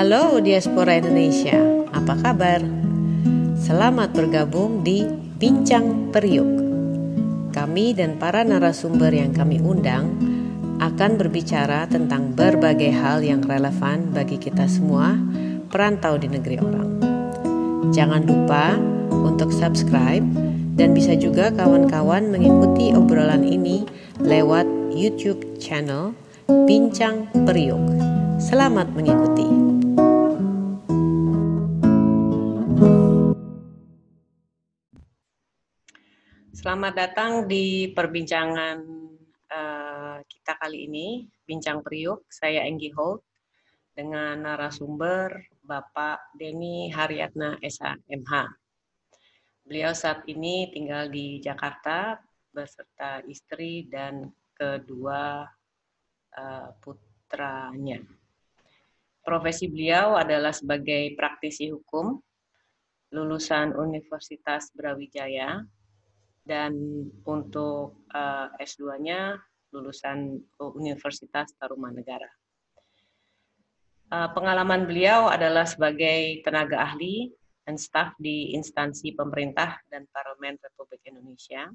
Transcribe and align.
Halo 0.00 0.40
diaspora 0.40 0.96
Indonesia, 0.96 1.60
apa 1.92 2.16
kabar? 2.24 2.64
Selamat 3.60 4.16
bergabung 4.16 4.80
di 4.80 5.04
Bincang 5.36 6.08
Periuk. 6.08 6.48
Kami 7.52 7.92
dan 7.92 8.16
para 8.16 8.40
narasumber 8.40 9.12
yang 9.12 9.36
kami 9.36 9.60
undang 9.60 10.16
akan 10.80 11.20
berbicara 11.20 11.84
tentang 11.84 12.32
berbagai 12.32 12.88
hal 12.96 13.20
yang 13.20 13.44
relevan 13.44 14.08
bagi 14.16 14.40
kita 14.40 14.64
semua 14.72 15.20
perantau 15.68 16.16
di 16.16 16.32
negeri 16.32 16.56
orang. 16.64 16.90
Jangan 17.92 18.24
lupa 18.24 18.80
untuk 19.12 19.52
subscribe 19.52 20.24
dan 20.80 20.96
bisa 20.96 21.12
juga 21.12 21.52
kawan-kawan 21.52 22.32
mengikuti 22.32 22.96
obrolan 22.96 23.44
ini 23.44 23.84
lewat 24.24 24.64
YouTube 24.96 25.60
channel 25.60 26.16
Bincang 26.48 27.28
Periuk. 27.44 27.84
Selamat 28.40 28.88
mengikuti. 28.96 29.79
Selamat 36.60 36.92
datang 36.92 37.48
di 37.48 37.88
perbincangan 37.88 38.84
uh, 39.48 40.20
kita 40.20 40.60
kali 40.60 40.92
ini, 40.92 41.24
Bincang 41.48 41.80
Periuk. 41.80 42.28
Saya 42.28 42.68
Enggi 42.68 42.92
Holt 42.92 43.24
dengan 43.96 44.44
narasumber 44.44 45.40
Bapak 45.64 46.36
Denny 46.36 46.92
Haryatna 46.92 47.56
SHMH. 47.64 48.52
Beliau 49.64 49.96
saat 49.96 50.20
ini 50.28 50.68
tinggal 50.68 51.08
di 51.08 51.40
Jakarta 51.40 52.20
beserta 52.52 53.24
istri 53.24 53.88
dan 53.88 54.28
kedua 54.52 55.48
uh, 56.36 56.68
putranya. 56.76 58.04
Profesi 59.24 59.64
beliau 59.64 60.12
adalah 60.12 60.52
sebagai 60.52 61.16
praktisi 61.16 61.72
hukum, 61.72 62.20
lulusan 63.16 63.72
Universitas 63.80 64.68
Brawijaya, 64.76 65.64
dan 66.44 66.72
untuk 67.24 68.06
uh, 68.10 68.48
S2-nya 68.58 69.38
lulusan 69.70 70.40
Universitas 70.76 71.54
Tarumanegara. 71.56 72.28
Uh, 74.10 74.26
pengalaman 74.34 74.90
beliau 74.90 75.30
adalah 75.30 75.62
sebagai 75.62 76.42
tenaga 76.42 76.82
ahli 76.82 77.30
dan 77.62 77.78
staf 77.78 78.18
di 78.18 78.50
instansi 78.58 79.14
pemerintah 79.14 79.78
dan 79.86 80.10
parlemen 80.10 80.58
Republik 80.58 81.06
Indonesia 81.06 81.70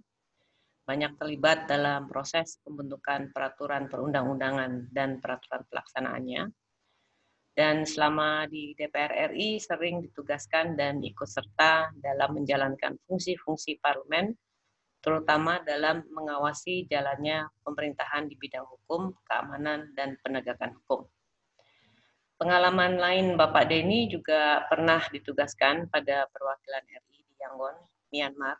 banyak 0.85 1.17
terlibat 1.17 1.65
dalam 1.65 2.05
proses 2.05 2.61
pembentukan 2.61 3.33
peraturan 3.33 3.89
perundang-undangan 3.89 4.93
dan 4.93 5.17
peraturan 5.17 5.65
pelaksanaannya. 5.65 6.43
Dan 7.55 7.87
selama 7.87 8.45
di 8.51 8.75
DPR 8.77 9.33
RI 9.33 9.57
sering 9.57 10.03
ditugaskan 10.03 10.75
dan 10.77 11.01
ikut 11.01 11.25
serta 11.25 11.89
dalam 11.97 12.37
menjalankan 12.37 12.99
fungsi-fungsi 13.07 13.79
parlemen, 13.81 14.35
terutama 15.05 15.61
dalam 15.61 16.01
mengawasi 16.09 16.89
jalannya 16.89 17.45
pemerintahan 17.61 18.25
di 18.25 18.33
bidang 18.33 18.65
hukum, 18.65 19.13
keamanan, 19.29 19.93
dan 19.93 20.17
penegakan 20.25 20.73
hukum. 20.81 21.05
Pengalaman 22.41 22.97
lain 22.97 23.37
Bapak 23.37 23.69
Denny 23.69 24.09
juga 24.09 24.65
pernah 24.65 24.99
ditugaskan 25.13 25.93
pada 25.93 26.25
perwakilan 26.33 26.83
RI 26.83 27.21
di 27.21 27.35
Yangon, 27.37 27.77
Myanmar. 28.09 28.57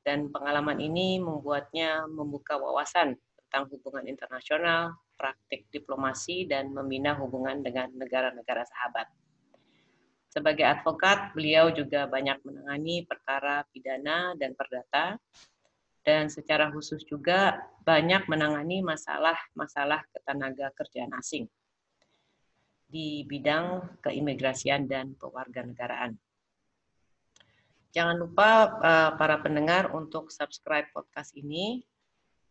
Dan 0.00 0.30
pengalaman 0.32 0.78
ini 0.78 1.18
membuatnya 1.20 2.06
membuka 2.06 2.56
wawasan 2.56 3.18
tentang 3.36 3.68
hubungan 3.74 4.06
internasional, 4.06 4.96
praktik 5.18 5.66
diplomasi, 5.74 6.46
dan 6.46 6.72
membina 6.72 7.18
hubungan 7.18 7.60
dengan 7.60 7.90
negara-negara 7.98 8.64
sahabat. 8.64 9.10
Sebagai 10.30 10.62
advokat, 10.62 11.34
beliau 11.34 11.74
juga 11.74 12.06
banyak 12.06 12.38
menangani 12.46 13.02
perkara 13.02 13.66
pidana 13.74 14.38
dan 14.38 14.54
perdata, 14.54 15.18
dan 16.06 16.30
secara 16.30 16.70
khusus 16.70 17.02
juga 17.04 17.58
banyak 17.82 18.30
menangani 18.30 18.80
masalah-masalah 18.80 20.06
ketenaga 20.14 20.72
kerjaan 20.72 21.12
asing 21.18 21.50
di 22.90 23.22
bidang 23.26 23.98
keimigrasian 24.02 24.90
dan 24.90 25.14
pewarganegaraan. 25.14 26.18
Jangan 27.90 28.16
lupa 28.18 28.50
uh, 28.82 29.10
para 29.18 29.42
pendengar 29.42 29.90
untuk 29.94 30.30
subscribe 30.30 30.86
podcast 30.94 31.34
ini 31.34 31.82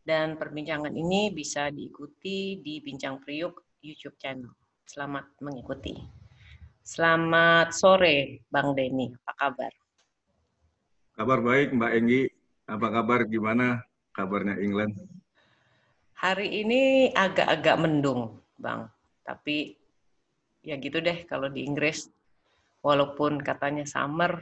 dan 0.04 0.36
perbincangan 0.36 0.92
ini 0.92 1.32
bisa 1.32 1.72
diikuti 1.72 2.60
di 2.60 2.84
Bincang 2.84 3.24
Priuk 3.24 3.80
YouTube 3.80 4.20
channel. 4.20 4.52
Selamat 4.84 5.32
mengikuti. 5.40 6.19
Selamat 6.90 7.70
sore 7.70 8.42
Bang 8.50 8.74
Denny, 8.74 9.14
apa 9.14 9.34
kabar? 9.38 9.70
Kabar 11.14 11.38
baik 11.46 11.70
Mbak 11.78 11.94
Enggi, 11.94 12.26
apa 12.66 12.88
kabar 12.90 13.30
gimana 13.30 13.86
kabarnya 14.10 14.58
England? 14.58 14.98
Hari 16.18 16.50
ini 16.66 17.14
agak-agak 17.14 17.78
mendung 17.78 18.42
Bang, 18.58 18.90
tapi 19.22 19.78
ya 20.66 20.82
gitu 20.82 20.98
deh 20.98 21.30
kalau 21.30 21.46
di 21.54 21.62
Inggris 21.62 22.10
walaupun 22.82 23.38
katanya 23.38 23.86
summer 23.86 24.42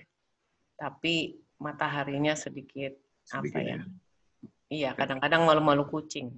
tapi 0.79 1.44
mataharinya 1.59 2.31
sedikit, 2.31 2.96
sedikit 3.28 3.44
apa 3.44 3.59
ya? 3.59 3.75
ya? 3.75 3.79
Iya, 4.72 4.90
kadang-kadang 4.96 5.44
malu-malu 5.44 5.84
kucing. 5.84 6.31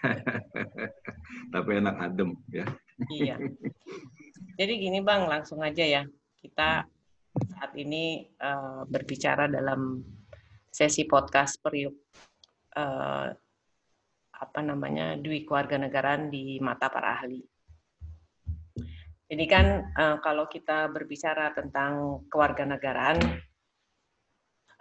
tapi 1.52 1.70
enak 1.76 1.96
adem 2.00 2.40
ya. 2.48 2.64
iya. 3.12 3.36
Jadi 4.56 4.72
gini 4.80 4.98
Bang, 5.04 5.28
langsung 5.28 5.60
aja 5.60 5.84
ya. 5.84 6.02
Kita 6.36 6.84
saat 7.36 7.72
ini 7.76 8.24
uh, 8.40 8.88
berbicara 8.88 9.48
dalam 9.48 10.00
sesi 10.72 11.04
podcast 11.08 11.60
periuk 11.60 11.96
uh, 12.76 13.32
apa 14.36 14.60
namanya 14.60 15.16
Dwi 15.16 15.48
keluarga 15.48 15.80
negaraan 15.80 16.28
di 16.28 16.60
mata 16.60 16.92
para 16.92 17.16
ahli. 17.20 17.40
Jadi 19.26 19.44
kan 19.50 19.66
uh, 19.96 20.16
kalau 20.22 20.46
kita 20.46 20.86
berbicara 20.92 21.50
tentang 21.50 22.22
kewarganegaraan, 22.30 23.18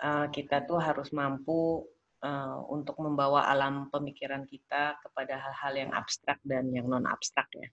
uh, 0.06 0.28
kita 0.30 0.70
tuh 0.70 0.78
harus 0.78 1.10
mampu 1.10 1.82
uh, 2.22 2.60
untuk 2.70 3.00
membawa 3.02 3.50
alam 3.50 3.90
pemikiran 3.90 4.46
kita 4.46 5.02
kepada 5.02 5.40
hal-hal 5.40 5.74
yang 5.88 5.92
abstrak 5.98 6.38
dan 6.46 6.70
yang 6.70 6.86
non 6.86 7.10
abstrak 7.10 7.50
ya. 7.58 7.66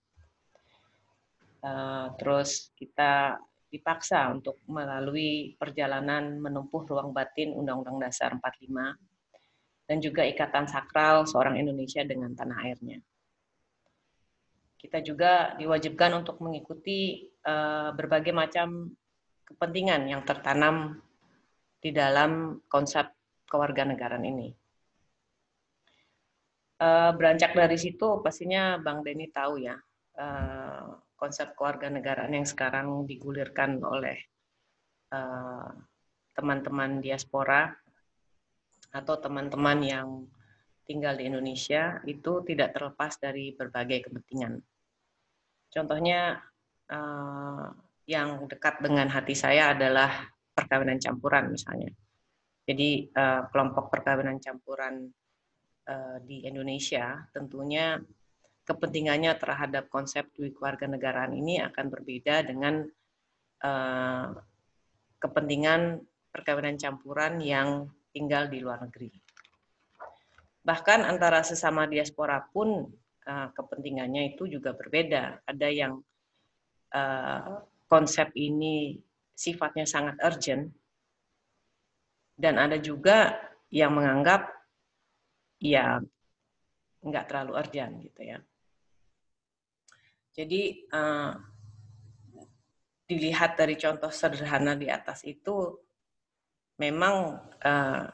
Uh, 1.63 2.11
terus 2.19 2.75
kita 2.75 3.39
dipaksa 3.71 4.27
untuk 4.35 4.59
melalui 4.67 5.55
perjalanan 5.55 6.43
menempuh 6.43 6.83
ruang 6.91 7.15
batin 7.15 7.55
Undang-Undang 7.55 8.03
Dasar 8.03 8.35
45 8.35 8.69
dan 9.87 9.97
juga 10.03 10.27
ikatan 10.27 10.67
sakral 10.67 11.25
seorang 11.25 11.57
Indonesia 11.57 12.03
dengan 12.03 12.35
tanah 12.35 12.59
airnya 12.67 12.99
kita 14.83 14.99
juga 14.99 15.55
diwajibkan 15.63 16.27
untuk 16.27 16.43
mengikuti 16.43 17.31
uh, 17.47 17.95
berbagai 17.95 18.35
macam 18.35 18.91
kepentingan 19.47 20.11
yang 20.11 20.27
tertanam 20.27 20.99
di 21.79 21.95
dalam 21.95 22.59
konsep 22.67 23.07
kewarganegaraan 23.47 24.27
ini. 24.27 24.51
Uh, 26.83 27.15
beranjak 27.15 27.55
dari 27.55 27.79
situ, 27.79 28.19
pastinya 28.27 28.75
Bang 28.83 29.07
Denny 29.07 29.31
tahu 29.31 29.63
ya, 29.63 29.79
konsep 31.23 31.55
kewarganegaraan 31.55 32.35
yang 32.35 32.43
sekarang 32.43 33.07
digulirkan 33.07 33.79
oleh 33.79 34.19
teman-teman 36.35 36.99
uh, 36.99 37.03
diaspora 37.05 37.71
atau 38.91 39.15
teman-teman 39.23 39.79
yang 39.87 40.09
tinggal 40.83 41.15
di 41.15 41.31
Indonesia 41.31 42.03
itu 42.11 42.43
tidak 42.43 42.75
terlepas 42.75 43.23
dari 43.23 43.55
berbagai 43.55 44.11
kepentingan. 44.11 44.59
Contohnya 45.71 46.43
uh, 46.91 47.71
yang 48.11 48.51
dekat 48.51 48.83
dengan 48.83 49.07
hati 49.07 49.39
saya 49.39 49.79
adalah 49.79 50.27
perkawinan 50.53 50.99
campuran 50.99 51.55
misalnya. 51.55 51.95
Jadi 52.67 53.07
uh, 53.15 53.47
kelompok 53.47 53.95
perkawinan 53.95 54.43
campuran 54.43 55.07
uh, 55.87 56.19
di 56.27 56.43
Indonesia 56.43 57.23
tentunya 57.31 57.95
kepentingannya 58.63 59.35
terhadap 59.39 59.91
konsep 59.91 60.31
dui 60.39 60.55
keluarga 60.55 60.87
negaraan 60.87 61.35
ini 61.35 61.59
akan 61.59 61.87
berbeda 61.91 62.47
dengan 62.47 62.87
uh, 63.63 64.27
kepentingan 65.19 65.99
perkawinan 66.31 66.79
campuran 66.79 67.43
yang 67.43 67.91
tinggal 68.15 68.47
di 68.47 68.63
luar 68.63 68.87
negeri. 68.87 69.11
Bahkan 70.63 71.03
antara 71.03 71.43
sesama 71.43 71.91
diaspora 71.91 72.39
pun 72.39 72.87
uh, 73.27 73.49
kepentingannya 73.51 74.35
itu 74.35 74.47
juga 74.47 74.71
berbeda. 74.75 75.43
Ada 75.43 75.69
yang 75.69 75.99
uh, 76.95 77.67
konsep 77.91 78.31
ini 78.39 78.95
sifatnya 79.35 79.85
sangat 79.91 80.23
urgent, 80.23 80.71
dan 82.39 82.63
ada 82.63 82.79
juga 82.79 83.43
yang 83.75 83.95
menganggap 83.97 84.49
ya 85.59 85.99
nggak 87.03 87.27
terlalu 87.27 87.53
urgent 87.59 87.95
gitu 88.07 88.23
ya. 88.23 88.39
Jadi 90.33 90.89
uh, 90.89 91.37
dilihat 93.05 93.61
dari 93.61 93.77
contoh 93.77 94.09
sederhana 94.09 94.73
di 94.73 94.89
atas 94.89 95.29
itu 95.29 95.77
memang 96.81 97.37
uh, 97.61 98.05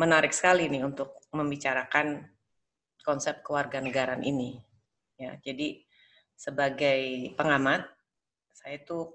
menarik 0.00 0.32
sekali 0.32 0.72
nih 0.72 0.88
untuk 0.88 1.20
membicarakan 1.36 2.24
konsep 3.04 3.44
kewarganegaraan 3.44 4.24
ini. 4.24 4.56
Ya, 5.20 5.36
jadi 5.44 5.84
sebagai 6.32 7.32
pengamat, 7.36 7.84
saya 8.56 8.80
itu 8.80 9.12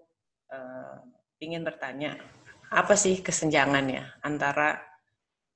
uh, 0.54 1.02
ingin 1.42 1.66
bertanya, 1.66 2.22
apa 2.70 2.94
sih 2.94 3.26
kesenjangannya 3.26 4.22
antara 4.22 4.78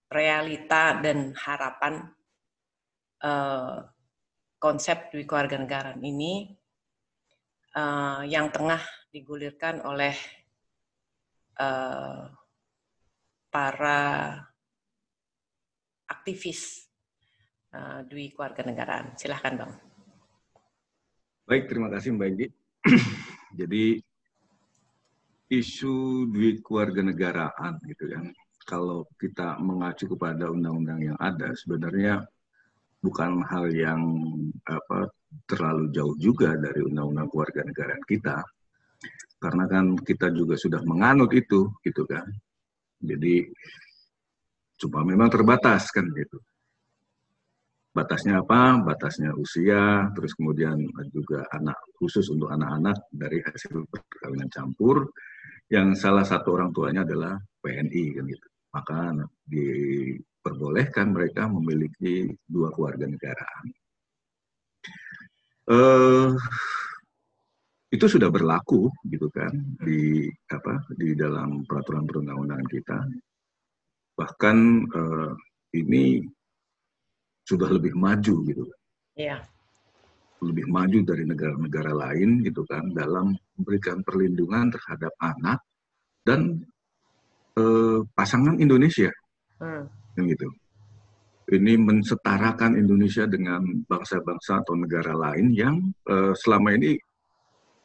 realita 0.10 0.98
dan 0.98 1.38
harapan 1.38 2.10
uh, 3.22 3.86
konsep 4.58 5.14
di 5.14 5.30
kewarganegaraan 5.30 6.02
ini 6.02 6.59
uh, 7.80 8.22
yang 8.28 8.52
tengah 8.52 8.82
digulirkan 9.10 9.82
oleh 9.88 10.16
uh, 11.58 12.28
para 13.50 14.02
aktivis 16.06 16.86
uh, 17.74 18.04
Dwi 18.06 18.36
Kewarganegaraan. 18.36 19.16
Silahkan 19.16 19.56
Bang. 19.56 19.74
Baik, 21.50 21.66
terima 21.66 21.90
kasih 21.90 22.14
Mbak 22.14 22.28
Indi. 22.30 22.48
Jadi 23.60 23.98
isu 25.50 26.30
Dwi 26.30 26.62
Kewarganegaraan 26.62 27.82
gitu 27.90 28.06
kan, 28.06 28.30
kalau 28.70 29.10
kita 29.18 29.58
mengacu 29.58 30.06
kepada 30.06 30.54
undang-undang 30.54 31.02
yang 31.02 31.18
ada, 31.18 31.50
sebenarnya 31.58 32.22
bukan 33.02 33.42
hal 33.50 33.66
yang 33.74 34.02
apa 34.70 35.10
terlalu 35.46 35.94
jauh 35.94 36.16
juga 36.18 36.58
dari 36.58 36.82
undang-undang 36.86 37.30
kewarganegaraan 37.30 38.06
kita 38.06 38.42
karena 39.40 39.64
kan 39.72 39.96
kita 39.96 40.34
juga 40.36 40.60
sudah 40.60 40.84
menganut 40.84 41.32
itu 41.32 41.72
gitu 41.86 42.04
kan 42.04 42.26
jadi 43.00 43.48
cuma 44.80 45.04
memang 45.04 45.32
terbatas 45.32 45.92
kan 45.92 46.08
gitu. 46.16 46.40
Batasnya 47.90 48.40
apa? 48.40 48.80
Batasnya 48.80 49.36
usia, 49.36 50.08
terus 50.16 50.32
kemudian 50.38 50.78
juga 51.12 51.44
anak 51.52 51.76
khusus 52.00 52.28
untuk 52.32 52.48
anak-anak 52.48 52.96
dari 53.12 53.44
hasil 53.44 53.84
perkawinan 53.90 54.48
campur 54.48 55.10
yang 55.68 55.98
salah 55.98 56.24
satu 56.24 56.56
orang 56.56 56.72
tuanya 56.72 57.02
adalah 57.04 57.36
PNI 57.60 58.06
kan 58.16 58.26
gitu. 58.30 58.48
Maka 58.70 59.00
diperbolehkan 59.50 61.12
mereka 61.12 61.50
memiliki 61.50 62.30
dua 62.46 62.70
keluarga 62.72 63.10
negaraan. 63.10 63.66
Uh, 65.70 66.34
itu 67.94 68.06
sudah 68.06 68.30
berlaku 68.34 68.90
gitu 69.06 69.30
kan 69.30 69.50
di 69.86 70.26
apa 70.50 70.82
di 70.94 71.14
dalam 71.14 71.66
peraturan 71.66 72.06
perundang-undangan 72.10 72.70
kita. 72.70 72.98
Bahkan 74.18 74.58
uh, 74.90 75.32
ini 75.78 76.22
sudah 77.46 77.70
lebih 77.70 77.94
maju 77.98 78.36
gitu. 78.46 78.66
Yeah. 79.18 79.44
lebih 80.40 80.72
maju 80.72 81.04
dari 81.04 81.28
negara-negara 81.28 81.92
lain 81.92 82.40
gitu 82.48 82.64
kan 82.64 82.96
dalam 82.96 83.36
memberikan 83.60 84.00
perlindungan 84.08 84.72
terhadap 84.72 85.12
anak 85.20 85.60
dan 86.24 86.64
uh, 87.60 88.00
pasangan 88.16 88.56
Indonesia. 88.56 89.12
Hmm. 89.60 89.92
kan 90.16 90.24
gitu 90.24 90.48
ini 91.50 91.74
mensetarakan 91.82 92.78
Indonesia 92.78 93.26
dengan 93.26 93.66
bangsa-bangsa 93.90 94.62
atau 94.62 94.78
negara 94.78 95.18
lain 95.18 95.50
yang 95.54 95.76
uh, 96.06 96.34
selama 96.38 96.78
ini 96.78 96.98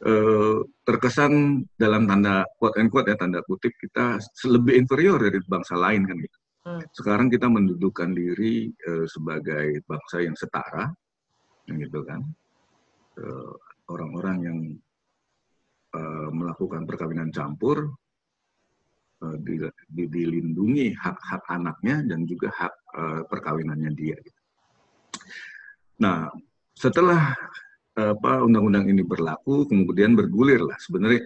Eh, 0.04 0.58
terkesan 0.84 1.64
dalam 1.80 2.04
tanda 2.04 2.44
quote 2.60 2.76
and 2.76 2.92
quote 2.92 3.08
ya 3.08 3.16
tanda 3.16 3.40
kutip 3.40 3.72
kita 3.80 4.20
lebih 4.52 4.76
inferior 4.84 5.16
dari 5.16 5.40
bangsa 5.48 5.80
lain 5.80 6.04
kan 6.04 6.20
gitu. 6.20 6.38
Hmm. 6.68 6.84
Sekarang 6.92 7.28
kita 7.32 7.48
mendudukkan 7.48 8.12
diri 8.12 8.68
uh, 8.88 9.04
sebagai 9.08 9.84
bangsa 9.84 10.24
yang 10.24 10.36
setara, 10.36 10.92
gitu 11.68 12.00
kan. 12.04 12.24
Orang-orang 13.88 14.36
uh, 14.40 14.44
yang 14.44 14.58
uh, 15.92 16.28
melakukan 16.32 16.88
perkawinan 16.88 17.28
campur 17.32 17.92
uh, 19.24 19.36
di, 19.40 19.64
di, 19.88 20.04
dilindungi 20.12 20.92
hak-hak 20.92 21.42
anaknya 21.48 22.04
dan 22.04 22.28
juga 22.28 22.52
hak 22.52 22.74
uh, 22.92 23.22
perkawinannya 23.24 23.90
dia. 23.96 24.16
Gitu. 24.20 24.40
Nah, 26.04 26.28
setelah 26.76 27.32
apa 27.94 28.42
undang-undang 28.42 28.90
ini 28.90 29.06
berlaku 29.06 29.70
kemudian 29.70 30.18
bergulir 30.18 30.66
lah 30.66 30.74
sebenarnya 30.82 31.22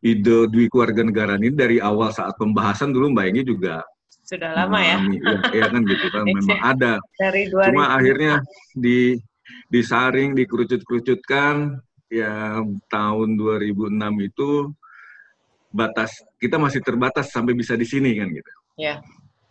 ide 0.00 0.48
dwi 0.48 0.64
keluarga 0.72 1.04
negara 1.04 1.36
ini 1.36 1.52
dari 1.52 1.76
awal 1.76 2.08
saat 2.08 2.32
pembahasan 2.40 2.88
dulu 2.88 3.12
mbak 3.12 3.36
Enggi 3.36 3.44
juga 3.44 3.84
sudah 4.24 4.56
lama 4.56 4.80
ya 4.80 4.96
ya, 4.96 5.38
ya 5.52 5.64
kan 5.68 5.84
gitu 5.84 6.06
kan 6.08 6.24
memang 6.40 6.60
ada 6.64 6.92
dari 7.20 7.52
2000. 7.52 7.68
cuma 7.68 7.84
akhirnya 7.92 8.40
di 8.72 9.20
disaring 9.68 10.32
dikerucut-kerucutkan 10.32 11.84
ya 12.08 12.64
tahun 12.88 13.28
2006 13.36 13.92
itu 14.24 14.50
batas 15.76 16.16
kita 16.40 16.56
masih 16.56 16.80
terbatas 16.80 17.28
sampai 17.28 17.52
bisa 17.52 17.76
di 17.76 17.84
sini 17.84 18.16
kan 18.16 18.32
gitu 18.32 18.52
ya 18.80 19.04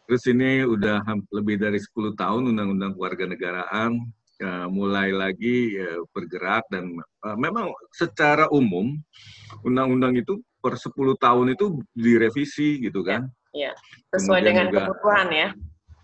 terus 0.10 0.26
ini 0.30 0.66
udah 0.66 1.06
lebih 1.34 1.62
dari 1.62 1.78
10 1.78 2.18
tahun 2.18 2.50
undang-undang 2.54 2.98
keluarga 2.98 3.26
negaraan 3.30 4.02
uh, 4.42 4.68
mulai 4.68 5.14
lagi 5.14 5.78
uh, 5.80 6.04
bergerak 6.12 6.66
dan 6.74 6.92
uh, 7.24 7.38
memang 7.38 7.72
secara 7.94 8.50
umum 8.52 8.98
undang-undang 9.64 10.18
itu 10.20 10.42
per 10.60 10.76
10 10.82 10.94
tahun 11.22 11.48
itu 11.54 11.66
direvisi 11.94 12.82
gitu 12.82 13.06
kan. 13.06 13.30
Iya, 13.54 13.72
ya. 13.72 14.18
sesuai 14.18 14.42
Kemudian 14.42 14.50
dengan 14.50 14.66
juga, 14.74 14.80
kebutuhan 14.90 15.28
ya. 15.30 15.50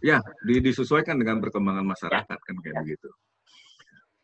Ya, 0.02 0.18
di, 0.46 0.56
disesuaikan 0.62 1.18
dengan 1.18 1.42
perkembangan 1.42 1.86
masyarakat 1.86 2.38
ya. 2.38 2.46
kan 2.46 2.56
kayak 2.62 2.76
ya. 2.78 2.82
begitu. 2.86 3.10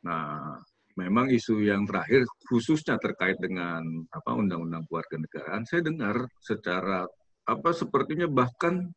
Nah, 0.05 0.61
memang 0.97 1.29
isu 1.29 1.61
yang 1.61 1.85
terakhir 1.85 2.25
khususnya 2.49 2.97
terkait 2.97 3.37
dengan 3.37 3.85
apa 4.09 4.33
undang-undang 4.33 4.83
keluarga 4.89 5.15
negaraan 5.21 5.63
saya 5.69 5.85
dengar 5.85 6.25
secara 6.41 7.05
apa 7.47 7.69
sepertinya 7.71 8.25
bahkan 8.27 8.89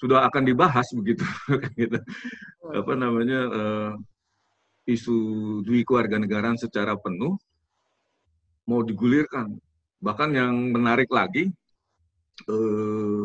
sudah 0.00 0.24
akan 0.26 0.42
dibahas 0.48 0.88
begitu 0.96 1.22
gitu. 1.80 2.00
Hmm. 2.00 2.72
apa 2.80 2.92
namanya 2.96 3.40
uh, 3.52 3.92
isu 4.88 5.16
dui 5.62 5.84
kewarganegaraan 5.84 6.56
secara 6.56 6.96
penuh 6.96 7.36
mau 8.70 8.86
digulirkan. 8.86 9.58
Bahkan 10.00 10.30
yang 10.32 10.54
menarik 10.70 11.10
lagi, 11.10 11.50
eh, 12.48 13.22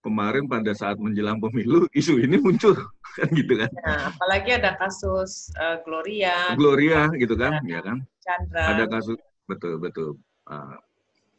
kemarin 0.00 0.48
pada 0.48 0.72
saat 0.72 0.96
menjelang 0.96 1.38
pemilu 1.40 1.84
isu 1.92 2.20
ini 2.20 2.40
muncul 2.40 2.72
kan 3.16 3.28
gitu 3.32 3.54
kan. 3.56 3.70
Nah, 3.84 4.12
apalagi 4.12 4.50
ada 4.56 4.76
kasus 4.80 5.52
uh, 5.60 5.80
Gloria. 5.84 6.56
Gloria 6.56 7.12
gitu 7.16 7.36
kan, 7.36 7.60
ya 7.68 7.80
kan. 7.84 8.00
Chandra. 8.24 8.76
Ada 8.76 8.84
kasus 8.88 9.18
betul 9.44 9.76
betul. 9.80 10.10
Uh, 10.48 10.76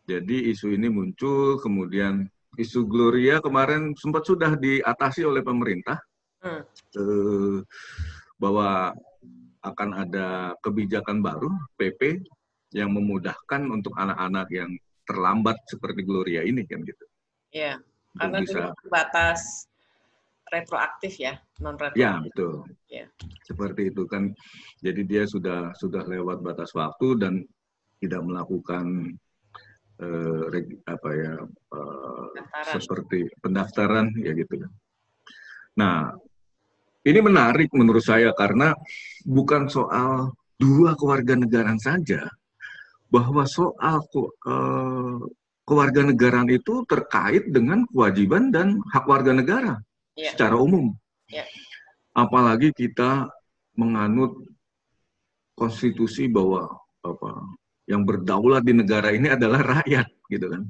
jadi 0.09 0.51
isu 0.51 0.75
ini 0.75 0.91
muncul, 0.91 1.57
kemudian 1.61 2.27
isu 2.59 2.85
Gloria 2.85 3.39
kemarin 3.39 3.95
sempat 3.95 4.27
sudah 4.27 4.59
diatasi 4.59 5.23
oleh 5.23 5.39
pemerintah 5.41 5.97
hmm. 6.43 6.61
uh, 6.99 7.59
bahwa 8.41 8.91
akan 9.61 9.89
ada 9.93 10.57
kebijakan 10.65 11.21
baru 11.21 11.49
PP 11.77 12.25
yang 12.73 12.91
memudahkan 12.91 13.61
untuk 13.69 13.93
anak-anak 13.93 14.47
yang 14.49 14.71
terlambat 15.05 15.59
seperti 15.69 16.01
Gloria 16.07 16.41
ini 16.41 16.65
kan 16.65 16.81
gitu. 16.81 17.05
Iya, 17.51 17.83
karena 18.19 18.37
bisa 18.43 18.75
batas 18.91 19.67
retroaktif 20.51 21.15
ya, 21.15 21.39
non 21.63 21.79
retroaktif. 21.79 22.03
Ya, 22.03 22.19
betul. 22.19 22.53
Ya. 22.91 23.05
Seperti 23.47 23.87
itu 23.87 24.03
kan. 24.03 24.35
Jadi 24.83 25.01
dia 25.07 25.23
sudah 25.23 25.71
sudah 25.79 26.03
lewat 26.03 26.43
batas 26.43 26.75
waktu 26.75 27.07
dan 27.15 27.33
tidak 28.03 28.21
melakukan 28.25 29.15
uh, 30.03 30.43
apa 30.91 31.09
ya 31.15 31.33
uh, 31.71 32.25
seperti 32.75 33.31
pendaftaran 33.39 34.11
ya 34.19 34.35
gitu. 34.35 34.67
Nah, 35.79 36.11
ini 37.07 37.19
menarik 37.23 37.71
menurut 37.71 38.03
saya 38.03 38.35
karena 38.35 38.75
bukan 39.23 39.71
soal 39.71 40.35
dua 40.59 40.93
keluarga 40.99 41.39
negara 41.39 41.73
saja, 41.79 42.27
bahwa 43.07 43.47
soal 43.47 44.03
uh, 44.03 45.19
keluarga 45.67 46.01
negaraan 46.05 46.49
itu 46.49 46.83
terkait 46.89 47.49
dengan 47.49 47.85
kewajiban 47.89 48.49
dan 48.49 48.81
hak 48.91 49.05
warga 49.05 49.31
negara 49.31 49.73
ya. 50.17 50.33
secara 50.33 50.57
umum. 50.57 50.91
Ya. 51.31 51.45
Apalagi 52.11 52.75
kita 52.75 53.31
menganut 53.77 54.35
konstitusi 55.55 56.27
bahwa 56.27 56.67
apa 57.01 57.45
yang 57.87 58.03
berdaulat 58.03 58.61
di 58.65 58.73
negara 58.75 59.15
ini 59.15 59.31
adalah 59.31 59.79
rakyat, 59.79 60.07
gitu 60.27 60.47
kan. 60.51 60.63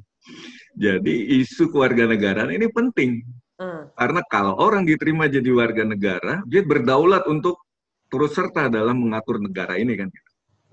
Jadi 0.77 1.41
isu 1.41 1.74
keluarga 1.74 2.07
negaraan 2.07 2.53
ini 2.53 2.69
penting 2.69 3.25
Hmm. 3.62 3.93
Karena 3.93 4.25
kalau 4.25 4.57
orang 4.57 4.89
diterima 4.89 5.29
jadi 5.29 5.53
warga 5.53 5.86
negara, 5.86 6.41
dia 6.50 6.65
berdaulat 6.65 7.29
untuk 7.29 7.62
turut 8.10 8.33
serta 8.33 8.74
dalam 8.74 8.98
mengatur 8.98 9.38
negara 9.38 9.77
ini 9.77 9.93
kan. 9.93 10.10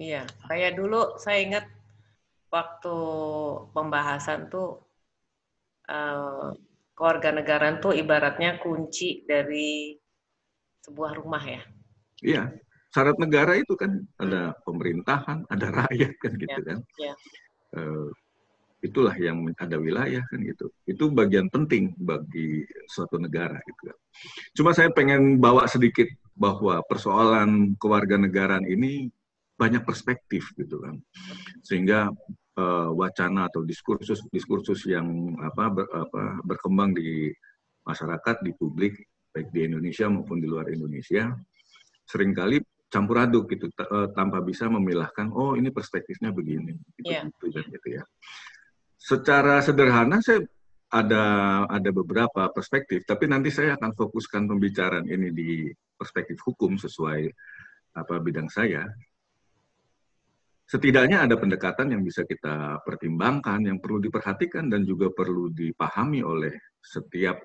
Iya, 0.01 0.25
kayak 0.49 0.81
dulu 0.81 1.21
saya 1.21 1.45
ingat 1.45 1.65
waktu 2.49 2.97
pembahasan 3.76 4.49
tuh 4.49 4.83
uh, 5.88 6.52
keluarga 6.97 7.31
negara 7.31 7.76
tuh 7.78 7.95
ibaratnya 7.95 8.59
kunci 8.59 9.23
dari 9.28 9.95
sebuah 10.83 11.12
rumah 11.21 11.45
ya. 11.45 11.62
Iya, 12.19 12.43
syarat 12.90 13.17
negara 13.23 13.55
itu 13.55 13.78
kan 13.78 14.02
ada 14.19 14.57
pemerintahan, 14.67 15.47
ada 15.47 15.67
rakyat 15.71 16.12
kan 16.19 16.33
gitu 16.35 16.59
ya, 16.59 16.67
kan. 16.67 16.78
Ya. 16.99 17.14
Uh, 17.76 18.11
itulah 18.78 19.14
yang 19.19 19.43
ada 19.59 19.76
wilayah 19.78 20.23
kan 20.26 20.40
gitu. 20.43 20.71
Itu 20.87 21.11
bagian 21.11 21.50
penting 21.50 21.95
bagi 21.99 22.67
suatu 22.90 23.19
negara 23.19 23.59
gitu 23.67 23.93
kan. 23.93 23.97
Cuma 24.55 24.71
saya 24.75 24.90
pengen 24.90 25.38
bawa 25.38 25.67
sedikit 25.71 26.07
bahwa 26.38 26.83
persoalan 26.87 27.75
kewarganegaraan 27.83 28.67
ini 28.67 29.11
banyak 29.59 29.83
perspektif 29.83 30.55
gitu 30.55 30.79
kan. 30.79 30.95
Sehingga 31.67 32.15
uh, 32.55 32.91
wacana 32.95 33.50
atau 33.50 33.67
diskursus 33.67 34.23
diskursus 34.31 34.87
yang 34.87 35.35
apa, 35.43 35.65
ber, 35.75 35.87
apa 35.91 36.23
berkembang 36.47 36.95
di 36.95 37.35
masyarakat 37.83 38.47
di 38.47 38.55
publik 38.55 39.03
baik 39.35 39.49
di 39.50 39.61
Indonesia 39.67 40.07
maupun 40.07 40.38
di 40.38 40.49
luar 40.49 40.71
Indonesia 40.73 41.35
sering 42.09 42.33
kali 42.33 42.61
campur 42.88 43.21
aduk 43.21 43.53
gitu 43.53 43.69
uh, 43.85 44.09
tanpa 44.17 44.41
bisa 44.41 44.65
memilahkan 44.67 45.29
oh 45.33 45.53
ini 45.53 45.69
perspektifnya 45.69 46.33
begini 46.33 46.73
gitu, 46.97 47.12
yeah. 47.12 47.25
gitu, 47.29 47.53
kan, 47.53 47.65
gitu 47.69 47.88
ya. 48.00 48.03
Secara 48.99 49.61
sederhana 49.61 50.19
saya 50.25 50.43
ada 50.88 51.25
ada 51.69 51.91
beberapa 51.93 52.49
perspektif 52.49 53.05
tapi 53.05 53.29
nanti 53.29 53.53
saya 53.53 53.77
akan 53.77 53.93
fokuskan 53.93 54.49
pembicaraan 54.49 55.05
ini 55.05 55.29
di 55.37 55.50
perspektif 56.00 56.41
hukum 56.41 56.81
sesuai 56.81 57.29
apa 57.93 58.15
bidang 58.25 58.49
saya 58.49 58.88
setidaknya 60.69 61.25
ada 61.25 61.41
pendekatan 61.41 61.97
yang 61.97 62.05
bisa 62.05 62.29
kita 62.29 62.85
pertimbangkan, 62.85 63.65
yang 63.65 63.81
perlu 63.81 64.05
diperhatikan 64.05 64.69
dan 64.69 64.85
juga 64.85 65.09
perlu 65.09 65.49
dipahami 65.49 66.21
oleh 66.21 66.77
setiap 66.85 67.41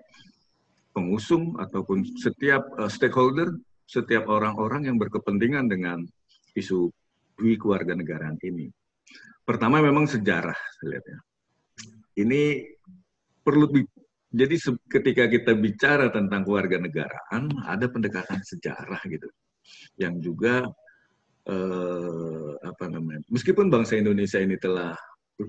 pengusung 0.92 1.56
ataupun 1.56 2.04
setiap 2.20 2.68
uh, 2.76 2.92
stakeholder, 2.92 3.56
setiap 3.88 4.28
orang-orang 4.28 4.92
yang 4.92 5.00
berkepentingan 5.00 5.72
dengan 5.72 6.04
isu 6.54 6.92
keluarga 7.40 7.98
negaraan 7.98 8.38
ini. 8.46 8.70
Pertama 9.44 9.84
memang 9.84 10.08
sejarah, 10.08 10.56
saya 10.56 10.88
lihat 10.96 11.06
ya. 11.08 11.20
Ini 12.24 12.42
perlu 13.42 13.68
di, 13.68 13.82
jadi 14.32 14.56
ketika 14.88 15.28
kita 15.28 15.52
bicara 15.58 16.14
tentang 16.14 16.46
keluarga 16.46 16.78
negaraan, 16.80 17.52
ada 17.66 17.90
pendekatan 17.90 18.40
sejarah 18.40 19.02
gitu, 19.10 19.28
yang 19.98 20.22
juga 20.22 20.64
eh, 21.50 22.52
apa 22.64 22.86
namanya 22.88 23.24
meskipun 23.28 23.68
bangsa 23.68 24.00
Indonesia 24.00 24.40
ini 24.40 24.56
telah 24.56 24.96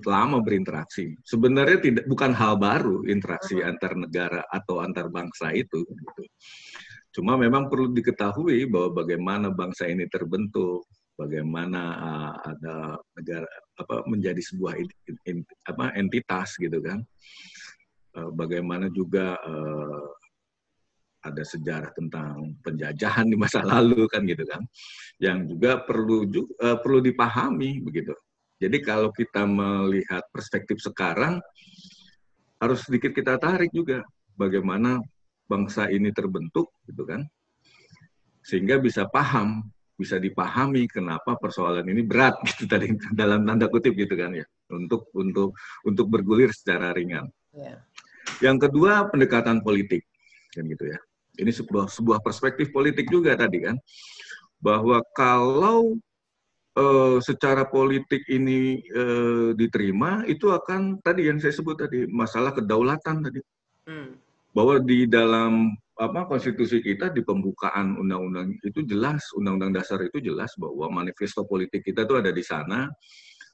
lama 0.03 0.41
berinteraksi 0.41 1.13
sebenarnya 1.23 1.79
tidak 1.79 2.05
bukan 2.09 2.33
hal 2.33 2.57
baru 2.57 3.05
interaksi 3.05 3.61
uh-huh. 3.61 3.69
antar 3.69 3.93
negara 3.95 4.41
atau 4.49 4.81
antar 4.81 5.07
bangsa 5.13 5.53
itu 5.53 5.85
gitu. 5.85 6.23
cuma 7.21 7.37
memang 7.39 7.71
perlu 7.71 7.93
diketahui 7.93 8.65
bahwa 8.67 9.05
bagaimana 9.05 9.47
bangsa 9.53 9.87
ini 9.87 10.09
terbentuk 10.09 10.83
bagaimana 11.15 11.81
uh, 11.95 12.33
ada 12.43 12.75
negara 13.15 13.47
apa 13.79 14.03
menjadi 14.09 14.41
sebuah 14.43 14.75
in, 14.83 14.89
in, 15.31 15.37
apa 15.63 15.95
entitas 15.95 16.59
gitu 16.59 16.83
kan 16.83 16.99
uh, 18.19 18.29
bagaimana 18.35 18.91
juga 18.91 19.39
uh, 19.47 20.11
ada 21.25 21.41
sejarah 21.41 21.89
tentang 21.97 22.53
penjajahan 22.61 23.25
di 23.25 23.35
masa 23.35 23.65
lalu 23.71 24.05
kan 24.05 24.21
gitu 24.29 24.45
kan 24.45 24.61
yang 25.17 25.49
juga 25.49 25.81
perlu 25.81 26.29
juga, 26.29 26.51
uh, 26.61 26.65
eh, 26.69 26.77
perlu 26.79 26.99
dipahami 27.01 27.81
begitu 27.81 28.13
jadi 28.61 28.77
kalau 28.85 29.09
kita 29.11 29.43
melihat 29.43 30.23
perspektif 30.29 30.79
sekarang 30.79 31.41
harus 32.61 32.79
sedikit 32.85 33.11
kita 33.11 33.35
tarik 33.41 33.73
juga 33.73 34.05
bagaimana 34.37 35.01
bangsa 35.49 35.89
ini 35.89 36.13
terbentuk 36.13 36.71
gitu 36.87 37.03
kan 37.03 37.25
sehingga 38.45 38.77
bisa 38.77 39.09
paham 39.09 39.65
bisa 39.95 40.19
dipahami 40.19 40.91
kenapa 40.91 41.39
persoalan 41.39 41.87
ini 41.87 42.03
berat 42.03 42.35
gitu 42.51 42.67
tadi 42.67 42.91
dalam 43.15 43.47
tanda 43.47 43.71
kutip 43.71 43.95
gitu 43.95 44.13
kan 44.13 44.35
ya 44.35 44.45
untuk 44.71 45.07
untuk 45.15 45.55
untuk 45.87 46.05
bergulir 46.11 46.51
secara 46.51 46.91
ringan. 46.91 47.31
Yeah. 47.55 47.79
Yang 48.43 48.67
kedua 48.67 49.07
pendekatan 49.07 49.63
politik 49.63 50.03
kan 50.55 50.63
gitu 50.67 50.87
ya 50.87 50.99
ini 51.39 51.51
sebuah 51.51 51.91
sebuah 51.91 52.19
perspektif 52.23 52.71
politik 52.71 53.07
juga 53.11 53.35
tadi 53.35 53.63
kan 53.63 53.75
bahwa 54.59 55.03
kalau 55.13 55.95
uh, 56.79 57.17
secara 57.23 57.67
politik 57.67 58.23
ini 58.31 58.83
uh, 58.93 59.51
diterima 59.55 60.23
itu 60.27 60.51
akan 60.51 60.99
tadi 61.01 61.27
yang 61.27 61.39
saya 61.39 61.55
sebut 61.55 61.79
tadi 61.79 62.05
masalah 62.07 62.51
kedaulatan 62.55 63.25
tadi 63.25 63.39
hmm. 63.89 64.09
bahwa 64.55 64.79
di 64.83 65.07
dalam 65.09 65.75
apa 65.95 66.27
konstitusi 66.27 66.83
kita 66.83 67.07
di 67.15 67.23
pembukaan 67.23 67.95
undang-undang 67.95 68.51
itu 68.67 68.83
jelas 68.83 69.23
undang-undang 69.39 69.79
dasar 69.79 70.03
itu 70.03 70.19
jelas 70.19 70.51
bahwa 70.59 70.91
manifesto 70.91 71.47
politik 71.47 71.87
kita 71.87 72.03
itu 72.03 72.19
ada 72.19 72.35
di 72.35 72.43
sana 72.43 72.91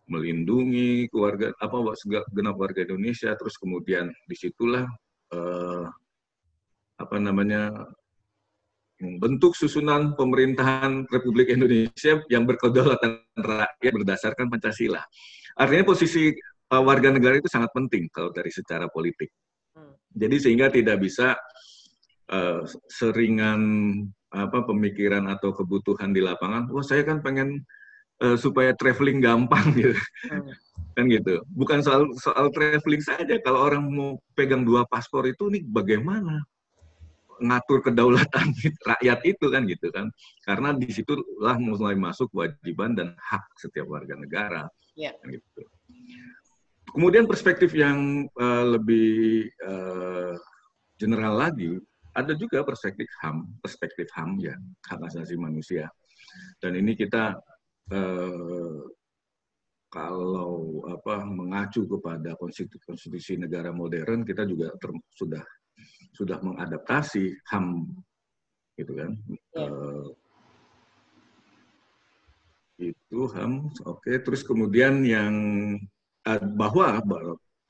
melindungi 0.10 1.06
keluarga 1.14 1.54
apa 1.62 1.78
genap 2.34 2.58
warga 2.58 2.82
Indonesia 2.82 3.30
terus 3.38 3.62
kemudian 3.62 4.10
di 4.26 4.34
situlah 4.34 4.90
uh, 5.38 5.86
apa 7.05 7.17
namanya 7.17 7.91
bentuk 9.17 9.58
susunan 9.58 10.13
pemerintahan 10.13 11.10
Republik 11.10 11.50
Indonesia 11.50 12.22
yang 12.29 12.46
berkedaulatan 12.46 13.25
rakyat 13.34 13.93
berdasarkan 13.98 14.48
Pancasila. 14.53 15.01
Artinya 15.58 15.86
posisi 15.89 16.29
uh, 16.72 16.84
warga 16.84 17.10
negara 17.10 17.41
itu 17.41 17.50
sangat 17.50 17.74
penting 17.74 18.08
kalau 18.13 18.29
dari 18.29 18.53
secara 18.53 18.86
politik. 18.88 19.34
Hmm. 19.74 19.98
Jadi 20.13 20.36
sehingga 20.38 20.70
tidak 20.70 21.01
bisa 21.01 21.34
uh, 22.29 22.62
seringan 22.88 23.62
apa 24.31 24.63
pemikiran 24.63 25.27
atau 25.27 25.51
kebutuhan 25.51 26.13
di 26.13 26.22
lapangan. 26.24 26.70
Wah 26.72 26.86
saya 26.86 27.03
kan 27.03 27.20
pengen 27.20 27.65
uh, 28.24 28.38
supaya 28.38 28.72
traveling 28.77 29.20
gampang 29.20 29.65
gitu. 29.79 29.98
Hmm. 30.29 30.53
kan 30.91 31.08
gitu. 31.08 31.41
Bukan 31.51 31.81
soal 31.81 32.05
soal 32.22 32.53
traveling 32.53 33.01
saja. 33.01 33.36
Kalau 33.41 33.65
orang 33.65 33.84
mau 33.89 34.20
pegang 34.38 34.62
dua 34.62 34.86
paspor 34.86 35.25
itu 35.25 35.50
nih 35.50 35.65
bagaimana? 35.65 36.46
Ngatur 37.41 37.81
kedaulatan 37.81 38.53
rakyat 38.93 39.19
itu 39.25 39.45
kan 39.50 39.62
gitu 39.65 39.88
kan. 39.89 40.07
Karena 40.45 40.71
di 40.77 40.88
situlah 40.88 41.57
mulai 41.57 41.98
masuk 41.98 42.29
kewajiban 42.31 42.93
dan 42.93 43.17
hak 43.17 43.43
setiap 43.57 43.89
warga 43.89 44.15
negara. 44.15 44.63
Yeah. 44.95 45.15
kan 45.19 45.33
gitu. 45.33 45.63
Kemudian 46.91 47.24
perspektif 47.25 47.71
yang 47.71 48.27
uh, 48.36 48.65
lebih 48.75 49.48
uh, 49.63 50.36
general 51.00 51.39
lagi 51.39 51.79
ada 52.12 52.36
juga 52.36 52.60
perspektif 52.67 53.07
ham 53.24 53.48
perspektif 53.63 54.12
ham 54.19 54.36
ya 54.38 54.55
hak 54.91 55.00
asasi 55.07 55.39
manusia. 55.39 55.88
Dan 56.60 56.75
ini 56.75 56.93
kita 56.93 57.39
uh, 57.95 58.79
kalau 59.91 60.83
apa 60.88 61.27
mengacu 61.27 61.83
kepada 61.83 62.36
konstitusi, 62.39 62.83
konstitusi 62.88 63.33
negara 63.36 63.75
modern 63.75 64.24
kita 64.24 64.48
juga 64.48 64.71
ter, 64.79 64.91
sudah 65.12 65.43
sudah 66.12 66.38
mengadaptasi 66.44 67.36
HAM 67.48 67.88
gitu 68.75 68.94
kan. 68.96 69.12
Uh, 69.56 70.08
itu 72.82 73.20
HAM, 73.32 73.70
oke. 73.86 74.01
Okay. 74.01 74.20
Terus 74.22 74.41
kemudian 74.41 75.06
yang 75.06 75.34
uh, 76.27 76.41
bahwa 76.58 77.00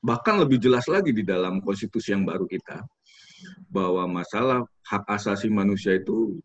bahkan 0.02 0.40
lebih 0.42 0.58
jelas 0.58 0.88
lagi 0.90 1.14
di 1.14 1.22
dalam 1.22 1.62
konstitusi 1.62 2.10
yang 2.10 2.26
baru 2.26 2.48
kita 2.48 2.82
bahwa 3.70 4.06
masalah 4.22 4.66
hak 4.86 5.02
asasi 5.06 5.50
manusia 5.50 5.98
itu 5.98 6.38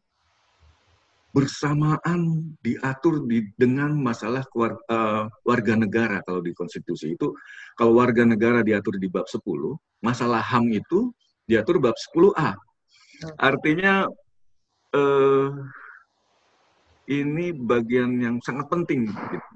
bersamaan 1.35 2.49
diatur 2.65 3.29
di, 3.29 3.45
dengan 3.53 3.93
masalah 3.93 4.41
keluarga, 4.49 4.81
uh, 4.89 4.95
eh, 4.97 5.23
warga 5.45 5.73
negara 5.77 6.17
kalau 6.25 6.41
di 6.41 6.49
konstitusi 6.57 7.13
itu 7.13 7.29
kalau 7.77 7.93
warga 7.93 8.25
negara 8.25 8.65
diatur 8.65 8.97
di 8.97 9.05
bab 9.05 9.29
10 9.29 9.45
masalah 10.01 10.41
HAM 10.41 10.73
itu 10.73 11.13
diatur 11.47 11.79
bab 11.79 11.95
10A. 11.95 12.51
Artinya 13.39 14.05
eh, 14.93 15.49
ini 17.07 17.55
bagian 17.55 18.19
yang 18.19 18.35
sangat 18.43 18.67
penting 18.67 19.07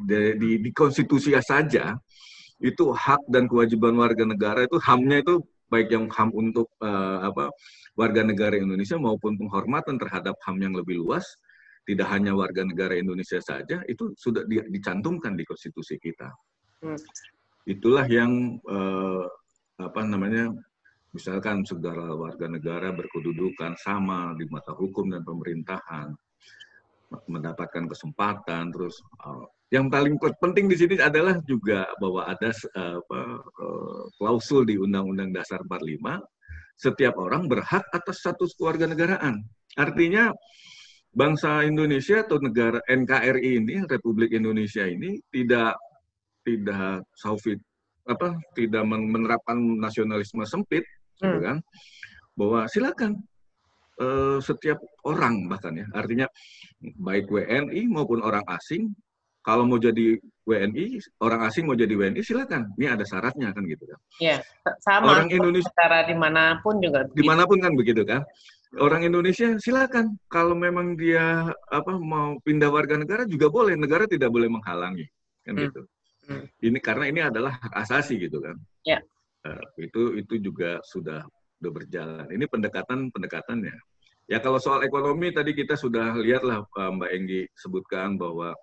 di, 0.07 0.19
di, 0.39 0.49
di 0.63 0.71
konstitusi 0.71 1.35
saja 1.43 1.99
itu 2.63 2.93
hak 2.93 3.27
dan 3.27 3.49
kewajiban 3.51 3.97
warga 3.99 4.23
negara 4.23 4.63
itu 4.63 4.79
hamnya 4.79 5.19
itu 5.19 5.43
baik 5.67 5.87
yang 5.91 6.05
ham 6.11 6.29
untuk 6.35 6.67
uh, 6.83 7.25
apa 7.25 7.49
warga 7.95 8.21
negara 8.23 8.55
Indonesia 8.55 8.95
maupun 8.99 9.35
penghormatan 9.39 9.97
terhadap 9.97 10.35
ham 10.45 10.57
yang 10.61 10.75
lebih 10.75 10.99
luas 11.01 11.25
tidak 11.87 12.07
hanya 12.13 12.37
warga 12.37 12.61
negara 12.61 12.93
Indonesia 12.95 13.41
saja 13.41 13.81
itu 13.89 14.13
sudah 14.13 14.45
di, 14.45 14.61
dicantumkan 14.69 15.33
di 15.33 15.43
konstitusi 15.47 15.97
kita 15.97 16.29
hmm. 16.85 16.99
itulah 17.65 18.05
yang 18.05 18.61
uh, 18.67 19.25
apa 19.81 20.05
namanya 20.05 20.53
misalkan 21.11 21.63
segala 21.67 22.15
warga 22.15 22.47
negara 22.47 22.95
berkedudukan 22.95 23.75
sama 23.79 24.35
di 24.39 24.47
mata 24.47 24.71
hukum 24.71 25.11
dan 25.11 25.23
pemerintahan, 25.27 26.15
mendapatkan 27.27 27.91
kesempatan, 27.91 28.71
terus 28.71 29.03
uh, 29.27 29.43
yang 29.71 29.87
paling 29.87 30.19
penting 30.19 30.67
di 30.67 30.75
sini 30.75 30.95
adalah 30.99 31.39
juga 31.47 31.87
bahwa 31.99 32.27
ada 32.27 32.51
apa, 32.75 33.39
klausul 34.19 34.67
di 34.67 34.75
Undang-Undang 34.75 35.31
Dasar 35.31 35.63
45 35.63 36.19
setiap 36.75 37.15
orang 37.15 37.47
berhak 37.47 37.87
atas 37.95 38.19
status 38.19 38.51
keluarga 38.59 38.89
negaraan. 38.89 39.39
Artinya 39.79 40.35
bangsa 41.15 41.63
Indonesia 41.63 42.19
atau 42.23 42.39
negara 42.43 42.83
NKRI 42.83 43.63
ini 43.63 43.75
Republik 43.87 44.35
Indonesia 44.35 44.83
ini 44.83 45.19
tidak 45.31 45.79
tidak 46.43 47.07
saufit 47.15 47.59
apa 48.09 48.33
tidak 48.57 48.83
menerapkan 48.83 49.55
nasionalisme 49.77 50.41
sempit 50.43 50.83
gitu 51.21 51.37
hmm. 51.39 51.45
kan 51.45 51.57
bahwa 52.33 52.59
silakan 52.65 53.11
uh, 54.01 54.41
setiap 54.41 54.81
orang 55.05 55.45
bahkan 55.45 55.77
ya 55.77 55.85
artinya 55.93 56.27
baik 56.81 57.29
WNI 57.29 57.85
maupun 57.87 58.25
orang 58.25 58.43
asing 58.49 58.91
kalau 59.41 59.65
mau 59.65 59.81
jadi 59.81 60.21
WNI, 60.45 61.01
orang 61.17 61.41
asing 61.49 61.65
mau 61.65 61.73
jadi 61.73 61.89
WNI 61.97 62.21
silakan. 62.21 62.77
Ini 62.77 62.93
ada 62.93 63.01
syaratnya 63.01 63.49
kan 63.49 63.65
gitu 63.65 63.89
kan. 63.89 63.99
Iya, 64.21 64.37
sama. 64.85 65.17
Orang 65.17 65.33
Indonesia 65.33 65.73
cara 65.73 66.05
di 66.05 66.13
mana 66.13 66.61
pun 66.61 66.77
juga. 66.77 67.09
Di 67.09 67.25
mana 67.25 67.49
pun 67.49 67.57
kan 67.57 67.73
begitu 67.73 68.05
kan. 68.05 68.21
Orang 68.77 69.01
Indonesia 69.01 69.57
silakan. 69.57 70.13
Kalau 70.29 70.53
memang 70.53 70.93
dia 70.93 71.49
apa 71.73 71.91
mau 71.97 72.37
pindah 72.45 72.69
warga 72.69 73.01
negara 73.01 73.25
juga 73.25 73.49
boleh. 73.49 73.73
Negara 73.73 74.05
tidak 74.05 74.29
boleh 74.29 74.45
menghalangi 74.45 75.09
kan 75.41 75.57
hmm. 75.57 75.63
gitu. 75.65 75.81
Hmm. 76.29 76.45
Ini 76.61 76.77
karena 76.77 77.05
ini 77.09 77.19
adalah 77.25 77.57
hak 77.57 77.73
asasi 77.81 78.21
gitu 78.21 78.37
kan. 78.45 78.53
Ya. 78.85 79.01
Uh, 79.41 79.65
itu 79.81 80.21
itu 80.21 80.37
juga 80.37 80.77
sudah 80.85 81.25
sudah 81.57 81.71
berjalan. 81.73 82.27
Ini 82.29 82.45
pendekatan 82.45 83.09
pendekatannya. 83.09 83.73
Ya 84.29 84.37
kalau 84.39 84.61
soal 84.61 84.85
ekonomi 84.85 85.33
tadi 85.33 85.51
kita 85.57 85.73
sudah 85.75 86.13
lihatlah 86.15 86.63
Mbak 86.71 87.11
Enggi 87.11 87.43
sebutkan 87.57 88.15
bahwa 88.15 88.53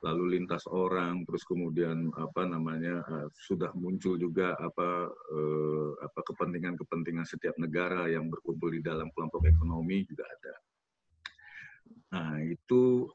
lalu 0.00 0.40
lintas 0.40 0.64
orang, 0.64 1.28
terus 1.28 1.44
kemudian 1.44 2.08
apa 2.16 2.48
namanya 2.48 3.04
uh, 3.04 3.28
sudah 3.36 3.68
muncul 3.76 4.16
juga 4.16 4.56
apa 4.56 5.12
uh, 5.12 5.90
apa 6.00 6.20
kepentingan-kepentingan 6.24 7.28
setiap 7.28 7.52
negara 7.60 8.08
yang 8.08 8.32
berkumpul 8.32 8.72
di 8.72 8.80
dalam 8.80 9.12
kelompok 9.12 9.44
ekonomi 9.44 10.08
juga 10.08 10.24
ada. 10.24 10.54
Nah 12.16 12.40
itu, 12.42 13.06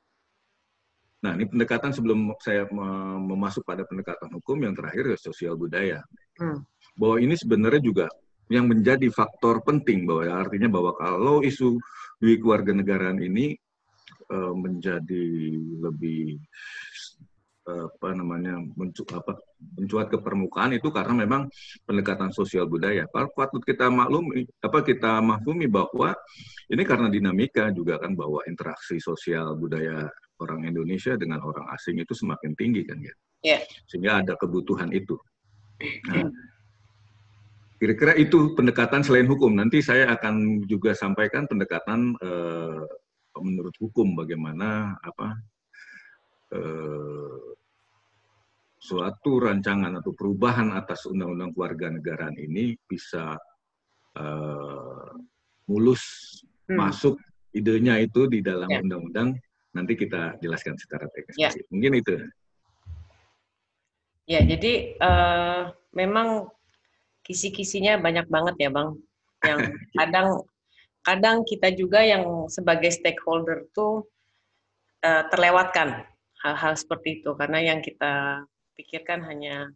nah 1.26 1.34
ini 1.34 1.50
pendekatan 1.50 1.90
sebelum 1.90 2.32
saya 2.38 2.70
memasuk 3.18 3.66
pada 3.66 3.82
pendekatan 3.84 4.30
hukum 4.38 4.62
yang 4.62 4.78
terakhir 4.78 5.10
ya 5.10 5.18
sosial 5.18 5.58
budaya, 5.58 6.06
hmm. 6.38 6.62
Bahwa 6.96 7.20
ini 7.20 7.36
sebenarnya 7.36 7.82
juga 7.84 8.08
yang 8.52 8.70
menjadi 8.70 9.10
faktor 9.10 9.66
penting 9.66 10.06
bahwa 10.06 10.24
ya, 10.26 10.34
artinya 10.38 10.70
bahwa 10.70 10.92
kalau 10.94 11.42
isu 11.42 11.82
di 12.22 12.38
keluarga 12.38 12.78
negaraan 12.78 13.18
ini 13.18 13.58
uh, 14.30 14.54
menjadi 14.54 15.26
lebih 15.82 16.38
uh, 17.66 17.90
apa 17.90 18.10
namanya 18.14 18.62
mencu, 18.78 19.02
apa, 19.10 19.42
mencuat 19.82 20.14
ke 20.14 20.18
permukaan 20.22 20.78
itu 20.78 20.94
karena 20.94 21.26
memang 21.26 21.50
pendekatan 21.90 22.30
sosial 22.30 22.70
budaya. 22.70 23.10
Patut 23.10 23.66
kita 23.66 23.90
maklum 23.90 24.30
apa 24.62 24.80
kita 24.86 25.20
maklumi 25.26 25.66
bahwa 25.66 26.14
ini 26.70 26.84
karena 26.86 27.10
dinamika 27.10 27.74
juga 27.74 27.98
kan 27.98 28.14
bahwa 28.14 28.46
interaksi 28.46 29.02
sosial 29.02 29.58
budaya 29.58 30.06
orang 30.38 30.70
Indonesia 30.70 31.18
dengan 31.18 31.42
orang 31.42 31.66
asing 31.74 31.98
itu 31.98 32.14
semakin 32.14 32.54
tinggi 32.54 32.86
kan 32.86 33.02
ya. 33.02 33.14
Yeah. 33.42 33.62
Sehingga 33.90 34.22
ada 34.22 34.34
kebutuhan 34.38 34.94
itu. 34.94 35.18
Nah, 36.08 36.32
kira-kira 37.76 38.14
itu 38.16 38.56
pendekatan 38.56 39.04
selain 39.04 39.28
hukum. 39.28 39.52
Nanti 39.56 39.84
saya 39.84 40.12
akan 40.16 40.66
juga 40.68 40.96
sampaikan 40.96 41.48
pendekatan 41.48 42.16
eh, 42.20 42.84
menurut 43.36 43.76
hukum 43.80 44.16
bagaimana 44.16 44.96
apa 45.04 45.28
eh, 46.56 47.56
suatu 48.86 49.42
rancangan 49.42 49.98
atau 49.98 50.14
perubahan 50.14 50.70
atas 50.78 51.10
undang-undang 51.10 51.50
keluarga 51.58 51.90
negaraan 51.90 52.38
ini 52.38 52.78
bisa 52.86 53.34
uh, 54.14 55.10
mulus 55.66 56.04
hmm. 56.70 56.78
masuk 56.78 57.18
idenya 57.50 57.98
itu 57.98 58.30
di 58.30 58.46
dalam 58.46 58.70
ya. 58.70 58.86
undang-undang 58.86 59.34
nanti 59.74 59.94
kita 59.98 60.38
jelaskan 60.38 60.78
secara 60.78 61.10
teknis. 61.12 61.36
Ya. 61.42 61.50
Mungkin 61.74 61.92
itu. 61.98 62.14
Ya, 64.30 64.42
jadi 64.46 64.98
uh, 65.02 65.74
memang 65.94 66.50
kisi-kisinya 67.26 67.98
banyak 67.98 68.30
banget 68.30 68.56
ya, 68.62 68.70
Bang. 68.70 69.02
Yang 69.42 69.60
kadang 69.98 70.28
kadang 71.02 71.38
kita 71.46 71.74
juga 71.74 72.06
yang 72.06 72.46
sebagai 72.50 72.94
stakeholder 72.94 73.66
tuh 73.74 74.06
uh, 75.02 75.26
terlewatkan 75.34 76.06
hal-hal 76.46 76.74
seperti 76.78 77.22
itu. 77.22 77.34
Karena 77.34 77.60
yang 77.62 77.80
kita 77.82 78.46
pikirkan 78.78 79.26
hanya 79.26 79.74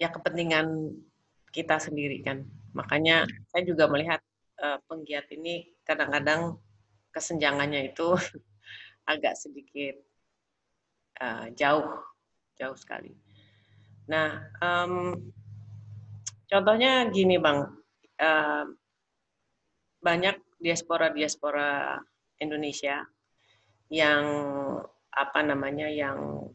ya 0.00 0.08
kepentingan 0.08 0.96
kita 1.52 1.76
sendiri 1.76 2.24
kan. 2.24 2.46
Makanya 2.72 3.26
saya 3.50 3.62
juga 3.68 3.90
melihat 3.90 4.22
uh, 4.62 4.78
penggiat 4.86 5.26
ini 5.34 5.74
kadang-kadang 5.82 6.56
kesenjangannya 7.10 7.92
itu 7.92 8.14
agak 9.12 9.34
sedikit 9.34 9.96
uh, 11.18 11.50
jauh 11.56 11.88
jauh 12.58 12.78
sekali. 12.78 13.14
Nah 14.06 14.46
um, 14.62 15.18
contohnya 16.48 17.06
gini 17.12 17.36
bang 17.36 17.58
uh, 18.18 18.64
banyak 20.02 20.36
diaspora-diaspora 20.58 22.00
Indonesia 22.42 23.06
yang 23.88 24.24
apa 25.12 25.40
namanya 25.42 25.88
yang 25.90 26.48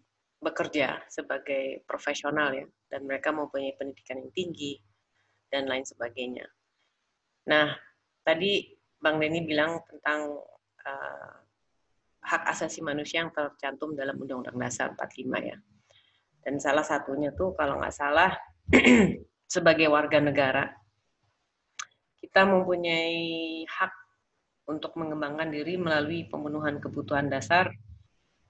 bekerja 0.44 1.08
sebagai 1.08 1.88
profesional 1.88 2.52
ya 2.52 2.68
dan 2.92 3.08
mereka 3.08 3.32
mempunyai 3.32 3.74
pendidikan 3.80 4.20
yang 4.20 4.32
tinggi 4.36 4.76
dan 5.48 5.66
lain 5.72 5.88
sebagainya. 5.88 6.44
Nah, 7.48 7.72
tadi 8.24 8.76
Bang 9.00 9.20
Denny 9.20 9.44
bilang 9.44 9.84
tentang 9.88 10.40
uh, 10.84 11.36
hak 12.24 12.44
asasi 12.56 12.80
manusia 12.80 13.24
yang 13.24 13.32
tercantum 13.36 13.96
dalam 13.96 14.16
Undang-Undang 14.16 14.58
Dasar 14.60 14.96
45 14.96 15.50
ya. 15.52 15.58
Dan 16.44 16.60
salah 16.60 16.84
satunya 16.84 17.32
tuh 17.36 17.56
kalau 17.56 17.80
nggak 17.80 17.96
salah 17.96 18.32
sebagai 19.54 19.86
warga 19.86 20.18
negara 20.18 20.74
kita 22.18 22.50
mempunyai 22.50 23.62
hak 23.70 23.94
untuk 24.66 24.98
mengembangkan 24.98 25.54
diri 25.54 25.78
melalui 25.78 26.26
pemenuhan 26.26 26.82
kebutuhan 26.82 27.30
dasar 27.30 27.70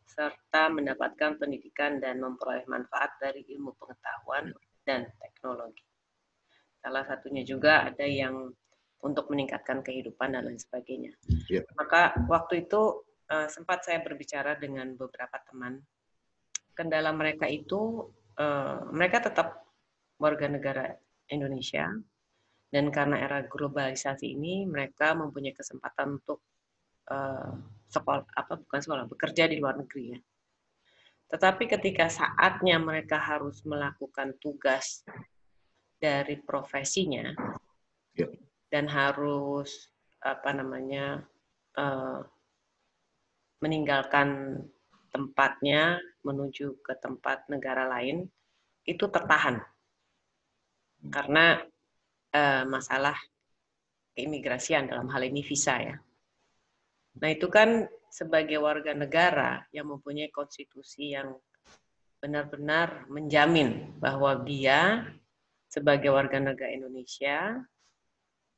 serta 0.07 0.71
mendapatkan 0.71 1.35
pendidikan 1.35 1.99
dan 1.99 2.23
memperoleh 2.23 2.63
manfaat 2.69 3.17
dari 3.19 3.43
ilmu 3.49 3.75
pengetahuan 3.75 4.55
dan 4.87 5.09
teknologi. 5.19 5.83
Salah 6.79 7.03
satunya 7.03 7.41
juga 7.43 7.89
ada 7.89 8.05
yang 8.05 8.53
untuk 9.03 9.27
meningkatkan 9.27 9.83
kehidupan 9.83 10.37
dan 10.37 10.47
lain 10.47 10.61
sebagainya. 10.61 11.11
Yeah. 11.51 11.67
Maka 11.75 12.15
waktu 12.31 12.69
itu 12.69 13.03
uh, 13.27 13.51
sempat 13.51 13.83
saya 13.83 13.99
berbicara 13.99 14.55
dengan 14.55 14.95
beberapa 14.95 15.41
teman. 15.49 15.83
Kendala 16.71 17.11
mereka 17.11 17.49
itu 17.49 18.07
uh, 18.39 18.85
mereka 18.95 19.27
tetap 19.27 19.62
warga 20.23 20.47
negara 20.47 20.95
Indonesia, 21.27 21.91
dan 22.71 22.87
karena 22.95 23.19
era 23.19 23.43
globalisasi 23.43 24.33
ini, 24.33 24.63
mereka 24.63 25.11
mempunyai 25.11 25.51
kesempatan 25.51 26.23
untuk 26.23 26.39
uh, 27.11 27.51
sekolah 27.91 28.23
apa 28.33 28.53
bukan 28.63 28.79
sekolah 28.79 29.05
bekerja 29.11 29.51
di 29.51 29.59
luar 29.59 29.77
negeri 29.83 30.15
ya. 30.15 30.19
Tetapi 31.35 31.65
ketika 31.67 32.07
saatnya 32.07 32.79
mereka 32.79 33.19
harus 33.19 33.65
melakukan 33.67 34.37
tugas 34.39 35.03
dari 35.99 36.39
profesinya 36.39 37.33
ya. 38.15 38.29
dan 38.71 38.85
harus 38.87 39.91
apa 40.23 40.55
namanya 40.55 41.25
uh, 41.77 42.21
meninggalkan 43.61 44.59
tempatnya 45.13 46.01
menuju 46.25 46.81
ke 46.81 46.97
tempat 46.99 47.47
negara 47.47 47.85
lain 47.87 48.27
itu 48.83 49.05
tertahan 49.07 49.61
karena 51.11 51.59
uh, 52.31 52.63
masalah 52.67 53.17
keimigrasian 54.13 54.87
dalam 54.87 55.09
hal 55.09 55.23
ini 55.25 55.41
visa 55.41 55.75
ya. 55.81 55.95
Nah 57.19 57.29
itu 57.29 57.49
kan 57.49 57.85
sebagai 58.13 58.61
warga 58.61 58.93
negara 58.93 59.65
yang 59.73 59.89
mempunyai 59.89 60.29
konstitusi 60.29 61.17
yang 61.17 61.33
benar-benar 62.21 63.09
menjamin 63.11 63.99
bahwa 63.99 64.37
dia 64.45 65.11
sebagai 65.67 66.13
warga 66.13 66.37
negara 66.37 66.71
Indonesia 66.71 67.57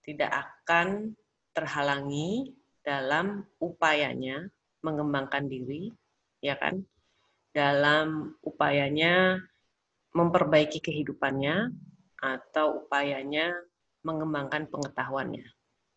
tidak 0.04 0.30
akan 0.30 1.16
terhalangi 1.56 2.52
dalam 2.86 3.48
upayanya 3.58 4.46
mengembangkan 4.86 5.50
diri, 5.50 5.90
ya 6.44 6.54
kan? 6.60 6.86
Dalam 7.50 8.38
upayanya 8.46 9.42
memperbaiki 10.14 10.84
kehidupannya, 10.84 11.74
atau 12.26 12.82
upayanya 12.82 13.54
mengembangkan 14.02 14.66
pengetahuannya, 14.70 15.46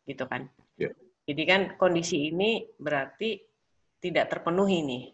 gitu 0.04 0.24
kan? 0.28 0.52
Yeah. 0.76 0.92
Jadi 1.24 1.42
kan 1.44 1.60
kondisi 1.80 2.28
ini 2.32 2.64
berarti 2.76 3.40
tidak 4.00 4.32
terpenuhi 4.32 4.80
nih 4.84 5.04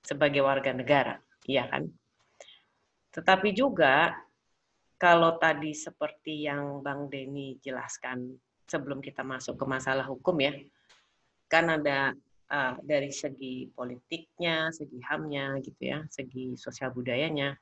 sebagai 0.00 0.44
warga 0.44 0.72
negara, 0.72 1.20
iya 1.44 1.68
kan? 1.68 1.88
Tetapi 3.12 3.52
juga 3.52 4.16
kalau 4.96 5.36
tadi 5.36 5.76
seperti 5.76 6.48
yang 6.48 6.80
Bang 6.80 7.12
Denny 7.12 7.60
jelaskan 7.60 8.34
sebelum 8.64 9.04
kita 9.04 9.20
masuk 9.24 9.60
ke 9.60 9.64
masalah 9.68 10.08
hukum 10.08 10.40
ya, 10.40 10.56
kan 11.52 11.68
ada 11.68 12.12
uh, 12.48 12.74
dari 12.80 13.12
segi 13.12 13.68
politiknya, 13.72 14.72
segi 14.72 15.00
hamnya 15.04 15.56
gitu 15.60 15.82
ya, 15.84 16.04
segi 16.08 16.56
sosial 16.56 16.92
budayanya. 16.92 17.56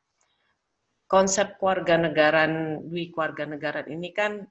Konsep 1.06 1.62
keluarga 1.62 1.94
negaraan, 1.94 2.82
dwi 2.90 3.14
keluarga 3.14 3.46
negaraan 3.46 3.90
ini 3.94 4.10
kan 4.10 4.42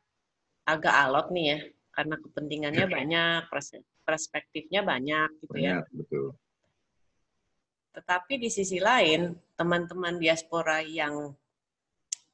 agak 0.64 0.96
alot 0.96 1.28
nih 1.36 1.46
ya, 1.52 1.60
karena 1.92 2.16
kepentingannya 2.16 2.86
banyak, 2.88 3.42
perspektifnya 4.08 4.82
banyak 4.88 5.30
gitu 5.44 5.56
ya. 5.60 5.84
banyak, 5.84 5.86
ya. 5.88 5.96
Betul. 6.00 6.28
Tetapi 7.96 8.34
di 8.40 8.50
sisi 8.52 8.80
lain, 8.80 9.36
teman-teman 9.56 10.20
diaspora 10.20 10.84
yang 10.84 11.32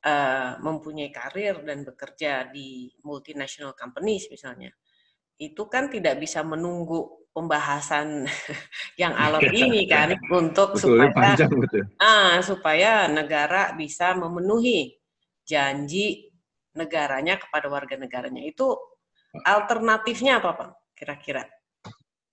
uh, 0.06 0.52
mempunyai 0.58 1.14
karir 1.14 1.62
dan 1.62 1.86
bekerja 1.86 2.50
di 2.50 2.90
multinational 3.06 3.78
companies 3.78 4.26
misalnya, 4.30 4.74
itu 5.38 5.66
kan 5.70 5.90
tidak 5.90 6.18
bisa 6.18 6.42
menunggu 6.42 7.21
pembahasan 7.32 8.28
yang 9.02 9.16
alot 9.16 9.48
ini 9.52 9.88
kan 9.88 10.16
untuk 10.32 10.76
betul, 10.76 11.00
supaya 11.00 11.12
panjang, 11.16 11.52
betul. 11.52 11.84
Ah, 11.98 12.44
supaya 12.44 13.08
negara 13.08 13.72
bisa 13.76 14.12
memenuhi 14.16 15.00
janji 15.48 16.32
negaranya 16.76 17.40
kepada 17.40 17.68
warga 17.68 17.96
negaranya 18.00 18.44
itu 18.44 18.76
alternatifnya 19.44 20.40
apa 20.44 20.50
pak 20.56 20.70
kira-kira 20.96 21.44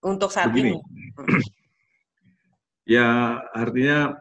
untuk 0.02 0.30
saat 0.30 0.50
Begini. 0.50 0.74
ini 0.74 0.78
ya 2.98 3.38
artinya 3.54 4.14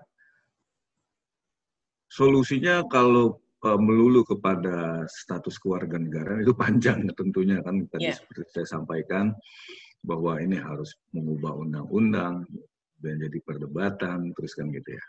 solusinya 2.09 2.81
kalau 2.89 3.37
uh, 3.61 3.77
melulu 3.77 4.25
kepada 4.25 5.05
status 5.05 5.61
keluarga 5.61 6.01
negara 6.01 6.41
itu 6.41 6.53
panjang 6.57 7.05
tentunya 7.13 7.61
kan 7.61 7.85
tadi 7.89 8.09
yeah. 8.09 8.17
seperti 8.17 8.49
saya 8.49 8.67
sampaikan 8.81 9.33
bahwa 10.07 10.39
ini 10.39 10.55
harus 10.55 10.95
mengubah 11.11 11.51
undang-undang 11.59 12.47
dan 13.03 13.15
jadi 13.19 13.37
perdebatan 13.43 14.31
terus 14.31 14.55
kan 14.55 14.71
gitu 14.71 14.95
ya. 14.95 15.05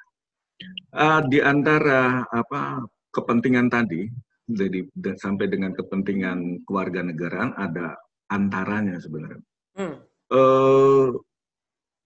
Uh, 0.91 1.23
di 1.31 1.39
antara 1.39 2.27
apa 2.35 2.83
kepentingan 3.15 3.71
tadi 3.71 4.11
jadi 4.51 4.83
sampai 5.15 5.47
dengan 5.47 5.71
kepentingan 5.71 6.67
keluarga 6.67 7.07
negaraan 7.07 7.55
ada 7.55 7.95
antaranya 8.27 8.99
sebenarnya. 8.99 9.45
Hmm. 9.79 9.97
Uh, 10.29 11.15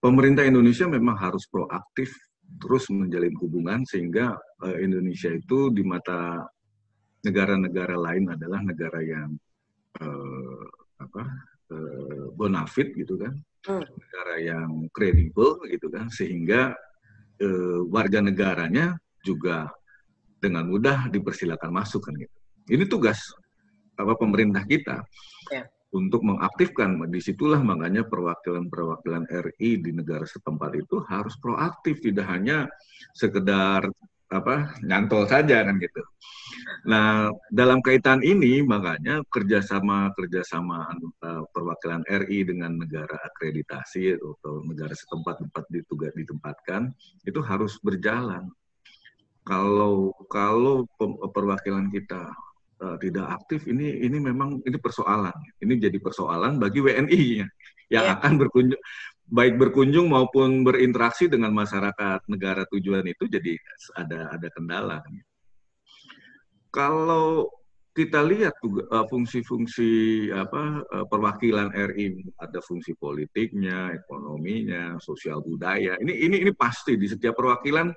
pemerintah 0.04 0.44
Indonesia 0.44 0.84
memang 0.84 1.16
harus 1.16 1.48
proaktif 1.48 2.12
terus 2.60 2.90
menjalin 2.92 3.32
hubungan 3.40 3.80
sehingga 3.88 4.36
uh, 4.36 4.76
Indonesia 4.76 5.32
itu 5.32 5.72
di 5.72 5.80
mata 5.80 6.44
negara-negara 7.22 7.96
lain 7.96 8.34
adalah 8.34 8.60
negara 8.60 9.00
yang 9.00 9.30
uh, 10.02 10.66
apa 10.98 11.22
bonafit 12.42 12.90
gitu 12.98 13.14
kan, 13.14 13.38
hmm. 13.38 13.86
negara 13.86 14.34
yang 14.42 14.90
kredibel 14.90 15.62
gitu 15.70 15.86
kan, 15.86 16.10
sehingga 16.10 16.74
uh, 17.38 17.80
warga 17.86 18.18
negaranya 18.18 18.98
juga 19.22 19.70
dengan 20.42 20.66
mudah 20.66 21.06
dipersilakan 21.06 21.70
masuk 21.70 22.10
kan 22.10 22.18
gitu. 22.18 22.36
Ini 22.66 22.90
tugas 22.90 23.22
apa 23.94 24.18
pemerintah 24.18 24.66
kita 24.66 25.06
ya. 25.54 25.62
untuk 25.94 26.26
mengaktifkan. 26.26 26.98
Di 27.06 27.22
situlah 27.22 27.62
makanya 27.62 28.02
perwakilan-perwakilan 28.10 29.30
RI 29.30 29.78
di 29.78 29.90
negara 29.94 30.26
setempat 30.26 30.74
itu 30.74 30.98
harus 31.06 31.38
proaktif, 31.38 32.02
tidak 32.02 32.26
hanya 32.26 32.66
sekedar 33.14 33.86
apa 34.32 34.72
nyantol 34.80 35.28
saja 35.28 35.60
kan 35.62 35.76
gitu. 35.76 36.00
Nah 36.88 37.28
dalam 37.52 37.84
kaitan 37.84 38.24
ini 38.24 38.64
makanya 38.64 39.20
kerjasama 39.28 40.10
kerjasama 40.16 40.88
uh, 41.22 41.44
perwakilan 41.52 42.02
RI 42.08 42.48
dengan 42.48 42.80
negara 42.80 43.20
akreditasi 43.28 44.16
atau 44.16 44.64
negara 44.64 44.96
setempat 44.96 45.44
tempat 45.44 45.64
ditugas 45.68 46.16
ditempatkan 46.16 46.90
itu 47.28 47.40
harus 47.44 47.76
berjalan. 47.84 48.48
Kalau 49.44 50.16
kalau 50.32 50.86
perwakilan 51.34 51.92
kita 51.92 52.32
uh, 52.82 52.96
tidak 52.98 53.26
aktif 53.42 53.68
ini 53.68 54.00
ini 54.00 54.16
memang 54.16 54.64
ini 54.64 54.78
persoalan. 54.80 55.34
Ini 55.60 55.76
jadi 55.76 55.98
persoalan 56.00 56.56
bagi 56.56 56.80
WNI 56.80 57.22
yang 57.92 58.04
yeah. 58.08 58.16
akan 58.16 58.40
berkunjung 58.40 58.80
baik 59.32 59.56
berkunjung 59.56 60.12
maupun 60.12 60.60
berinteraksi 60.60 61.24
dengan 61.24 61.56
masyarakat 61.56 62.28
negara 62.28 62.68
tujuan 62.68 63.08
itu 63.08 63.24
jadi 63.24 63.56
ada 63.96 64.28
ada 64.36 64.48
kendala. 64.52 65.00
Kalau 66.68 67.48
kita 67.92 68.24
lihat 68.24 68.56
uh, 68.64 69.04
fungsi-fungsi 69.04 70.28
apa 70.32 70.80
uh, 70.80 71.04
perwakilan 71.04 71.72
RI 71.92 72.24
ada 72.40 72.60
fungsi 72.64 72.96
politiknya, 72.96 73.92
ekonominya, 73.92 74.96
sosial 74.96 75.44
budaya. 75.44 76.00
Ini 76.00 76.12
ini 76.12 76.36
ini 76.44 76.52
pasti 76.56 76.96
di 76.96 77.04
setiap 77.04 77.36
perwakilan 77.36 77.92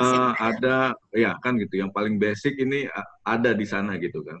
uh, 0.00 0.32
ada 0.36 0.96
ya 1.12 1.36
kan 1.44 1.60
gitu. 1.60 1.80
Yang 1.80 1.92
paling 1.92 2.16
basic 2.16 2.56
ini 2.56 2.88
ada 3.24 3.52
di 3.52 3.68
sana 3.68 4.00
gitu 4.00 4.24
kan. 4.24 4.40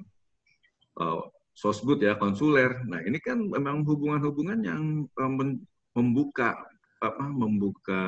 Uh, 0.96 1.20
sosbud 1.52 2.00
ya 2.00 2.16
konsuler. 2.16 2.80
Nah 2.88 3.04
ini 3.04 3.20
kan 3.20 3.44
memang 3.44 3.84
hubungan-hubungan 3.84 4.60
yang 4.64 5.04
membuka 5.98 6.54
apa 7.02 7.26
membuka 7.26 8.02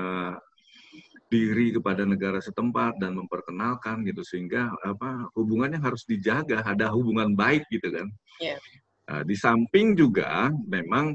diri 1.31 1.71
kepada 1.71 2.03
negara 2.03 2.43
setempat 2.43 2.99
dan 2.99 3.15
memperkenalkan 3.15 4.03
gitu 4.03 4.27
sehingga 4.27 4.75
apa 4.83 5.31
hubungannya 5.39 5.79
harus 5.79 6.03
dijaga 6.03 6.67
ada 6.67 6.91
hubungan 6.91 7.39
baik 7.39 7.63
gitu 7.71 7.87
kan 7.95 8.11
yeah. 8.43 8.59
nah, 9.07 9.23
di 9.23 9.39
samping 9.39 9.95
juga 9.95 10.51
memang 10.67 11.15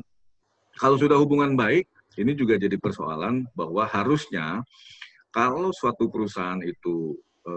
kalau 0.79 0.95
sudah 0.95 1.19
hubungan 1.19 1.59
baik 1.59 1.87
ini 2.15 2.31
juga 2.31 2.55
jadi 2.55 2.79
persoalan 2.79 3.43
bahwa 3.51 3.83
harusnya 3.83 4.63
kalau 5.35 5.75
suatu 5.75 6.07
perusahaan 6.07 6.63
itu 6.63 7.19
e, 7.43 7.53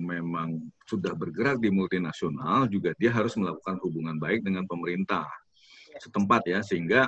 memang 0.00 0.64
sudah 0.88 1.12
bergerak 1.12 1.60
di 1.60 1.68
multinasional 1.68 2.72
juga 2.72 2.96
dia 2.96 3.12
harus 3.12 3.36
melakukan 3.36 3.76
hubungan 3.84 4.16
baik 4.16 4.40
dengan 4.40 4.64
pemerintah 4.64 5.28
yeah. 5.92 6.00
setempat 6.00 6.40
ya 6.48 6.64
sehingga 6.64 7.04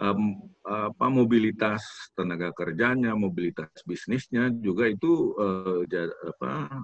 um, 0.00 0.40
apa 0.64 1.06
mobilitas 1.12 1.82
tenaga 2.16 2.54
kerjanya, 2.56 3.12
mobilitas 3.12 3.68
bisnisnya 3.84 4.48
juga 4.62 4.88
itu 4.88 5.36
uh, 5.36 5.84
apa 6.28 6.80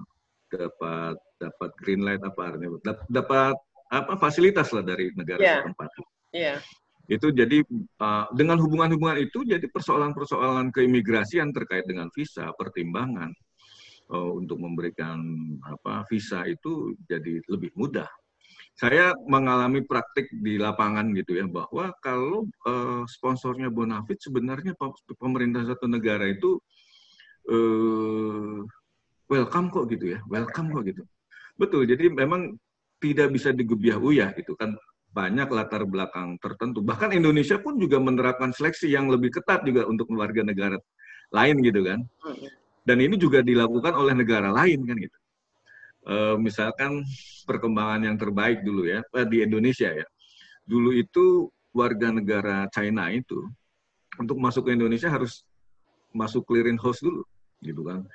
dapat 0.49 1.15
dapat 1.37 1.69
green 1.79 2.01
light 2.05 2.21
apa 2.25 2.41
artinya 2.53 2.77
dapat 3.09 3.55
apa 3.89 4.13
fasilitas 4.21 4.69
lah 4.73 4.85
dari 4.85 5.09
negara 5.17 5.41
yeah. 5.41 5.57
setempat. 5.61 5.89
Yeah. 6.29 6.59
Itu 7.09 7.33
jadi 7.33 7.65
uh, 7.97 8.29
dengan 8.37 8.61
hubungan-hubungan 8.61 9.17
itu 9.17 9.41
jadi 9.41 9.65
persoalan-persoalan 9.65 10.69
keimigrasian 10.69 11.49
terkait 11.49 11.89
dengan 11.89 12.13
visa, 12.13 12.53
pertimbangan 12.53 13.33
uh, 14.13 14.31
untuk 14.37 14.61
memberikan 14.61 15.17
apa 15.65 16.05
visa 16.05 16.45
itu 16.45 16.93
jadi 17.09 17.41
lebih 17.49 17.73
mudah 17.73 18.09
saya 18.79 19.11
mengalami 19.27 19.83
praktik 19.83 20.31
di 20.31 20.55
lapangan 20.55 21.11
gitu 21.11 21.35
ya 21.35 21.43
bahwa 21.51 21.91
kalau 21.99 22.47
uh, 22.63 23.03
sponsornya 23.11 23.67
Bonafit 23.67 24.23
sebenarnya 24.23 24.71
pemerintah 25.19 25.67
satu 25.67 25.91
negara 25.91 26.23
itu 26.31 26.55
uh, 27.51 28.63
welcome 29.27 29.67
kok 29.67 29.91
gitu 29.91 30.15
ya 30.15 30.23
welcome 30.31 30.71
kok 30.71 30.87
gitu. 30.87 31.03
Betul 31.59 31.91
jadi 31.91 32.07
memang 32.07 32.55
tidak 33.03 33.35
bisa 33.35 33.51
digebiah 33.51 33.99
uyah 33.99 34.31
gitu 34.39 34.55
kan. 34.55 34.79
Banyak 35.11 35.51
latar 35.51 35.83
belakang 35.83 36.39
tertentu. 36.39 36.79
Bahkan 36.79 37.11
Indonesia 37.19 37.59
pun 37.59 37.75
juga 37.75 37.99
menerapkan 37.99 38.55
seleksi 38.55 38.87
yang 38.95 39.11
lebih 39.11 39.35
ketat 39.35 39.67
juga 39.67 39.91
untuk 39.91 40.07
warga 40.15 40.39
negara 40.39 40.79
lain 41.35 41.59
gitu 41.67 41.83
kan. 41.83 41.99
Dan 42.87 43.03
ini 43.03 43.19
juga 43.19 43.43
dilakukan 43.43 43.91
oleh 43.91 44.15
negara 44.15 44.55
lain 44.55 44.87
kan 44.87 44.95
gitu 44.95 45.18
misalkan 46.39 47.03
perkembangan 47.49 48.05
yang 48.05 48.17
terbaik 48.17 48.61
dulu 48.61 48.85
ya 48.85 49.01
uh, 49.13 49.25
di 49.27 49.41
Indonesia 49.41 49.89
ya. 49.89 50.07
Dulu 50.69 50.93
itu 50.93 51.49
warga 51.73 52.13
negara 52.13 52.69
China 52.69 53.09
itu 53.09 53.45
untuk 54.17 54.37
masuk 54.37 54.69
ke 54.69 54.77
Indonesia 54.77 55.09
harus 55.09 55.45
masuk 56.13 56.45
clearing 56.45 56.77
house 56.77 57.01
dulu, 57.01 57.21
gitu 57.61 57.85
kan. 57.85 58.05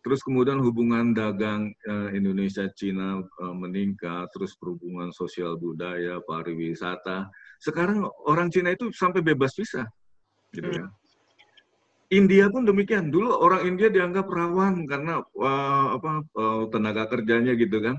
Terus 0.00 0.24
kemudian 0.24 0.60
hubungan 0.64 1.12
dagang 1.12 1.72
uh, 1.88 2.08
Indonesia 2.12 2.68
Cina 2.72 3.20
uh, 3.20 3.54
meningkat, 3.56 4.28
terus 4.32 4.56
perhubungan 4.56 5.12
sosial 5.12 5.60
budaya, 5.60 6.20
pariwisata. 6.24 7.28
Sekarang 7.60 8.08
orang 8.24 8.48
Cina 8.48 8.72
itu 8.72 8.88
sampai 8.92 9.20
bebas 9.20 9.52
visa, 9.56 9.84
gitu 10.56 10.68
hmm. 10.72 10.88
India 12.10 12.50
pun 12.50 12.66
demikian. 12.66 13.08
Dulu 13.14 13.38
orang 13.38 13.70
India 13.70 13.86
dianggap 13.86 14.26
rawan 14.26 14.82
karena 14.90 15.22
uh, 15.22 15.86
apa 15.94 16.10
uh, 16.34 16.64
tenaga 16.68 17.06
kerjanya 17.06 17.54
gitu 17.54 17.78
kan. 17.78 17.96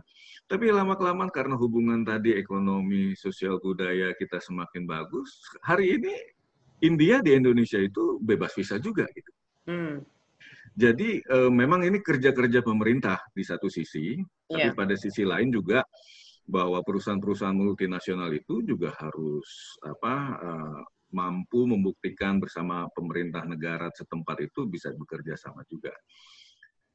Tapi 0.52 0.67
lama 0.67 1.00
kelamaan 1.00 1.32
karena 1.32 1.56
hubungan 1.56 2.04
tadi 2.04 2.36
ekonomi, 2.36 3.15
sosial 3.15 3.56
budaya 3.63 4.12
kita 4.19 4.43
semakin 4.43 4.84
bagus, 4.84 5.39
hari 5.63 5.95
ini 5.95 6.12
India 6.84 7.24
di 7.24 7.32
Indonesia 7.32 7.80
itu 7.80 8.19
bebas 8.19 8.52
visa 8.52 8.76
juga 8.76 9.08
gitu. 9.15 9.32
Hmm. 9.71 10.04
Jadi 10.76 11.24
uh, 11.32 11.47
memang 11.47 11.88
ini 11.88 12.04
kerja-kerja 12.04 12.67
pemerintah 12.67 13.24
di 13.32 13.47
satu 13.47 13.71
sisi, 13.71 14.19
yeah. 14.19 14.28
tapi 14.52 14.67
iya. 14.71 14.76
pada 14.76 14.95
sisi 15.00 15.24
lain 15.24 15.56
juga 15.56 15.88
bahwa 16.52 16.84
perusahaan-perusahaan 16.84 17.56
multinasional 17.56 18.28
itu 18.36 18.60
juga 18.67 18.91
harus 19.00 19.80
apa 19.88 20.15
mampu 21.12 21.67
membuktikan 21.67 22.39
bersama 22.39 22.88
pemerintah 22.91 23.43
negara 23.43 23.91
setempat 23.91 24.47
itu 24.47 24.67
bisa 24.67 24.91
bekerja 24.95 25.36
sama 25.36 25.63
juga. 25.67 25.91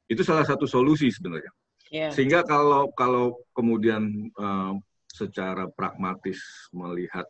Itu 0.09 0.25
salah 0.25 0.43
satu 0.43 0.65
solusi 0.65 1.09
sebenarnya. 1.13 1.53
Yeah. 1.87 2.11
Sehingga 2.11 2.43
kalau 2.43 2.91
kalau 2.91 3.39
kemudian 3.55 4.33
uh, 4.35 4.75
secara 5.07 5.71
pragmatis 5.71 6.41
melihat, 6.75 7.25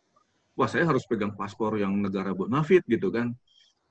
wah 0.58 0.66
saya 0.66 0.88
harus 0.88 1.06
pegang 1.06 1.32
paspor 1.38 1.78
yang 1.78 1.94
negara 1.94 2.34
bonafit 2.34 2.82
gitu 2.90 3.14
kan, 3.14 3.30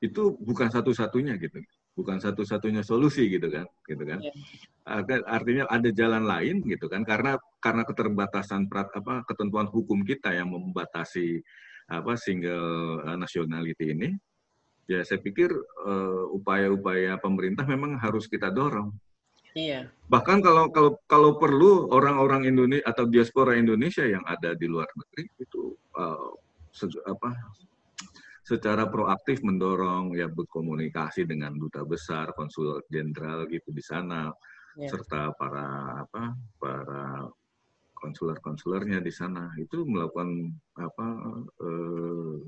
itu 0.03 0.35
bukan 0.37 0.69
satu-satunya 0.69 1.39
gitu 1.41 1.61
bukan 1.97 2.21
satu-satunya 2.21 2.85
solusi 2.85 3.25
gitu 3.25 3.49
kan 3.49 3.65
gitu 3.89 4.05
kan 4.05 4.21
yeah. 4.21 5.25
artinya 5.25 5.65
ada 5.65 5.89
jalan 5.89 6.29
lain 6.29 6.61
gitu 6.69 6.85
kan 6.85 7.01
karena 7.01 7.41
karena 7.57 7.81
keterbatasan 7.81 8.69
prat, 8.69 8.93
apa 8.93 9.25
ketentuan 9.25 9.65
hukum 9.65 10.05
kita 10.05 10.29
yang 10.29 10.53
membatasi 10.53 11.41
apa 11.87 12.19
single 12.19 13.01
uh, 13.03 13.15
nationality 13.15 13.95
ini 13.95 14.09
ya 14.87 15.03
saya 15.03 15.19
pikir 15.19 15.51
uh, 15.87 16.25
upaya-upaya 16.35 17.19
pemerintah 17.19 17.63
memang 17.67 17.99
harus 17.99 18.27
kita 18.27 18.51
dorong 18.51 18.91
Iya. 19.57 19.89
Bahkan 20.05 20.45
kalau 20.45 20.69
kalau 20.69 20.91
kalau 21.09 21.31
perlu 21.41 21.89
orang-orang 21.89 22.45
Indonesia 22.45 22.85
atau 22.85 23.09
diaspora 23.09 23.57
Indonesia 23.57 24.05
yang 24.05 24.21
ada 24.29 24.53
di 24.53 24.69
luar 24.69 24.85
negeri 24.93 25.25
itu 25.41 25.73
uh, 25.97 26.29
apa 27.09 27.33
secara 28.45 28.85
proaktif 28.85 29.41
mendorong 29.41 30.13
ya 30.13 30.29
berkomunikasi 30.29 31.25
dengan 31.25 31.57
duta 31.57 31.81
besar, 31.83 32.37
konsul 32.37 32.85
jenderal 32.87 33.49
gitu 33.49 33.73
di 33.73 33.81
sana, 33.81 34.29
ya. 34.77 34.93
serta 34.93 35.33
para 35.33 36.05
apa 36.05 36.37
para 36.61 37.25
konsuler-konsulernya 38.07 39.03
di 39.03 39.11
sana. 39.11 39.51
Itu 39.59 39.83
melakukan 39.83 40.55
apa 40.79 41.07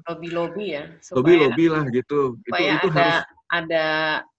lobby-lobby 0.07 0.79
ya 0.79 0.87
lobby-lobby 1.11 1.65
lah 1.67 1.83
gitu. 1.91 2.39
Itu 2.47 2.55
itu 2.55 2.87
ada 2.87 2.95
harus 2.95 3.19
ada 3.51 3.87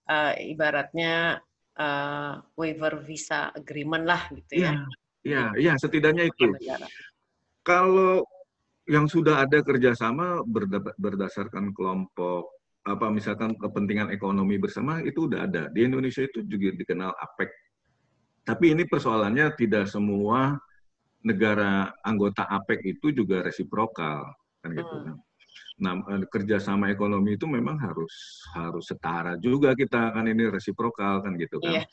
uh, 0.09 0.33
ibaratnya 0.41 1.37
uh, 1.77 2.41
waiver 2.57 2.97
visa 3.05 3.53
agreement 3.53 4.09
lah 4.09 4.25
gitu 4.33 4.65
ya. 4.65 4.73
Ya 5.21 5.53
ya, 5.55 5.71
ya 5.71 5.73
setidaknya 5.77 6.33
itu. 6.33 6.49
Kalau 7.61 8.25
yang 8.89 9.05
sudah 9.05 9.45
ada 9.45 9.61
kerjasama 9.61 10.41
berdasarkan 10.97 11.69
kelompok 11.77 12.49
apa 12.81 13.13
misalkan 13.13 13.53
kepentingan 13.53 14.09
ekonomi 14.09 14.57
bersama 14.57 15.05
itu 15.05 15.29
udah 15.29 15.45
ada. 15.45 15.69
Di 15.69 15.85
Indonesia 15.85 16.25
itu 16.25 16.41
juga 16.41 16.73
dikenal 16.73 17.13
APEC 17.13 17.53
tapi 18.41 18.73
ini 18.73 18.83
persoalannya 18.89 19.53
tidak 19.53 19.85
semua 19.85 20.57
negara 21.21 21.93
anggota 22.01 22.47
APEC 22.49 22.97
itu 22.97 23.13
juga 23.13 23.45
resiprokal 23.45 24.25
kan 24.61 24.69
gitu 24.73 24.95
hmm. 24.95 25.05
kan 25.07 25.17
nah 25.81 25.97
eh, 26.13 26.23
kerjasama 26.29 26.93
ekonomi 26.93 27.35
itu 27.35 27.49
memang 27.49 27.75
harus 27.81 28.45
harus 28.53 28.85
setara 28.85 29.35
juga 29.41 29.73
kita 29.73 30.13
kan 30.13 30.29
ini 30.29 30.47
resiprokal 30.47 31.25
kan 31.25 31.33
gitu 31.41 31.57
kan 31.57 31.81
yeah. 31.81 31.85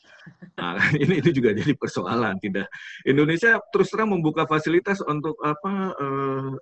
nah, 0.55 0.77
ini 1.03 1.19
itu 1.19 1.33
juga 1.33 1.51
jadi 1.57 1.73
persoalan 1.73 2.37
tidak 2.37 2.69
Indonesia 3.03 3.57
terus 3.73 3.89
terang 3.89 4.13
membuka 4.13 4.45
fasilitas 4.45 5.01
untuk 5.03 5.35
apa 5.41 5.73
eh, 5.97 6.53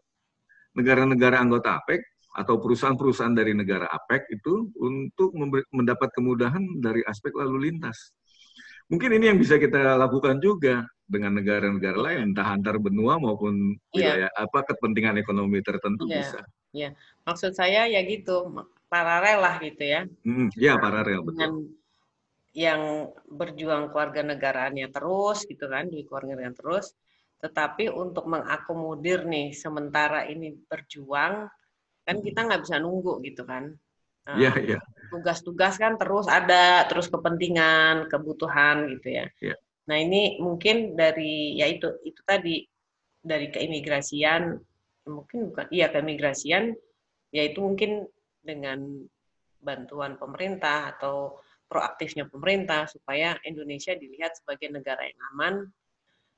negara-negara 0.77 1.41
anggota 1.41 1.81
APEC 1.83 2.01
atau 2.37 2.61
perusahaan-perusahaan 2.61 3.33
dari 3.33 3.57
negara 3.57 3.89
APEC 3.89 4.37
itu 4.37 4.69
untuk 4.77 5.33
mendapat 5.73 6.13
kemudahan 6.13 6.61
dari 6.77 7.01
aspek 7.09 7.33
lalu 7.33 7.73
lintas. 7.73 8.13
Mungkin 8.87 9.19
ini 9.19 9.25
yang 9.31 9.39
bisa 9.39 9.59
kita 9.59 9.99
lakukan 9.99 10.39
juga 10.39 10.87
dengan 11.07 11.35
negara-negara 11.39 11.99
lain, 11.99 12.31
entah 12.31 12.55
antar 12.55 12.79
benua 12.79 13.19
maupun 13.19 13.75
iya. 13.95 14.15
wilayah 14.15 14.29
apa 14.35 14.63
kepentingan 14.71 15.19
ekonomi 15.19 15.59
tertentu 15.63 16.07
yeah. 16.07 16.19
bisa. 16.19 16.39
Iya, 16.75 16.89
maksud 17.23 17.51
saya 17.55 17.87
ya 17.87 18.03
gitu, 18.03 18.47
paralel 18.91 19.39
lah 19.39 19.55
gitu 19.63 19.83
ya. 19.83 20.01
Hmm, 20.23 20.51
ya 20.55 20.75
paralel 20.79 21.23
betul. 21.23 21.35
Dengan 21.35 21.53
yang 22.57 22.81
berjuang 23.27 23.91
keluarga 23.91 24.23
negaraannya 24.23 24.87
terus 24.91 25.47
gitu 25.47 25.67
kan, 25.67 25.87
di 25.87 26.03
keluarga 26.03 26.35
negara 26.35 26.55
terus, 26.55 26.95
tetapi 27.43 27.91
untuk 27.91 28.27
mengakomodir 28.27 29.23
nih 29.27 29.55
sementara 29.55 30.27
ini 30.27 30.55
berjuang, 30.67 31.47
kan 32.03 32.17
kita 32.23 32.39
nggak 32.47 32.61
bisa 32.67 32.79
nunggu 32.79 33.19
gitu 33.23 33.47
kan. 33.47 33.71
Uh, 34.27 34.37
iya. 34.59 34.79
Tugas-tugas 35.07 35.79
kan 35.79 35.95
terus 35.95 36.27
ada, 36.27 36.83
terus 36.91 37.07
kepentingan, 37.07 38.11
kebutuhan 38.11 38.91
gitu 38.99 39.23
ya. 39.23 39.25
Yeah. 39.39 39.57
Nah 39.87 39.97
ini 40.03 40.43
mungkin 40.43 40.99
dari 40.99 41.55
ya 41.55 41.71
itu 41.71 41.87
itu 42.03 42.19
tadi 42.27 42.67
dari 43.23 43.47
keimigrasian 43.47 44.59
mungkin 45.07 45.51
bukan 45.51 45.71
iya 45.71 45.87
keimigrasian 45.87 46.75
yaitu 47.31 47.63
mungkin 47.63 48.03
dengan 48.43 49.07
bantuan 49.63 50.19
pemerintah 50.19 50.91
atau 50.95 51.39
proaktifnya 51.71 52.27
pemerintah 52.27 52.87
supaya 52.91 53.39
Indonesia 53.47 53.95
dilihat 53.95 54.35
sebagai 54.35 54.71
negara 54.75 55.07
yang 55.07 55.21
aman 55.35 55.55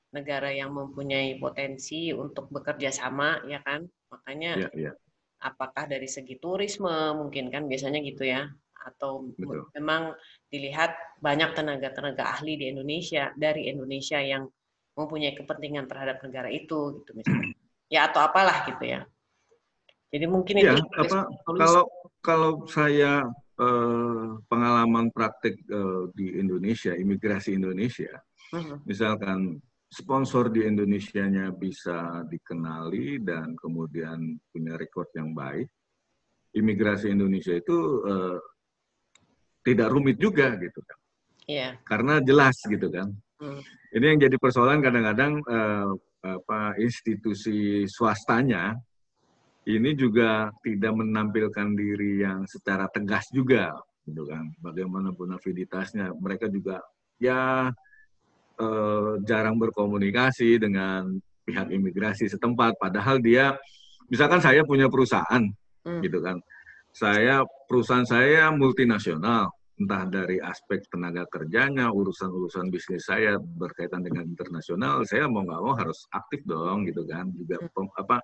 negara 0.10 0.49
yang 0.49 0.73
mempunyai 0.73 1.38
potensi 1.38 2.10
untuk 2.10 2.49
bekerja 2.49 2.89
sama, 2.89 3.41
ya 3.45 3.62
kan? 3.62 3.86
Makanya 4.10 4.69
ya, 4.73 4.89
ya. 4.89 4.91
Apakah 5.39 5.88
dari 5.88 6.06
segi 6.06 6.36
turisme 6.38 6.91
mungkin 7.15 7.47
kan 7.47 7.65
biasanya 7.65 7.99
gitu 8.04 8.28
ya, 8.28 8.47
atau 8.80 9.32
Betul. 9.36 9.67
memang 9.75 10.15
dilihat 10.52 10.95
banyak 11.19 11.56
tenaga-tenaga 11.56 12.39
ahli 12.39 12.60
di 12.60 12.65
Indonesia 12.71 13.32
dari 13.36 13.67
Indonesia 13.71 14.19
yang 14.19 14.47
mempunyai 14.95 15.36
kepentingan 15.36 15.88
terhadap 15.88 16.19
negara 16.23 16.52
itu, 16.52 16.99
gitu 16.99 17.12
misalnya. 17.15 17.56
Ya 17.89 18.12
atau 18.12 18.21
apalah 18.21 18.67
gitu 18.67 18.84
ya. 18.86 19.02
Jadi 20.10 20.25
mungkin 20.25 20.56
ya, 20.60 20.75
itu 20.75 20.84
apa, 20.97 21.30
kalau 21.45 21.86
kalau 22.19 22.52
saya 22.67 23.23
eh, 23.62 24.28
pengalaman 24.49 25.13
praktik 25.13 25.56
eh, 25.69 26.04
di 26.17 26.38
Indonesia, 26.38 26.93
imigrasi 26.97 27.56
Indonesia, 27.56 28.12
uh 28.52 28.58
mhm. 28.58 28.63
-huh. 28.65 28.78
misalkan 28.84 29.62
sponsor 29.89 30.54
di 30.54 30.62
Indonesia-nya 30.69 31.49
bisa 31.58 32.21
dikenali 32.30 33.17
dan 33.25 33.58
kemudian 33.58 34.38
punya 34.54 34.78
rekor 34.78 35.10
yang 35.17 35.34
baik, 35.34 35.65
imigrasi 36.54 37.10
Indonesia 37.10 37.58
itu 37.58 38.06
uh, 38.06 38.38
tidak 39.65 39.89
rumit 39.89 40.21
juga 40.21 40.54
gitu 40.62 40.80
kan. 40.86 40.97
Yeah. 41.49 41.71
Karena 41.82 42.21
jelas 42.21 42.62
gitu 42.62 42.93
kan. 42.93 43.10
Hmm. 43.41 43.65
Ini 43.89 44.06
yang 44.13 44.19
jadi 44.30 44.38
persoalan 44.38 44.86
kadang-kadang 44.86 45.41
uh, 45.49 45.91
apa 46.21 46.75
institusi 46.78 47.88
swastanya 47.89 48.75
ini 49.65 49.95
juga 49.95 50.54
tidak 50.62 50.93
menampilkan 50.93 51.73
diri 51.73 52.21
yang 52.21 52.45
secara 52.45 52.86
tegas 52.93 53.25
juga 53.34 53.73
gitu 54.06 54.30
kan. 54.30 54.54
Bagaimana 54.62 55.10
bonaviditasnya 55.17 56.13
mereka 56.21 56.45
juga 56.45 56.78
ya 57.17 57.73
uh, 58.60 59.17
jarang 59.24 59.58
berkomunikasi 59.58 60.60
dengan 60.60 61.17
pihak 61.48 61.74
imigrasi 61.74 62.30
setempat. 62.30 62.78
Padahal 62.78 63.17
dia, 63.17 63.58
misalkan 64.12 64.43
saya 64.43 64.62
punya 64.62 64.86
perusahaan, 64.86 65.50
hmm. 65.88 66.02
gitu 66.06 66.22
kan. 66.22 66.38
Saya 66.93 67.41
perusahaan 67.65 68.06
saya 68.06 68.54
multinasional, 68.54 69.50
entah 69.80 70.04
dari 70.12 70.38
aspek 70.43 70.84
tenaga 70.91 71.24
kerjanya, 71.32 71.88
urusan-urusan 71.89 72.67
bisnis 72.67 73.08
saya 73.08 73.39
berkaitan 73.39 74.04
dengan 74.04 74.28
internasional, 74.28 75.08
saya 75.08 75.26
mau 75.32 75.41
nggak 75.48 75.62
mau 75.63 75.74
harus 75.74 76.06
aktif 76.12 76.43
dong, 76.45 76.86
gitu 76.86 77.08
kan. 77.10 77.32
Juga 77.34 77.58
hmm. 77.58 77.72
pem, 77.74 77.88
apa 77.98 78.17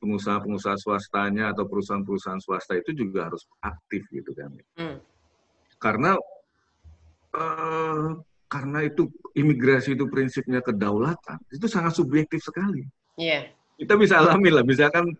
pengusaha-pengusaha 0.00 0.80
swastanya 0.80 1.52
atau 1.52 1.68
perusahaan-perusahaan 1.68 2.40
swasta 2.40 2.78
itu 2.80 2.96
juga 2.96 3.28
harus 3.28 3.44
aktif, 3.60 4.06
gitu 4.08 4.32
kan. 4.32 4.50
Hmm. 4.80 4.96
Karena 5.80 6.12
uh, 7.36 8.16
karena 8.50 8.82
itu 8.82 9.06
imigrasi 9.38 9.94
itu 9.94 10.10
prinsipnya 10.10 10.58
kedaulatan, 10.58 11.38
itu 11.54 11.70
sangat 11.70 11.94
subjektif 11.94 12.42
sekali. 12.42 12.82
Iya. 13.14 13.46
Yeah. 13.46 13.54
Kita 13.80 13.94
bisa 13.96 14.20
alami 14.20 14.50
lah, 14.52 14.66
misalkan 14.66 15.14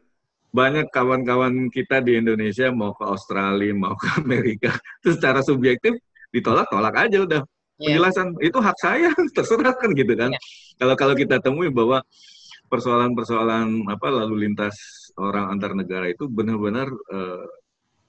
banyak 0.50 0.90
kawan-kawan 0.90 1.70
kita 1.70 2.02
di 2.02 2.18
Indonesia 2.18 2.68
mau 2.74 2.92
ke 2.92 3.06
Australia, 3.06 3.70
mau 3.72 3.94
ke 3.94 4.20
Amerika, 4.20 4.74
itu 5.00 5.14
secara 5.14 5.40
subjektif 5.46 5.96
ditolak, 6.34 6.66
tolak 6.68 6.92
aja 6.98 7.22
udah. 7.22 7.42
Yeah. 7.78 7.96
Penjelasan 7.96 8.34
itu 8.42 8.58
hak 8.58 8.76
saya, 8.82 9.14
terserah 9.38 9.78
kan 9.78 9.94
gitu 9.94 10.12
kan. 10.18 10.34
Yeah. 10.34 10.42
Kalau 10.82 10.94
kalau 10.98 11.14
kita 11.14 11.38
temui 11.38 11.70
bahwa 11.70 12.02
persoalan-persoalan 12.66 13.86
apa 13.86 14.06
lalu 14.10 14.46
lintas 14.46 14.74
orang 15.18 15.54
antar 15.54 15.74
negara 15.74 16.06
itu 16.06 16.30
benar-benar 16.30 16.86
uh, 16.90 17.46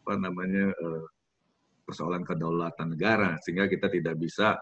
apa 0.01 0.13
namanya 0.17 0.69
uh, 0.69 1.05
persoalan 1.81 2.21
kedaulatan 2.21 2.93
negara 2.93 3.37
sehingga 3.41 3.65
kita 3.65 3.89
tidak 3.89 4.21
bisa 4.21 4.57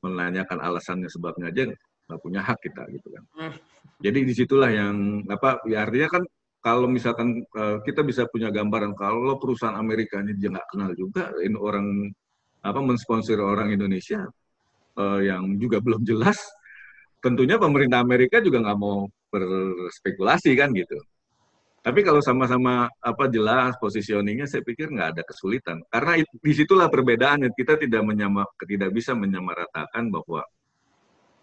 menanyakan 0.00 0.58
alasannya 0.60 1.08
sebabnya 1.12 1.52
aja 1.52 1.70
nggak 2.10 2.20
punya 2.20 2.40
hak 2.42 2.58
kita 2.58 2.82
gitu 2.90 3.08
kan. 3.14 3.24
Hmm. 3.38 3.54
Jadi 4.00 4.18
di 4.26 4.32
situlah 4.34 4.70
yang 4.72 5.22
apa 5.30 5.62
ya 5.68 5.86
artinya 5.86 6.08
kan 6.20 6.22
kalau 6.60 6.90
misalkan 6.90 7.40
uh, 7.56 7.80
kita 7.86 8.04
bisa 8.04 8.28
punya 8.28 8.52
gambaran 8.52 8.92
kalau 8.98 9.40
perusahaan 9.40 9.76
Amerika 9.76 10.20
ini 10.20 10.36
dia 10.36 10.52
nggak 10.52 10.68
kenal 10.72 10.90
juga 10.92 11.32
ini 11.40 11.56
orang 11.56 12.10
apa 12.60 12.80
mensponsori 12.84 13.40
orang 13.40 13.72
Indonesia 13.72 14.28
uh, 15.00 15.20
yang 15.24 15.56
juga 15.56 15.80
belum 15.84 16.04
jelas, 16.04 16.36
tentunya 17.24 17.56
pemerintah 17.56 18.02
Amerika 18.02 18.42
juga 18.44 18.60
nggak 18.60 18.78
mau 18.80 19.08
berspekulasi 19.30 20.58
kan 20.58 20.74
gitu. 20.74 20.98
Tapi 21.80 22.04
kalau 22.04 22.20
sama-sama 22.20 22.92
apa 23.00 23.24
jelas 23.32 23.72
positioningnya, 23.80 24.44
saya 24.44 24.60
pikir 24.60 24.92
nggak 24.92 25.16
ada 25.16 25.22
kesulitan. 25.24 25.80
Karena 25.88 26.20
di 26.20 26.52
situlah 26.52 26.92
perbedaannya. 26.92 27.56
Kita 27.56 27.80
tidak 27.80 28.04
menyama, 28.04 28.44
tidak 28.68 28.92
bisa 28.92 29.16
menyamaratakan 29.16 30.12
bahwa 30.12 30.44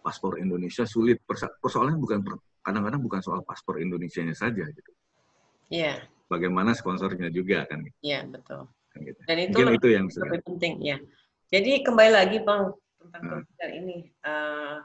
paspor 0.05 0.37
Indonesia 0.37 0.85
sulit. 0.85 1.17
Persoalannya 1.25 1.97
bukan 1.97 2.21
kadang-kadang 2.61 3.01
bukan 3.01 3.21
soal 3.25 3.41
paspor 3.41 3.81
Indonesia-nya 3.81 4.37
saja 4.37 4.61
gitu. 4.69 4.91
Iya. 5.73 5.97
Yeah. 5.97 5.97
Bagaimana 6.29 6.77
sponsornya 6.77 7.33
juga 7.33 7.65
kan? 7.65 7.81
Iya 8.05 8.21
yeah, 8.21 8.21
betul. 8.29 8.61
Kan 8.93 8.99
gitu. 9.09 9.19
Dan 9.25 9.37
itu, 9.41 9.57
Mungkin 9.57 9.77
itu 9.79 9.87
yang 9.89 10.05
lebih 10.05 10.41
penting 10.45 10.73
ya. 10.85 10.97
Jadi 11.47 11.71
kembali 11.81 12.11
lagi 12.11 12.37
bang 12.43 12.75
tentang 12.99 13.23
hmm. 13.47 13.79
ini 13.79 13.97
uh, 14.27 14.83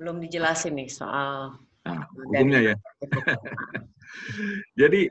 belum 0.00 0.18
dijelasin 0.24 0.74
nih 0.80 0.88
soal 0.90 1.60
nah, 1.84 2.02
hukumnya 2.14 2.60
ya. 2.72 2.74
Jadi 4.80 5.10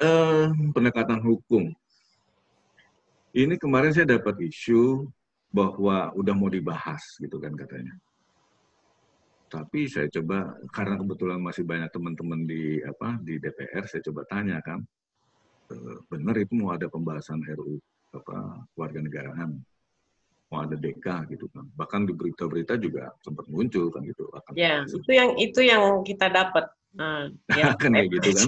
eh, 0.00 0.46
pendekatan 0.72 1.20
hukum 1.20 1.70
ini 3.30 3.54
kemarin 3.58 3.94
saya 3.94 4.18
dapat 4.18 4.42
isu 4.42 5.06
bahwa 5.50 6.10
udah 6.14 6.34
mau 6.34 6.50
dibahas 6.50 7.02
gitu 7.18 7.38
kan 7.38 7.54
katanya. 7.54 7.94
Tapi 9.50 9.90
saya 9.90 10.06
coba 10.06 10.54
karena 10.70 10.94
kebetulan 10.94 11.42
masih 11.42 11.66
banyak 11.66 11.90
teman-teman 11.90 12.46
di 12.46 12.78
apa 12.86 13.18
di 13.18 13.38
DPR, 13.42 13.82
saya 13.90 14.02
coba 14.06 14.22
tanya 14.30 14.62
kan, 14.62 14.78
eh, 15.74 15.98
benar 16.06 16.38
itu 16.38 16.54
mau 16.54 16.70
ada 16.70 16.86
pembahasan 16.86 17.42
RU 17.58 17.78
apa 18.10 18.66
warga 18.74 18.98
negaraan 18.98 19.62
mau 20.50 20.66
ada 20.66 20.74
DK 20.74 21.06
gitu 21.30 21.46
kan. 21.54 21.64
Bahkan 21.78 22.10
di 22.10 22.12
berita-berita 22.12 22.74
juga 22.82 23.14
sempat 23.22 23.46
muncul 23.46 23.88
kan 23.94 24.02
gitu. 24.02 24.26
Akan 24.34 24.52
ya, 24.58 24.82
itu 24.82 25.10
yang 25.14 25.30
itu 25.38 25.60
yang 25.62 26.02
kita 26.02 26.26
dapat. 26.26 26.66
Nah, 26.98 27.30
ya, 27.54 27.70
kan 27.80 27.94
kayak 27.94 28.10
gitu 28.18 28.28
kan. 28.34 28.46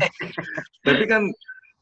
Tapi 0.83 1.05
kan 1.07 1.23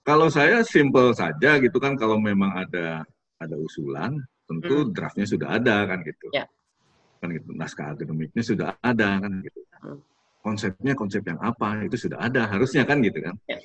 kalau 0.04 0.28
saya 0.28 0.60
simple 0.60 1.16
saja 1.16 1.56
gitu 1.56 1.80
kan 1.80 1.96
kalau 1.96 2.20
memang 2.20 2.52
ada 2.52 3.02
ada 3.40 3.56
usulan, 3.56 4.20
tentu 4.44 4.84
hmm. 4.84 4.92
draftnya 4.92 5.24
sudah 5.24 5.56
ada 5.56 5.88
kan 5.88 6.04
gitu. 6.04 6.28
Ya. 6.36 6.44
Kan 7.24 7.32
gitu. 7.32 7.48
Naskah 7.56 7.96
akademiknya 7.96 8.44
sudah 8.44 8.76
ada 8.84 9.24
kan 9.24 9.32
gitu. 9.40 9.60
Hmm. 9.80 10.00
Konsepnya 10.40 10.92
konsep 10.96 11.24
yang 11.24 11.40
apa 11.40 11.84
itu 11.84 11.96
sudah 11.96 12.20
ada 12.20 12.44
harusnya 12.44 12.84
kan 12.84 13.00
gitu 13.00 13.24
kan. 13.24 13.36
Ya. 13.48 13.56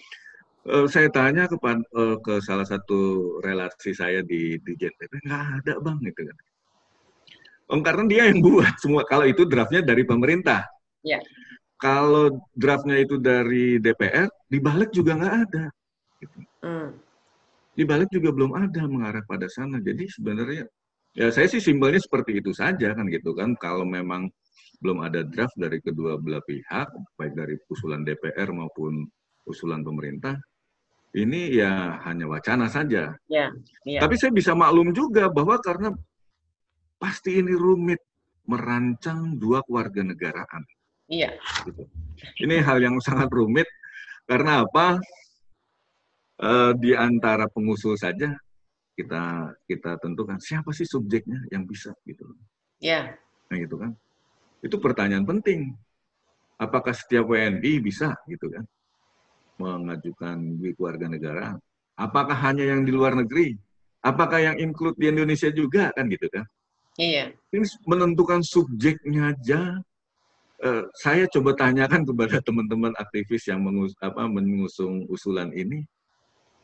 Uh, 0.65 0.89
saya 0.89 1.13
tanya 1.13 1.45
kepada 1.45 1.77
uh, 1.93 2.17
ke 2.17 2.41
salah 2.41 2.65
satu 2.65 3.37
relasi 3.45 3.93
saya 3.93 4.25
di 4.25 4.57
di 4.65 4.73
JNPP 4.73 5.21
nggak 5.21 5.43
ada 5.61 5.73
bang 5.77 5.97
gitu 6.01 6.21
kan. 6.25 6.37
Oh, 7.69 7.81
karena 7.81 8.03
dia 8.05 8.23
yang 8.29 8.41
buat 8.45 8.73
semua. 8.77 9.05
Kalau 9.05 9.25
itu 9.25 9.45
draftnya 9.45 9.81
dari 9.81 10.05
pemerintah. 10.05 10.65
Ya. 11.01 11.21
Kalau 11.81 12.33
draftnya 12.53 12.97
itu 12.97 13.17
dari 13.17 13.77
DPR, 13.81 14.29
dibalik 14.49 14.89
juga 14.89 15.17
nggak 15.17 15.35
ada. 15.49 15.65
Gitu. 16.21 16.37
Hmm. 16.61 16.89
Dibalik 17.77 18.09
juga 18.09 18.29
belum 18.33 18.57
ada 18.57 18.81
mengarah 18.89 19.21
pada 19.25 19.49
sana. 19.49 19.81
Jadi 19.81 20.09
sebenarnya 20.09 20.65
ya 21.13 21.29
saya 21.29 21.45
sih 21.49 21.61
simpelnya 21.61 22.01
seperti 22.01 22.41
itu 22.41 22.53
saja 22.53 22.93
kan 22.93 23.05
gitu 23.09 23.33
kan. 23.33 23.57
Kalau 23.57 23.85
memang 23.85 24.29
belum 24.81 25.01
ada 25.01 25.25
draft 25.25 25.57
dari 25.57 25.81
kedua 25.81 26.21
belah 26.21 26.41
pihak, 26.45 26.89
baik 27.17 27.33
dari 27.33 27.57
usulan 27.69 28.05
DPR 28.05 28.49
maupun 28.53 29.05
usulan 29.45 29.81
pemerintah, 29.81 30.37
ini 31.15 31.55
ya 31.55 32.03
hanya 32.03 32.27
wacana 32.27 32.67
saja. 32.67 33.15
Ya, 33.31 33.47
ya. 33.87 34.03
Tapi 34.03 34.19
saya 34.19 34.35
bisa 34.35 34.51
maklum 34.51 34.91
juga 34.91 35.31
bahwa 35.31 35.55
karena 35.63 35.95
pasti 36.99 37.39
ini 37.39 37.55
rumit 37.55 38.03
merancang 38.43 39.39
dua 39.39 39.63
keluarga 39.63 40.03
negaraan. 40.03 40.67
Iya. 41.07 41.39
Gitu. 41.63 41.87
Ini 42.43 42.59
hal 42.59 42.83
yang 42.83 42.99
sangat 42.99 43.31
rumit 43.31 43.65
karena 44.27 44.67
apa? 44.67 44.99
E, 46.35 46.51
di 46.83 46.91
antara 46.91 47.47
pengusul 47.47 47.95
saja 47.95 48.35
kita 48.91 49.55
kita 49.63 49.95
tentukan 50.03 50.35
siapa 50.43 50.75
sih 50.75 50.83
subjeknya 50.83 51.47
yang 51.47 51.63
bisa 51.63 51.95
gitu. 52.03 52.27
Iya. 52.83 53.15
Nah 53.47 53.55
gitu 53.55 53.79
kan. 53.79 53.95
Itu 54.59 54.83
pertanyaan 54.83 55.23
penting. 55.23 55.71
Apakah 56.59 56.91
setiap 56.91 57.31
WNI 57.31 57.79
bisa 57.79 58.19
gitu 58.27 58.51
kan? 58.51 58.67
Mengajukan 59.57 60.59
di 60.59 60.71
keluarga 60.75 61.07
negara? 61.07 61.47
Apakah 61.95 62.35
hanya 62.47 62.75
yang 62.75 62.83
di 62.83 62.91
luar 62.91 63.15
negeri? 63.15 63.55
Apakah 64.03 64.37
yang 64.37 64.57
include 64.61 64.99
di 64.99 65.09
Indonesia 65.09 65.49
juga 65.49 65.89
kan 65.95 66.05
gitu 66.11 66.27
kan? 66.29 66.45
Iya. 66.99 67.33
Ini 67.51 67.65
menentukan 67.87 68.43
subjeknya 68.43 69.35
aja. 69.35 69.79
Uh, 70.55 70.87
saya 70.95 71.27
coba 71.27 71.51
tanyakan 71.51 72.07
kepada 72.07 72.39
teman-teman 72.39 72.95
aktivis 72.95 73.43
yang 73.51 73.59
mengus 73.59 73.91
apa, 73.99 74.23
mengusung 74.23 75.03
usulan 75.11 75.51
ini, 75.51 75.83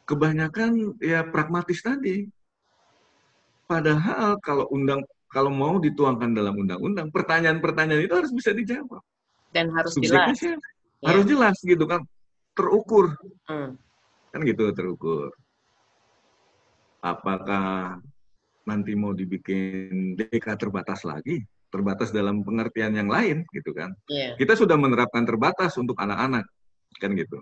kebanyakan 0.08 0.96
ya 1.04 1.28
pragmatis 1.28 1.84
tadi. 1.84 2.24
Padahal 3.68 4.40
kalau 4.40 4.68
undang 4.72 5.04
kalau 5.32 5.52
mau 5.52 5.80
dituangkan 5.80 6.32
dalam 6.36 6.56
undang-undang, 6.56 7.08
pertanyaan-pertanyaan 7.12 8.04
itu 8.04 8.16
harus 8.16 8.32
bisa 8.32 8.52
dijawab. 8.52 9.00
Dan 9.52 9.72
harus 9.76 9.96
Subjeknya 9.96 10.32
jelas. 10.32 10.40
Siapa? 10.40 10.68
Ya. 11.02 11.08
Harus 11.12 11.26
jelas 11.28 11.56
gitu 11.64 11.84
kan 11.88 12.02
terukur. 12.62 13.18
Hmm. 13.50 13.74
Kan 14.30 14.42
gitu 14.46 14.70
terukur. 14.78 15.34
Apakah 17.02 17.98
nanti 18.70 18.94
mau 18.94 19.18
dibikin 19.18 20.14
DK 20.14 20.46
terbatas 20.62 21.02
lagi? 21.02 21.42
Terbatas 21.74 22.14
dalam 22.14 22.46
pengertian 22.46 22.94
yang 22.94 23.10
lain 23.10 23.42
gitu 23.50 23.74
kan. 23.74 23.90
Yeah. 24.06 24.38
Kita 24.38 24.54
sudah 24.54 24.78
menerapkan 24.78 25.26
terbatas 25.26 25.74
untuk 25.82 25.98
anak-anak. 25.98 26.46
Kan 27.02 27.18
gitu. 27.18 27.42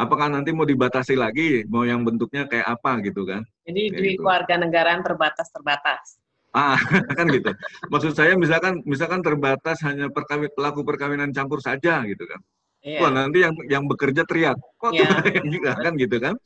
Apakah 0.00 0.32
nanti 0.32 0.48
mau 0.56 0.64
dibatasi 0.64 1.12
lagi, 1.12 1.68
mau 1.68 1.84
yang 1.84 2.00
bentuknya 2.08 2.48
kayak 2.48 2.64
apa 2.64 3.04
gitu 3.04 3.28
kan? 3.28 3.44
Jadi 3.68 3.92
kayak 3.92 4.00
di 4.00 4.08
gitu. 4.16 4.24
keluarga 4.24 4.54
negaraan 4.56 5.04
terbatas 5.04 5.52
terbatas. 5.52 6.16
Ah, 6.56 6.78
kan 7.18 7.28
gitu. 7.28 7.52
Maksud 7.92 8.16
saya 8.16 8.32
misalkan 8.38 8.80
misalkan 8.88 9.20
terbatas 9.20 9.84
hanya 9.84 10.08
perkawin, 10.08 10.48
pelaku 10.56 10.86
perkawinan 10.88 11.36
campur 11.36 11.60
saja 11.60 12.00
gitu 12.08 12.24
kan. 12.24 12.40
Yeah. 12.84 13.00
Wah 13.00 13.10
nanti 13.16 13.40
yang 13.40 13.56
yang 13.64 13.84
bekerja 13.88 14.28
teriak, 14.28 14.60
kok 14.76 14.92
yeah. 14.92 15.24
juga 15.48 15.72
kan 15.88 15.96
gitu 15.96 16.16
kan? 16.20 16.36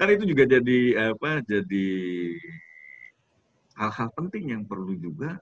Kan 0.00 0.08
itu 0.08 0.24
juga 0.24 0.48
jadi 0.48 1.12
apa? 1.12 1.44
Jadi 1.44 1.88
hal-hal 3.76 4.08
penting 4.16 4.56
yang 4.56 4.62
perlu 4.64 4.96
juga 4.96 5.36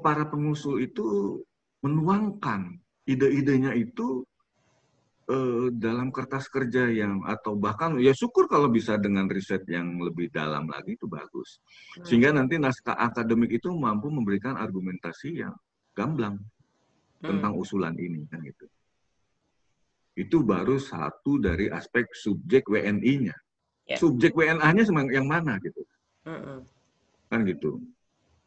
para 0.00 0.24
pengusul 0.28 0.84
itu 0.84 1.40
menuangkan 1.80 2.76
ide-idenya 3.08 3.72
itu 3.72 4.24
eh, 5.32 5.72
dalam 5.72 6.12
kertas 6.12 6.52
kerja 6.52 6.92
yang 6.92 7.24
atau 7.24 7.56
bahkan 7.56 7.96
ya 7.96 8.12
syukur 8.12 8.44
kalau 8.48 8.68
bisa 8.68 9.00
dengan 9.00 9.24
riset 9.32 9.64
yang 9.64 9.96
lebih 9.96 10.28
dalam 10.28 10.68
lagi 10.68 10.96
itu 10.96 11.08
bagus 11.08 11.60
hmm. 11.96 12.04
sehingga 12.04 12.36
nanti 12.36 12.60
naskah 12.60 12.96
akademik 13.00 13.56
itu 13.56 13.72
mampu 13.72 14.12
memberikan 14.12 14.60
argumentasi 14.60 15.40
yang 15.40 15.56
gamblang 15.96 16.36
hmm. 16.36 17.24
tentang 17.24 17.56
usulan 17.56 17.96
ini 17.96 18.28
kan 18.28 18.44
gitu 18.44 18.68
itu 20.18 20.42
baru 20.42 20.82
satu 20.82 21.38
dari 21.38 21.70
aspek 21.70 22.10
subjek 22.10 22.66
WNI-nya. 22.66 23.36
Yeah. 23.86 23.98
Subjek 24.02 24.34
WNA-nya 24.34 24.82
yang 25.14 25.30
mana 25.30 25.62
gitu. 25.62 25.78
Mm 26.26 26.38
-hmm. 26.42 26.58
Kan 27.30 27.40
gitu. 27.46 27.78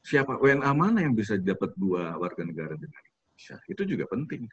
Siapa 0.03 0.35
WNA 0.35 0.71
mana 0.75 0.99
yang 1.07 1.15
bisa 1.15 1.39
dapat 1.39 1.71
dua 1.79 2.19
warga 2.19 2.43
negara 2.43 2.75
dengan 2.75 2.99
Indonesia? 2.99 3.55
Itu 3.71 3.87
juga 3.87 4.05
penting. 4.11 4.49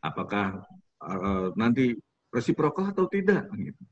Apakah 0.00 0.64
uh, 1.04 1.52
nanti 1.58 1.92
resiprokal 2.32 2.96
atau 2.96 3.04
tidak? 3.10 3.50
Kan 3.52 3.60
gitu. 3.60 3.82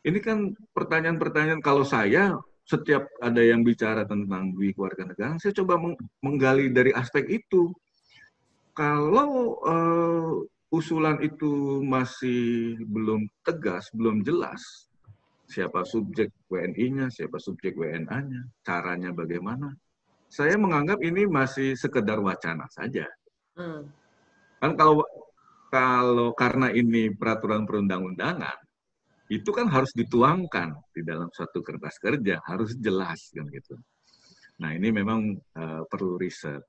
Ini 0.00 0.18
kan 0.24 0.56
pertanyaan-pertanyaan 0.72 1.60
kalau 1.60 1.84
saya 1.84 2.40
setiap 2.64 3.04
ada 3.20 3.44
yang 3.44 3.60
bicara 3.60 4.08
tentang 4.08 4.56
dui 4.56 4.72
warga 4.72 5.04
negara, 5.04 5.36
saya 5.36 5.52
coba 5.52 5.76
menggali 6.24 6.72
dari 6.72 6.88
aspek 6.96 7.28
itu 7.28 7.68
kalau 8.80 9.60
uh, 9.60 10.40
usulan 10.72 11.20
itu 11.20 11.84
masih 11.84 12.80
belum 12.88 13.28
tegas, 13.44 13.92
belum 13.92 14.24
jelas, 14.24 14.88
siapa 15.44 15.84
subjek 15.84 16.32
WNI-nya, 16.48 17.12
siapa 17.12 17.36
subjek 17.36 17.76
WNA-nya, 17.76 18.48
caranya 18.64 19.12
bagaimana, 19.12 19.76
saya 20.32 20.56
menganggap 20.56 20.96
ini 21.04 21.28
masih 21.28 21.76
sekedar 21.76 22.24
wacana 22.24 22.64
saja. 22.72 23.04
Hmm. 23.52 23.84
Kan 24.64 24.72
kalau 24.80 25.04
kalau 25.68 26.32
karena 26.32 26.72
ini 26.72 27.12
peraturan 27.12 27.68
perundang-undangan, 27.68 28.56
itu 29.28 29.50
kan 29.52 29.68
harus 29.68 29.92
dituangkan 29.92 30.72
di 30.96 31.04
dalam 31.04 31.28
suatu 31.28 31.60
kertas 31.60 32.00
kerja, 32.00 32.40
harus 32.48 32.72
jelas 32.80 33.28
kan 33.28 33.44
gitu. 33.52 33.76
Nah 34.64 34.72
ini 34.72 34.88
memang 34.88 35.36
uh, 35.36 35.84
perlu 35.84 36.16
riset 36.16 36.64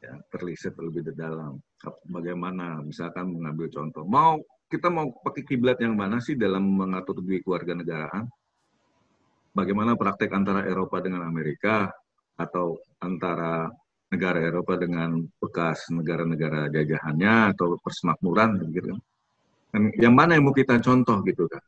ya 0.00 0.16
terlihat 0.32 0.74
lebih 0.80 1.12
dalam 1.12 1.60
bagaimana 2.08 2.80
misalkan 2.80 3.36
mengambil 3.36 3.68
contoh 3.68 4.04
mau 4.08 4.40
kita 4.72 4.88
mau 4.88 5.12
pakai 5.24 5.44
kiblat 5.44 5.76
yang 5.84 5.92
mana 5.92 6.18
sih 6.24 6.40
dalam 6.40 6.64
mengatur 6.64 7.20
duit 7.20 7.44
keluarga 7.44 7.76
negaraan 7.76 8.24
bagaimana 9.52 9.98
praktek 9.98 10.32
antara 10.32 10.64
Eropa 10.64 11.04
dengan 11.04 11.28
Amerika 11.28 11.90
atau 12.40 12.80
antara 13.04 13.68
negara 14.10 14.42
Eropa 14.42 14.74
dengan 14.74 15.22
bekas 15.38 15.86
negara-negara 15.94 16.66
jajahannya 16.72 17.54
atau 17.54 17.78
persemakmuran 17.78 18.58
gitu 18.74 18.94
kan. 18.94 19.00
Dan 19.70 19.82
yang 20.02 20.14
mana 20.18 20.34
yang 20.34 20.50
mau 20.50 20.56
kita 20.56 20.82
contoh 20.82 21.22
gitu 21.22 21.46
kan. 21.46 21.62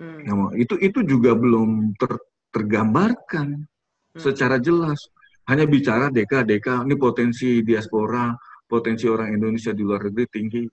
Hmm. 0.00 0.20
Nah, 0.24 0.50
itu 0.56 0.80
itu 0.80 1.04
juga 1.04 1.36
belum 1.36 1.92
ter, 2.00 2.16
tergambarkan 2.56 3.68
hmm. 3.68 4.20
secara 4.20 4.56
jelas. 4.56 5.12
Hanya 5.44 5.68
bicara 5.68 6.08
deka 6.08 6.40
deka 6.40 6.84
ini 6.88 6.96
potensi 6.96 7.60
diaspora, 7.60 8.32
potensi 8.64 9.04
orang 9.04 9.36
Indonesia 9.36 9.76
di 9.76 9.82
luar 9.84 10.08
negeri 10.08 10.26
tinggi. 10.32 10.64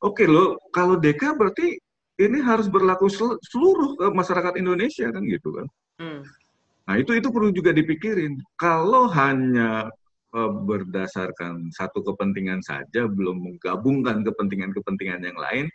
Oke 0.00 0.24
loh, 0.24 0.56
kalau 0.70 0.96
deka 0.96 1.34
berarti 1.34 1.76
ini 2.20 2.38
harus 2.44 2.68
berlaku 2.68 3.08
seluruh 3.40 3.96
masyarakat 4.12 4.60
Indonesia 4.60 5.08
kan 5.08 5.24
gitu 5.24 5.48
kan. 5.56 5.66
Hmm. 6.00 6.20
Nah 6.86 6.94
itu 7.00 7.16
itu 7.16 7.28
perlu 7.32 7.50
juga 7.50 7.72
dipikirin. 7.74 8.38
Kalau 8.60 9.08
hanya 9.10 9.88
uh, 10.36 10.52
berdasarkan 10.52 11.72
satu 11.72 12.04
kepentingan 12.04 12.60
saja, 12.60 13.08
belum 13.08 13.40
menggabungkan 13.40 14.22
kepentingan-kepentingan 14.22 15.20
yang 15.26 15.38
lain, 15.38 15.66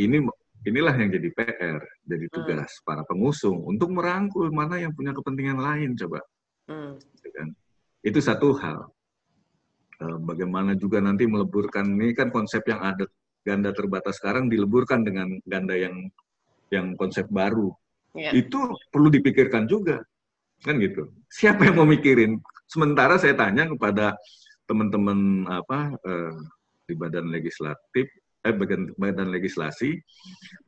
ini 0.00 0.24
inilah 0.66 0.94
yang 0.96 1.10
jadi 1.14 1.28
PR, 1.36 1.80
jadi 2.06 2.26
hmm. 2.26 2.34
tugas 2.34 2.70
hmm. 2.70 2.84
para 2.84 3.02
pengusung 3.06 3.62
untuk 3.66 3.92
merangkul 3.94 4.48
mana 4.50 4.80
yang 4.80 4.90
punya 4.96 5.12
kepentingan 5.14 5.58
lain 5.60 5.94
coba. 5.94 6.20
Hmm. 6.68 6.96
Gitu 7.18 7.28
kan? 7.34 7.48
Itu 8.04 8.18
satu 8.22 8.54
hal. 8.58 8.88
Uh, 9.98 10.18
bagaimana 10.22 10.78
juga 10.78 11.02
nanti 11.02 11.26
meleburkan 11.26 11.98
ini 11.98 12.14
kan 12.14 12.30
konsep 12.30 12.62
yang 12.70 12.78
ada 12.78 13.02
ganda 13.42 13.74
terbatas 13.74 14.22
sekarang 14.22 14.46
dileburkan 14.46 15.02
dengan 15.02 15.42
ganda 15.42 15.74
yang 15.74 16.06
yang 16.70 16.94
konsep 16.94 17.26
baru. 17.26 17.74
Yeah. 18.14 18.34
Itu 18.38 18.78
perlu 18.94 19.10
dipikirkan 19.10 19.66
juga 19.66 20.02
kan 20.66 20.74
gitu 20.82 21.06
siapa 21.30 21.70
yang 21.70 21.78
mau 21.78 21.88
mikirin 21.88 22.42
sementara 22.66 23.14
saya 23.20 23.38
tanya 23.38 23.70
kepada 23.70 24.18
teman-teman 24.66 25.46
apa 25.46 25.94
eh, 26.02 26.34
di 26.88 26.94
badan 26.98 27.30
legislatif 27.30 28.10
eh 28.42 28.54
badan, 28.54 28.90
badan 28.98 29.28
legislasi 29.30 29.98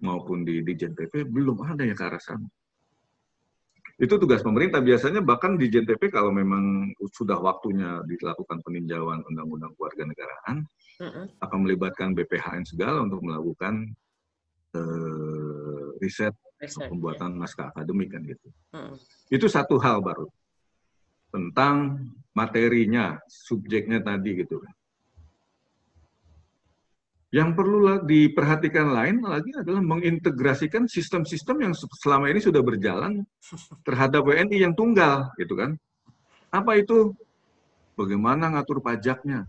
maupun 0.03 0.47
di 0.47 0.63
di 0.63 0.73
JNPP 0.79 1.27
belum 1.27 1.63
ada 1.67 1.83
yang 1.83 1.99
ke 1.99 2.07
arah 2.07 2.23
sana 2.23 2.47
itu 4.01 4.15
tugas 4.17 4.41
pemerintah 4.41 4.81
biasanya 4.81 5.21
bahkan 5.21 5.61
di 5.61 5.69
JNPP 5.69 6.09
kalau 6.09 6.33
memang 6.33 6.89
sudah 7.13 7.37
waktunya 7.37 8.01
dilakukan 8.09 8.65
peninjauan 8.65 9.21
undang-undang 9.29 9.77
keluarga 9.77 10.09
negaraan 10.09 10.65
akan 11.41 11.59
melibatkan 11.65 12.17
BPHN 12.17 12.65
segala 12.65 13.05
untuk 13.05 13.21
melakukan 13.25 13.93
uh, 14.77 15.97
riset 16.01 16.33
Research, 16.61 16.93
pembuatan 16.93 17.37
ya. 17.37 17.39
naskah 17.41 17.67
akademik 17.73 18.13
kan 18.13 18.21
gitu. 18.29 18.49
Hmm. 18.77 18.93
Itu 19.33 19.49
satu 19.49 19.81
hal 19.81 20.05
baru 20.05 20.29
tentang 21.33 22.05
materinya, 22.37 23.17
subjeknya 23.25 24.05
tadi 24.05 24.45
gitu 24.45 24.61
kan. 24.61 24.75
Yang 27.31 27.51
perlu 27.55 28.03
diperhatikan 28.03 28.91
lain 28.91 29.23
lagi 29.23 29.55
adalah 29.55 29.79
mengintegrasikan 29.79 30.91
sistem-sistem 30.91 31.71
yang 31.71 31.73
selama 31.75 32.27
ini 32.27 32.43
sudah 32.43 32.59
berjalan 32.59 33.23
terhadap 33.87 34.27
WNI 34.27 34.67
yang 34.67 34.75
tunggal, 34.75 35.31
gitu 35.39 35.55
kan. 35.55 35.79
Apa 36.51 36.83
itu? 36.83 37.15
Bagaimana 37.95 38.51
ngatur 38.51 38.83
pajaknya? 38.83 39.47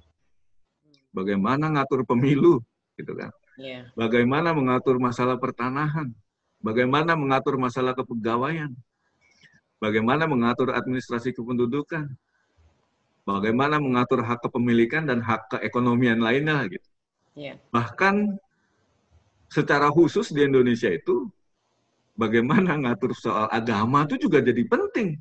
Bagaimana 1.10 1.74
ngatur 1.74 2.06
pemilu, 2.06 2.62
gitu 3.02 3.18
kan. 3.18 3.34
Yeah. 3.58 3.90
Bagaimana 3.98 4.54
mengatur 4.54 5.02
masalah 5.02 5.42
pertanahan? 5.42 6.14
bagaimana 6.64 7.18
mengatur 7.18 7.58
masalah 7.58 7.98
kepegawaian, 7.98 8.72
bagaimana 9.82 10.30
mengatur 10.30 10.72
administrasi 10.78 11.34
kependudukan, 11.34 12.08
bagaimana 13.26 13.82
mengatur 13.82 14.22
hak 14.22 14.46
kepemilikan 14.46 15.10
dan 15.10 15.20
hak 15.26 15.50
keekonomian 15.58 16.22
lainnya 16.22 16.64
gitu. 16.70 16.88
Yeah. 17.36 17.58
Bahkan 17.72 18.40
secara 19.52 19.92
khusus 19.92 20.32
di 20.32 20.48
Indonesia 20.48 20.88
itu 20.92 21.28
bagaimana 22.16 22.76
mengatur 22.76 23.12
soal 23.16 23.48
agama 23.52 24.08
itu 24.08 24.28
juga 24.28 24.44
jadi 24.44 24.64
penting. 24.68 25.20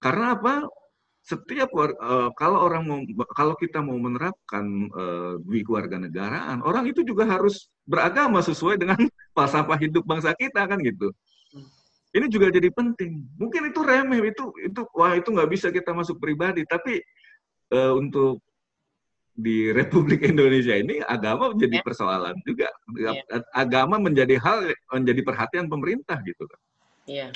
Karena 0.00 0.36
apa? 0.36 0.64
Setiap 1.28 1.68
uh, 1.76 2.32
kalau 2.40 2.64
orang 2.64 2.82
mau 2.88 3.00
kalau 3.36 3.52
kita 3.52 3.84
mau 3.84 4.00
menerapkan 4.00 4.64
uh, 4.96 5.36
negaraan, 6.00 6.64
orang 6.64 6.88
itu 6.88 7.04
juga 7.04 7.28
harus 7.28 7.68
beragama 7.84 8.40
sesuai 8.40 8.80
dengan 8.80 8.96
falsafah 9.36 9.76
hidup 9.76 10.08
bangsa 10.08 10.32
kita 10.32 10.64
kan 10.64 10.80
gitu. 10.80 11.12
Ini 12.16 12.32
juga 12.32 12.48
jadi 12.48 12.72
penting. 12.72 13.28
Mungkin 13.36 13.68
itu 13.68 13.80
remeh, 13.84 14.32
itu 14.32 14.44
itu 14.64 14.80
wah 14.96 15.12
itu 15.12 15.28
nggak 15.28 15.50
bisa 15.52 15.68
kita 15.68 15.92
masuk 15.92 16.16
pribadi. 16.16 16.64
Tapi 16.64 16.96
uh, 17.76 17.92
untuk 17.92 18.40
di 19.38 19.70
Republik 19.70 20.26
Indonesia 20.26 20.74
ini 20.74 20.98
agama 21.06 21.54
menjadi 21.54 21.78
ya. 21.78 21.84
persoalan 21.86 22.34
juga. 22.42 22.68
Ya. 22.98 23.22
Agama 23.54 24.02
menjadi 24.02 24.34
hal 24.42 24.74
menjadi 24.90 25.22
perhatian 25.22 25.70
pemerintah 25.70 26.18
gitu 26.26 26.42
kan. 26.42 26.60
Iya. 27.06 27.28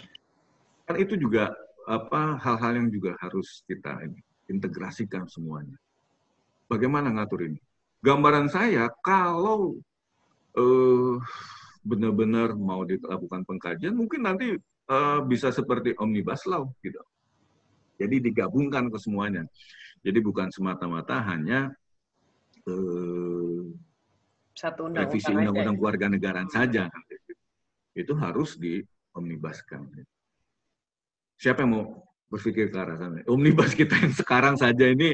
Kan 0.91 0.99
itu 0.99 1.15
juga 1.15 1.55
apa 1.87 2.43
hal-hal 2.43 2.83
yang 2.83 2.89
juga 2.91 3.15
harus 3.23 3.63
kita 3.71 4.03
ini, 4.03 4.19
integrasikan 4.51 5.31
semuanya. 5.31 5.79
Bagaimana 6.67 7.15
ngatur 7.15 7.47
ini? 7.47 7.63
Gambaran 8.03 8.51
saya 8.51 8.91
kalau 9.07 9.79
uh, 10.59 11.23
benar-benar 11.87 12.59
mau 12.59 12.83
dilakukan 12.83 13.47
pengkajian, 13.47 13.95
mungkin 13.95 14.27
nanti 14.27 14.59
uh, 14.91 15.23
bisa 15.23 15.55
seperti 15.55 15.95
omnibus 16.03 16.51
law 16.51 16.67
gitu. 16.83 16.99
Jadi 18.03 18.19
digabungkan 18.19 18.91
ke 18.91 18.99
semuanya. 18.99 19.47
Jadi 20.03 20.19
bukan 20.19 20.51
semata-mata 20.51 21.23
hanya 21.31 21.71
uh, 22.69 23.67
satu 24.53 24.87
undang 24.87 25.09
revisi 25.09 25.33
undang-undang 25.33 25.77
keluarga 25.81 26.07
negaraan 26.07 26.51
saja. 26.53 26.87
Itu 27.97 28.15
harus 28.17 28.61
diomnibuskan. 28.61 29.91
Siapa 31.41 31.67
yang 31.67 31.71
mau 31.75 31.85
berpikir 32.33 32.73
ke 32.73 32.79
arah 32.81 32.97
sana. 32.97 33.21
Omnibus 33.29 33.77
kita 33.77 33.93
yang 34.01 34.17
sekarang 34.17 34.57
saja 34.57 34.89
ini, 34.89 35.13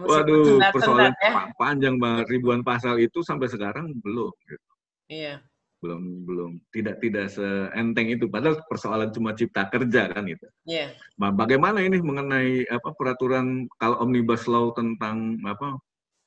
waduh, 0.00 0.56
persoalan 0.72 1.12
ya. 1.20 1.52
panjang 1.60 2.00
banget 2.00 2.32
ribuan 2.32 2.64
pasal 2.64 2.96
itu 2.96 3.20
sampai 3.20 3.52
sekarang 3.52 3.92
belum. 4.00 4.32
Gitu. 4.48 4.70
Iya. 5.12 5.44
Belum 5.84 6.24
belum 6.24 6.50
tidak 6.72 7.04
tidak 7.04 7.28
seenteng 7.28 8.08
itu. 8.08 8.32
Padahal 8.32 8.64
persoalan 8.64 9.12
cuma 9.12 9.36
cipta 9.36 9.68
kerja 9.68 10.08
kan 10.08 10.24
itu. 10.24 10.48
Iya. 10.64 10.96
Nah, 11.20 11.28
bagaimana 11.36 11.84
ini 11.84 12.00
mengenai 12.00 12.64
apa 12.72 12.96
peraturan 12.96 13.68
kalau 13.76 14.00
omnibus 14.00 14.48
law 14.48 14.72
tentang 14.72 15.36
apa 15.44 15.76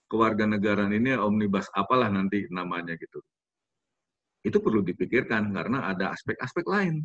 kewarganegaraan 0.08 0.92
ini 0.96 1.16
omnibus 1.16 1.68
apalah 1.76 2.08
nanti 2.08 2.48
namanya 2.52 2.96
gitu. 2.96 3.20
Itu 4.44 4.64
perlu 4.64 4.84
dipikirkan 4.84 5.52
karena 5.52 5.92
ada 5.92 6.16
aspek-aspek 6.16 6.66
lain. 6.68 7.04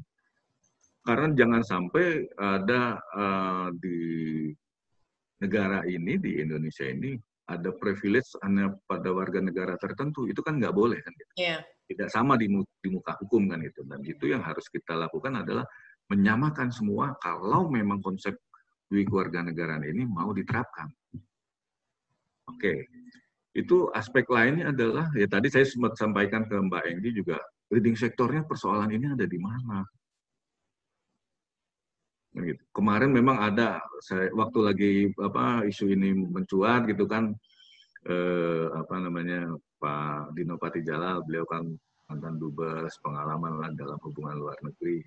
Karena 1.03 1.34
jangan 1.34 1.62
sampai 1.66 2.30
ada 2.38 3.03
uh, 3.11 3.68
di 3.74 3.98
negara 5.42 5.82
ini 5.82 6.14
di 6.22 6.38
Indonesia 6.38 6.86
ini 6.86 7.18
ada 7.50 7.74
privilege 7.74 8.38
hanya 8.46 8.70
pada 8.86 9.11
warga 9.11 9.42
negara 9.42 9.74
tertentu 9.74 10.30
itu 10.30 10.38
kan 10.40 10.62
nggak 10.62 10.70
boleh 10.70 11.03
kan 11.03 11.11
gitu. 11.18 11.32
yeah. 11.34 11.61
tidak 11.90 12.09
sama 12.14 12.38
di, 12.38 12.46
di 12.48 12.88
muka 12.88 13.18
hukum 13.18 13.50
kan 13.50 13.59
itu 13.66 13.82
dan 13.82 13.98
itu 14.07 14.30
yang 14.30 14.46
harus 14.46 14.70
kita 14.70 14.94
lakukan 14.94 15.42
adalah 15.42 15.66
menyamakan 16.07 16.70
semua 16.70 17.18
kalau 17.18 17.66
memang 17.66 17.98
konsep 17.98 18.38
dui 18.86 19.03
keluarga 19.03 19.42
negaraan 19.42 19.82
ini 19.82 20.07
mau 20.07 20.30
diterapkan 20.30 20.86
oke 22.53 22.74
itu 23.53 23.76
aspek 23.92 24.24
lainnya 24.32 24.72
adalah 24.72 25.09
ya 25.12 25.28
tadi 25.28 25.53
saya 25.53 25.68
sempat 25.68 25.96
sampaikan 25.96 26.48
ke 26.48 26.57
Mbak 26.57 26.84
Enggi 26.88 27.11
juga 27.16 27.36
leading 27.72 27.96
sektornya 27.96 28.44
persoalan 28.48 28.92
ini 28.92 29.12
ada 29.12 29.24
di 29.28 29.36
mana 29.40 29.84
Gitu. 32.32 32.64
Kemarin 32.72 33.12
memang 33.12 33.36
ada 33.44 33.76
saya 34.00 34.32
waktu 34.32 34.59
lagi 34.64 34.92
apa 35.20 35.68
isu 35.68 35.92
ini 35.92 36.16
mencuat 36.16 36.88
gitu 36.88 37.05
kan 37.05 37.28
eh, 38.09 38.66
apa 38.72 38.96
namanya 39.05 39.53
Pak 39.76 40.32
Dino 40.32 40.57
Patijalal 40.57 41.20
beliau 41.28 41.44
kan 41.44 41.68
mantan 42.09 42.40
dubes 42.40 42.96
pengalaman 43.05 43.61
lah 43.61 43.70
dalam 43.76 44.00
hubungan 44.00 44.40
luar 44.40 44.57
negeri. 44.64 45.05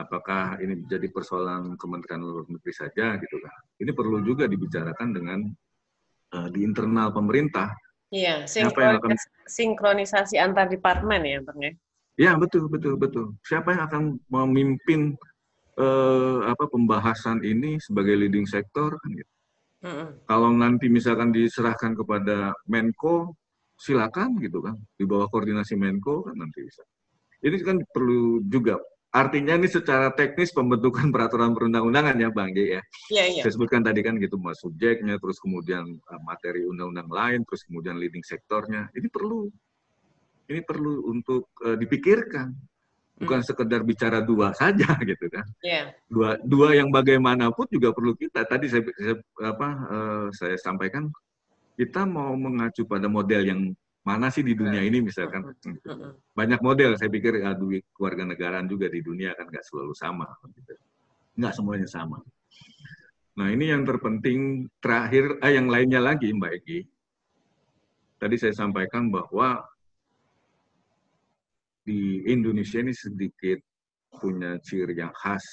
Apakah 0.00 0.56
ini 0.60 0.84
menjadi 0.84 1.08
persoalan 1.08 1.72
Kementerian 1.80 2.20
Luar 2.20 2.44
Negeri 2.44 2.72
saja 2.72 3.16
gitu 3.16 3.36
kan? 3.40 3.56
Ini 3.80 3.96
perlu 3.96 4.20
juga 4.20 4.44
dibicarakan 4.44 5.08
dengan 5.16 5.40
uh, 6.34 6.48
di 6.50 6.66
internal 6.66 7.14
pemerintah. 7.14 7.70
Iya, 8.10 8.46
sinkronis 8.46 9.02
akan... 9.02 9.18
sinkronisasi 9.50 10.38
antar 10.38 10.70
departemen 10.70 11.26
ya, 11.26 11.38
Bang 11.42 11.58
ya. 11.58 11.72
Ya, 12.16 12.32
betul, 12.38 12.70
betul, 12.72 12.96
betul. 12.96 13.36
Siapa 13.44 13.76
yang 13.76 13.82
akan 13.92 14.02
memimpin 14.32 15.12
eh, 15.76 16.38
apa 16.48 16.64
pembahasan 16.64 17.44
ini 17.44 17.76
sebagai 17.76 18.16
leading 18.16 18.48
sector 18.48 18.96
kan 18.96 19.10
gitu. 19.12 19.32
Mm 19.84 19.92
-hmm. 19.92 20.08
Kalau 20.24 20.50
nanti 20.56 20.88
misalkan 20.88 21.28
diserahkan 21.28 21.92
kepada 21.92 22.56
Menko, 22.64 23.36
silakan 23.76 24.40
gitu 24.40 24.64
kan, 24.64 24.80
di 24.96 25.04
bawah 25.04 25.28
koordinasi 25.28 25.76
Menko 25.76 26.24
kan 26.24 26.40
nanti 26.40 26.64
bisa. 26.64 26.80
Ini 27.44 27.60
kan 27.60 27.76
perlu 27.92 28.40
juga 28.48 28.80
artinya 29.16 29.56
ini 29.56 29.68
secara 29.72 30.12
teknis 30.12 30.52
pembentukan 30.52 31.08
peraturan 31.08 31.56
perundang-undangan 31.56 32.20
ya 32.20 32.28
Bang 32.28 32.52
G 32.52 32.76
ya. 32.76 32.82
Iya, 33.08 33.24
iya. 33.32 33.42
Saya 33.42 33.52
sebutkan 33.56 33.80
tadi 33.80 34.04
kan 34.04 34.20
gitu 34.20 34.36
mas 34.36 34.60
subjeknya, 34.60 35.16
terus 35.16 35.40
kemudian 35.40 35.96
uh, 36.12 36.20
materi 36.20 36.68
undang-undang 36.68 37.08
lain, 37.08 37.40
terus 37.48 37.64
kemudian 37.64 37.96
leading 37.96 38.20
sektornya. 38.20 38.92
Ini 38.92 39.08
perlu 39.08 39.48
ini 40.52 40.60
perlu 40.60 41.08
untuk 41.08 41.48
uh, 41.64 41.74
dipikirkan. 41.80 42.52
Bukan 43.16 43.40
hmm. 43.40 43.48
sekedar 43.48 43.80
bicara 43.80 44.20
dua 44.20 44.52
saja 44.52 44.92
gitu 45.08 45.26
kan. 45.32 45.48
Yeah. 45.64 45.96
Dua 46.04 46.36
dua 46.44 46.76
yang 46.76 46.92
bagaimanapun 46.92 47.64
juga 47.72 47.96
perlu 47.96 48.12
kita. 48.12 48.44
Tadi 48.44 48.68
saya, 48.68 48.84
saya 48.92 49.16
apa 49.40 49.68
uh, 49.88 50.26
saya 50.36 50.60
sampaikan 50.60 51.08
kita 51.80 52.04
mau 52.04 52.36
mengacu 52.36 52.84
pada 52.84 53.08
model 53.08 53.42
yang 53.48 53.60
mana 54.06 54.30
sih 54.30 54.46
di 54.46 54.54
dunia 54.54 54.86
ini 54.86 55.02
misalkan? 55.02 55.42
Banyak 56.30 56.62
model 56.62 56.94
saya 56.94 57.10
pikir 57.10 57.42
ya, 57.42 57.58
duit 57.58 57.82
keluarga 57.90 58.22
negaraan 58.22 58.70
juga 58.70 58.86
di 58.86 59.02
dunia 59.02 59.34
kan 59.34 59.50
nggak 59.50 59.66
selalu 59.66 59.94
sama 59.98 60.30
gitu. 60.54 60.78
nggak 61.36 61.52
semuanya 61.52 61.88
sama. 61.90 62.22
Nah 63.36 63.50
ini 63.50 63.68
yang 63.68 63.82
terpenting 63.82 64.70
terakhir 64.78 65.42
ah 65.42 65.50
yang 65.50 65.68
lainnya 65.68 66.00
lagi 66.00 66.32
mbak 66.32 66.62
Egi 66.62 66.80
tadi 68.16 68.36
saya 68.40 68.54
sampaikan 68.56 69.12
bahwa 69.12 69.60
di 71.84 72.24
Indonesia 72.24 72.80
ini 72.80 72.96
sedikit 72.96 73.60
punya 74.16 74.56
ciri 74.64 74.96
yang 74.96 75.12
khas 75.12 75.44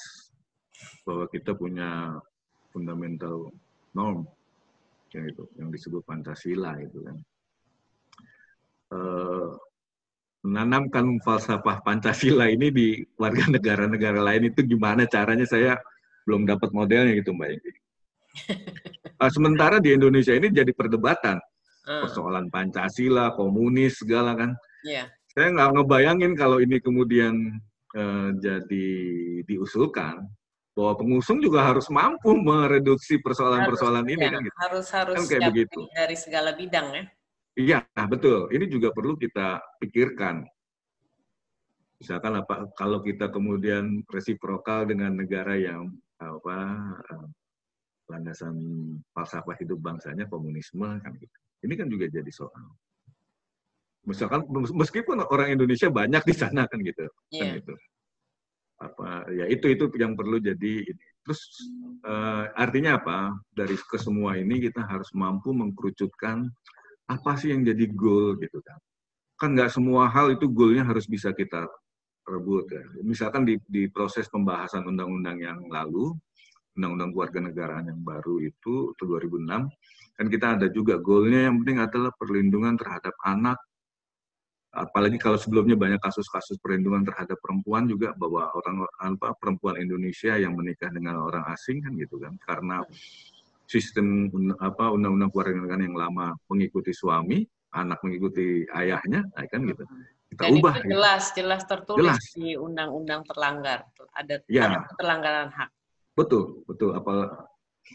bahwa 1.03 1.27
kita 1.27 1.51
punya 1.51 2.15
fundamental 2.71 3.51
norm 3.91 4.23
yang 5.11 5.27
itu 5.29 5.43
yang 5.59 5.69
disebut 5.69 6.01
Pancasila 6.07 6.79
itu 6.79 7.03
kan 7.03 7.19
Eh, 8.93 9.47
menanamkan 10.43 11.23
falsafah 11.23 11.79
Pancasila 11.81 12.51
ini 12.51 12.67
di 12.69 12.87
warga 13.15 13.47
negara-negara 13.47 14.19
lain 14.19 14.51
itu 14.51 14.59
gimana 14.67 15.07
caranya 15.07 15.47
saya 15.47 15.79
belum 16.27 16.43
dapat 16.43 16.69
modelnya 16.75 17.15
gitu 17.15 17.31
Mbak 17.31 17.49
Egi. 17.55 17.71
Uh, 19.23 19.31
sementara 19.31 19.79
di 19.79 19.95
Indonesia 19.95 20.35
ini 20.35 20.51
jadi 20.51 20.73
perdebatan 20.75 21.39
hmm. 21.87 22.01
persoalan 22.03 22.51
Pancasila, 22.51 23.31
komunis 23.39 24.03
segala 24.03 24.35
kan. 24.35 24.51
Yeah. 24.83 25.07
Saya 25.31 25.55
nggak 25.55 25.79
ngebayangin 25.79 26.33
kalau 26.35 26.59
ini 26.59 26.77
kemudian 26.83 27.63
uh, 27.95 28.29
jadi 28.35 28.89
diusulkan 29.47 30.27
bahwa 30.75 30.93
pengusung 30.99 31.39
juga 31.39 31.71
harus 31.71 31.87
mampu 31.87 32.35
mereduksi 32.35 33.21
persoalan-persoalan 33.21 34.05
ini 34.11 34.25
ya, 34.27 34.31
kan 34.33 34.41
gitu. 34.43 34.57
Harus 34.59 34.87
harus 34.91 35.15
kan 35.15 35.23
kayak 35.29 35.41
begitu. 35.53 35.79
dari 35.95 36.17
segala 36.19 36.51
bidang 36.51 36.87
ya. 36.91 37.05
Iya, 37.53 37.85
nah 37.93 38.05
betul. 38.09 38.49
Ini 38.49 38.65
juga 38.65 38.89
perlu 38.89 39.13
kita 39.13 39.61
pikirkan. 39.77 40.41
Misalkan 42.01 42.33
apa 42.35 42.67
kalau 42.73 42.99
kita 42.99 43.29
kemudian 43.29 44.01
resiprokal 44.09 44.89
dengan 44.89 45.13
negara 45.13 45.55
yang 45.55 45.93
apa 46.17 46.57
eh, 47.13 47.27
landasan 48.09 48.57
falsafah 49.15 49.55
hidup 49.61 49.79
bangsanya 49.79 50.25
komunisme 50.27 50.99
kan 50.99 51.13
gitu. 51.15 51.37
Ini 51.63 51.73
kan 51.79 51.87
juga 51.87 52.09
jadi 52.11 52.31
soal. 52.33 52.67
Misalkan 54.03 54.43
meskipun 54.51 55.23
orang 55.23 55.55
Indonesia 55.55 55.87
banyak 55.87 56.27
di 56.27 56.35
sana 56.35 56.67
kan 56.67 56.83
gitu, 56.83 57.07
yeah. 57.31 57.55
kan 57.55 57.63
gitu. 57.63 57.73
Apa 58.83 59.09
ya 59.31 59.47
itu 59.47 59.71
itu 59.71 59.87
yang 59.95 60.19
perlu 60.19 60.43
jadi 60.43 60.73
ini. 60.83 61.05
Terus 61.23 61.39
uh, 62.03 62.51
artinya 62.59 62.99
apa? 62.99 63.31
Dari 63.55 63.79
kesemua 63.79 64.35
ini 64.35 64.59
kita 64.59 64.83
harus 64.83 65.07
mampu 65.15 65.55
mengkerucutkan 65.55 66.51
apa 67.09 67.31
sih 67.39 67.51
yang 67.51 67.63
jadi 67.67 67.85
goal 67.91 68.39
gitu 68.39 68.59
kan. 68.63 68.79
Kan 69.39 69.57
nggak 69.57 69.71
semua 69.73 70.07
hal 70.07 70.35
itu 70.35 70.47
goalnya 70.47 70.87
harus 70.87 71.05
bisa 71.09 71.35
kita 71.35 71.67
rebut 72.27 72.65
ya. 72.71 72.83
Misalkan 73.03 73.43
di, 73.43 73.59
di 73.67 73.91
proses 73.91 74.31
pembahasan 74.31 74.87
undang-undang 74.87 75.37
yang 75.43 75.59
lalu, 75.67 76.15
undang-undang 76.79 77.11
keluarga 77.11 77.39
negaraan 77.43 77.91
yang 77.91 78.01
baru 78.01 78.39
itu, 78.39 78.95
itu 78.95 79.03
2006, 79.03 79.67
kan 80.15 80.27
kita 80.29 80.47
ada 80.59 80.67
juga 80.71 80.95
goalnya 81.01 81.51
yang 81.51 81.59
penting 81.61 81.83
adalah 81.83 82.11
perlindungan 82.15 82.79
terhadap 82.79 83.13
anak, 83.27 83.59
apalagi 84.73 85.21
kalau 85.21 85.37
sebelumnya 85.37 85.77
banyak 85.77 86.01
kasus-kasus 86.01 86.57
perlindungan 86.57 87.05
terhadap 87.05 87.37
perempuan 87.37 87.85
juga 87.85 88.09
bahwa 88.17 88.49
orang 88.57 88.89
apa 88.97 89.37
perempuan 89.37 89.77
Indonesia 89.77 90.33
yang 90.33 90.57
menikah 90.57 90.89
dengan 90.89 91.21
orang 91.21 91.45
asing 91.53 91.85
kan 91.85 91.93
gitu 91.93 92.17
kan 92.17 92.33
karena 92.41 92.81
sistem 93.73 94.29
apa 94.61 94.93
undang-undang 94.93 95.33
keluarga 95.33 95.57
negaraan 95.57 95.89
yang 95.89 95.97
lama 95.97 96.37
mengikuti 96.45 96.93
suami, 96.93 97.41
anak 97.73 97.97
mengikuti 98.05 98.69
ayahnya, 98.69 99.25
nah 99.33 99.45
kan 99.49 99.65
gitu. 99.65 99.83
Kita 100.29 100.41
Dan 100.45 100.61
ubah. 100.61 100.75
Itu 100.77 100.93
jelas, 100.93 101.23
gitu. 101.33 101.37
jelas 101.41 101.61
tertulis 101.65 102.05
jelas. 102.05 102.37
di 102.37 102.53
undang-undang 102.53 103.25
terlanggar, 103.25 103.89
ada, 104.13 104.35
ya. 104.45 104.69
ada 104.69 104.77
pelanggaran 104.93 105.49
hak. 105.49 105.69
Betul, 106.13 106.61
betul. 106.69 106.93
Apal, 106.93 107.33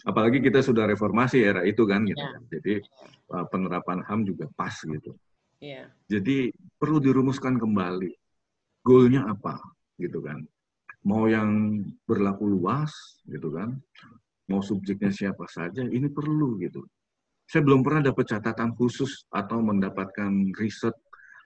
apalagi 0.03 0.43
kita 0.43 0.59
sudah 0.63 0.91
reformasi 0.91 1.47
era 1.47 1.63
itu 1.63 1.87
kan 1.87 2.03
gitu. 2.03 2.19
Ya. 2.19 2.39
Jadi 2.59 2.75
uh, 3.31 3.47
penerapan 3.47 4.03
HAM 4.03 4.27
juga 4.27 4.51
pas 4.59 4.75
gitu. 4.75 5.15
Ya. 5.63 5.91
Jadi 6.11 6.51
perlu 6.79 6.99
dirumuskan 6.99 7.59
kembali 7.59 8.11
goalnya 8.83 9.31
apa 9.31 9.59
gitu 9.99 10.23
kan. 10.23 10.43
Mau 11.07 11.31
yang 11.31 11.83
berlaku 12.07 12.51
luas 12.51 12.91
gitu 13.31 13.55
kan 13.55 13.79
mau 14.49 14.65
subjeknya 14.65 15.13
siapa 15.13 15.45
saja, 15.47 15.85
ini 15.85 16.09
perlu 16.09 16.57
gitu. 16.61 16.83
Saya 17.49 17.65
belum 17.65 17.81
pernah 17.81 18.13
dapat 18.13 18.29
catatan 18.29 18.77
khusus 18.77 19.25
atau 19.33 19.61
mendapatkan 19.65 20.53
riset 20.57 20.93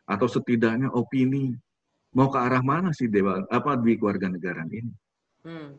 atau 0.07 0.27
setidaknya 0.27 0.91
opini 0.91 1.55
mau 2.13 2.29
ke 2.29 2.39
arah 2.39 2.61
mana 2.61 2.91
sih 2.91 3.07
dewa 3.09 3.47
apa 3.49 3.79
di 3.79 3.95
keluarga 3.97 4.27
negara 4.29 4.67
ini. 4.67 4.93
Hmm. 5.47 5.79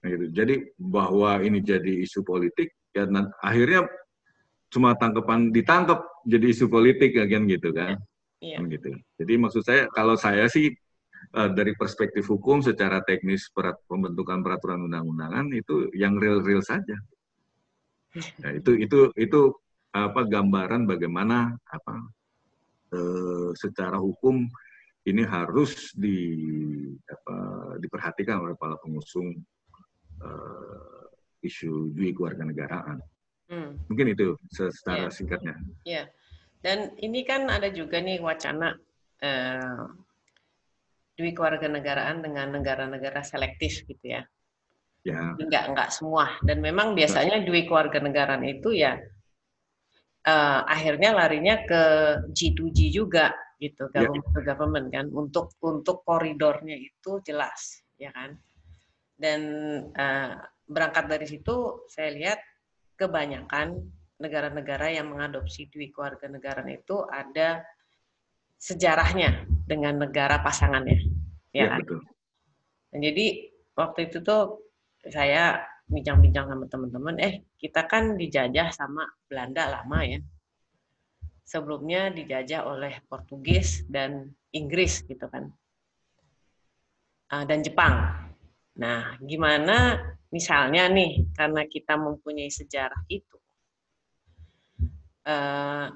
Nah, 0.00 0.06
gitu. 0.10 0.26
Jadi 0.32 0.54
bahwa 0.76 1.40
ini 1.44 1.60
jadi 1.60 2.02
isu 2.04 2.24
politik 2.24 2.72
ya 2.90 3.06
akhirnya 3.40 3.86
cuma 4.70 4.94
tangkapan 4.98 5.50
ditangkap 5.54 6.02
jadi 6.26 6.46
isu 6.50 6.66
politik 6.66 7.14
ya 7.14 7.26
kan 7.26 7.42
gitu 7.46 7.68
kan. 7.70 7.96
Yeah. 8.40 8.58
Kan 8.60 8.72
gitu. 8.72 8.90
Jadi 9.20 9.32
maksud 9.36 9.62
saya 9.64 9.86
kalau 9.92 10.16
saya 10.16 10.48
sih 10.48 10.72
dari 11.30 11.76
perspektif 11.78 12.26
hukum 12.26 12.64
secara 12.64 13.04
teknis 13.06 13.52
perat, 13.52 13.78
pembentukan 13.86 14.42
peraturan 14.42 14.88
undang-undangan 14.90 15.52
itu 15.54 15.92
yang 15.94 16.18
real-real 16.18 16.64
saja. 16.64 16.96
Nah, 18.42 18.50
itu 18.58 18.74
itu 18.74 19.14
itu 19.14 19.40
apa 19.94 20.26
gambaran 20.26 20.86
bagaimana 20.86 21.54
apa 21.70 21.94
uh, 22.94 23.50
secara 23.54 23.98
hukum 23.98 24.50
ini 25.06 25.22
harus 25.22 25.94
di 25.94 26.18
apa, 27.06 27.36
diperhatikan 27.78 28.42
oleh 28.42 28.54
para 28.58 28.76
pengusung 28.82 29.32
uh, 30.20 31.04
isu 31.40 31.94
dui 31.94 32.12
keluarga 32.12 32.44
negaraan. 32.44 32.98
Hmm. 33.50 33.78
Mungkin 33.90 34.14
itu 34.14 34.34
secara 34.50 35.08
yeah. 35.08 35.14
singkatnya. 35.14 35.54
Iya. 35.86 36.04
Dan 36.60 36.92
ini 37.00 37.24
kan 37.24 37.48
ada 37.48 37.72
juga 37.72 37.98
nih 38.04 38.20
wacana 38.20 38.76
uh, 39.24 39.84
dui 41.20 41.36
keluarga 41.36 41.68
negaraan 41.68 42.24
dengan 42.24 42.48
negara-negara 42.56 43.20
selektif 43.20 43.84
gitu 43.84 44.16
ya. 44.16 44.24
Ya. 45.04 45.36
Enggak 45.36 45.68
enggak 45.68 45.88
semua 45.92 46.40
dan 46.44 46.64
memang 46.64 46.96
biasanya 46.96 47.44
dui 47.44 47.68
keluarga 47.68 48.00
negaraan 48.00 48.44
itu 48.44 48.72
ya 48.72 48.96
uh, 50.24 50.60
akhirnya 50.64 51.16
larinya 51.16 51.64
ke 51.64 51.82
G2G 52.32 52.92
juga 52.92 53.32
gitu 53.60 53.92
ya. 53.92 54.04
government 54.08 54.28
to 54.32 54.40
government 54.44 54.86
kan 54.88 55.06
untuk 55.12 55.52
untuk 55.60 56.04
koridornya 56.04 56.76
itu 56.76 57.20
jelas 57.24 57.84
ya 58.00 58.12
kan. 58.12 58.36
Dan 59.20 59.40
uh, 59.92 60.32
berangkat 60.64 61.04
dari 61.12 61.28
situ 61.28 61.84
saya 61.92 62.08
lihat 62.16 62.40
kebanyakan 62.96 63.76
negara-negara 64.20 64.92
yang 64.92 65.12
mengadopsi 65.12 65.68
dui 65.72 65.88
keluarga 65.92 66.28
negaraan 66.28 66.68
itu 66.68 67.04
ada 67.08 67.64
sejarahnya 68.60 69.48
dengan 69.70 70.02
negara 70.02 70.42
pasangannya. 70.42 70.98
Ya, 71.54 71.62
ya 71.62 71.66
kan? 71.70 71.78
betul. 71.86 72.00
Dan 72.90 72.98
jadi 73.06 73.26
waktu 73.78 74.10
itu 74.10 74.18
tuh 74.26 74.66
saya 75.06 75.62
bincang-bincang 75.86 76.50
sama 76.50 76.66
teman-teman, 76.66 77.14
eh 77.22 77.46
kita 77.54 77.86
kan 77.86 78.18
dijajah 78.18 78.74
sama 78.74 79.06
Belanda 79.30 79.70
lama 79.70 80.02
ya. 80.02 80.18
Sebelumnya 81.46 82.10
dijajah 82.10 82.66
oleh 82.66 82.98
Portugis 83.06 83.86
dan 83.86 84.34
Inggris 84.50 85.06
gitu 85.06 85.26
kan. 85.30 85.50
Uh, 87.30 87.46
dan 87.46 87.62
Jepang. 87.62 88.26
Nah, 88.74 89.14
gimana 89.22 89.98
misalnya 90.34 90.90
nih, 90.90 91.30
karena 91.34 91.62
kita 91.66 91.94
mempunyai 91.94 92.50
sejarah 92.50 93.02
itu, 93.10 93.38
uh, 95.26 95.90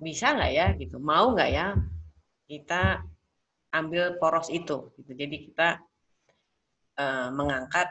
bisa 0.00 0.32
nggak 0.32 0.52
ya 0.56 0.66
gitu 0.80 0.96
mau 0.96 1.36
nggak 1.36 1.50
ya 1.52 1.76
kita 2.50 3.06
ambil 3.70 4.18
poros 4.18 4.50
itu 4.50 4.90
gitu 4.98 5.12
jadi 5.14 5.36
kita 5.46 5.68
uh, 6.98 7.30
mengangkat 7.30 7.86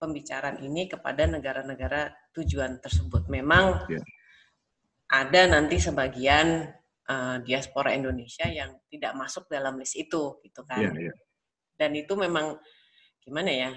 pembicaraan 0.00 0.64
ini 0.64 0.88
kepada 0.88 1.28
negara-negara 1.28 2.16
tujuan 2.32 2.80
tersebut 2.80 3.28
memang 3.28 3.84
yeah. 3.92 4.00
ada 5.12 5.52
nanti 5.52 5.76
sebagian 5.76 6.72
uh, 7.12 7.36
diaspora 7.44 7.92
Indonesia 7.92 8.48
yang 8.48 8.80
tidak 8.88 9.12
masuk 9.12 9.44
dalam 9.52 9.76
list 9.76 10.00
itu 10.00 10.40
gitu 10.40 10.64
kan 10.64 10.88
yeah, 10.88 11.12
yeah. 11.12 11.16
dan 11.76 11.92
itu 11.92 12.16
memang 12.16 12.56
gimana 13.20 13.52
ya 13.52 13.70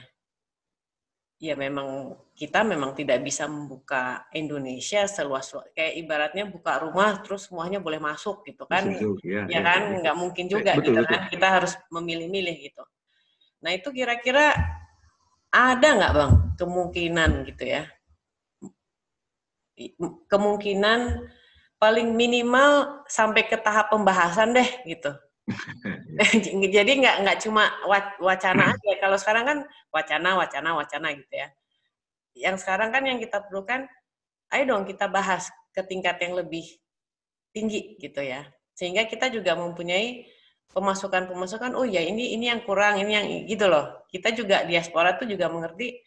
ya 1.41 1.57
memang 1.57 2.13
kita 2.37 2.61
memang 2.61 2.93
tidak 2.93 3.25
bisa 3.25 3.49
membuka 3.49 4.29
Indonesia 4.29 5.09
seluas 5.09 5.49
kayak 5.73 5.97
ibaratnya 5.97 6.45
buka 6.45 6.85
rumah 6.85 7.17
terus 7.25 7.49
semuanya 7.49 7.81
boleh 7.81 7.97
masuk 7.97 8.45
gitu 8.45 8.69
kan. 8.69 8.93
Ya, 8.93 9.01
ya, 9.25 9.41
ya 9.49 9.59
kan? 9.65 9.81
ya. 9.89 9.97
nggak 10.05 10.17
mungkin 10.21 10.45
juga 10.45 10.77
betul, 10.77 10.93
gitu 10.93 11.01
betul. 11.01 11.09
kan? 11.09 11.21
Kita 11.33 11.47
harus 11.49 11.73
memilih-milih 11.89 12.55
gitu. 12.69 12.83
Nah 13.65 13.73
itu 13.73 13.89
kira-kira 13.89 14.53
ada 15.49 15.87
nggak 15.97 16.13
bang 16.13 16.33
kemungkinan 16.61 17.31
gitu 17.49 17.63
ya? 17.65 17.83
Kemungkinan 20.29 21.25
paling 21.81 22.13
minimal 22.13 23.01
sampai 23.09 23.49
ke 23.49 23.57
tahap 23.57 23.89
pembahasan 23.89 24.53
deh 24.53 24.69
gitu 24.85 25.09
Jadi 26.75 26.91
nggak 27.01 27.15
nggak 27.23 27.37
cuma 27.43 27.69
wacana 28.21 28.75
aja. 28.75 28.91
Kalau 28.99 29.17
sekarang 29.19 29.43
kan 29.45 29.57
wacana, 29.93 30.29
wacana, 30.39 30.69
wacana 30.77 31.07
gitu 31.15 31.33
ya. 31.33 31.47
Yang 32.35 32.63
sekarang 32.63 32.89
kan 32.95 33.03
yang 33.03 33.19
kita 33.19 33.43
perlukan, 33.43 33.87
ayo 34.55 34.63
dong 34.67 34.87
kita 34.87 35.11
bahas 35.11 35.51
ke 35.71 35.81
tingkat 35.83 36.19
yang 36.23 36.39
lebih 36.39 36.63
tinggi 37.51 37.99
gitu 37.99 38.23
ya. 38.23 38.47
Sehingga 38.75 39.05
kita 39.07 39.29
juga 39.29 39.55
mempunyai 39.59 40.27
pemasukan-pemasukan. 40.71 41.75
Oh 41.75 41.83
ya 41.83 41.99
ini 41.99 42.35
ini 42.35 42.47
yang 42.47 42.63
kurang, 42.63 42.99
ini 43.03 43.11
yang 43.13 43.27
gitu 43.47 43.67
loh. 43.67 44.07
Kita 44.07 44.31
juga 44.31 44.63
diaspora 44.63 45.15
tuh 45.19 45.27
juga 45.27 45.51
mengerti. 45.51 45.99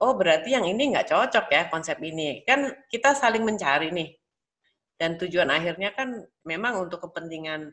Oh 0.00 0.12
berarti 0.16 0.52
yang 0.52 0.64
ini 0.68 0.92
nggak 0.92 1.08
cocok 1.08 1.46
ya 1.52 1.62
konsep 1.72 1.96
ini. 2.04 2.44
Kan 2.44 2.72
kita 2.88 3.16
saling 3.16 3.44
mencari 3.44 3.92
nih. 3.92 4.16
Dan 4.96 5.20
tujuan 5.20 5.52
akhirnya 5.52 5.92
kan 5.92 6.24
memang 6.48 6.88
untuk 6.88 7.04
kepentingan 7.04 7.68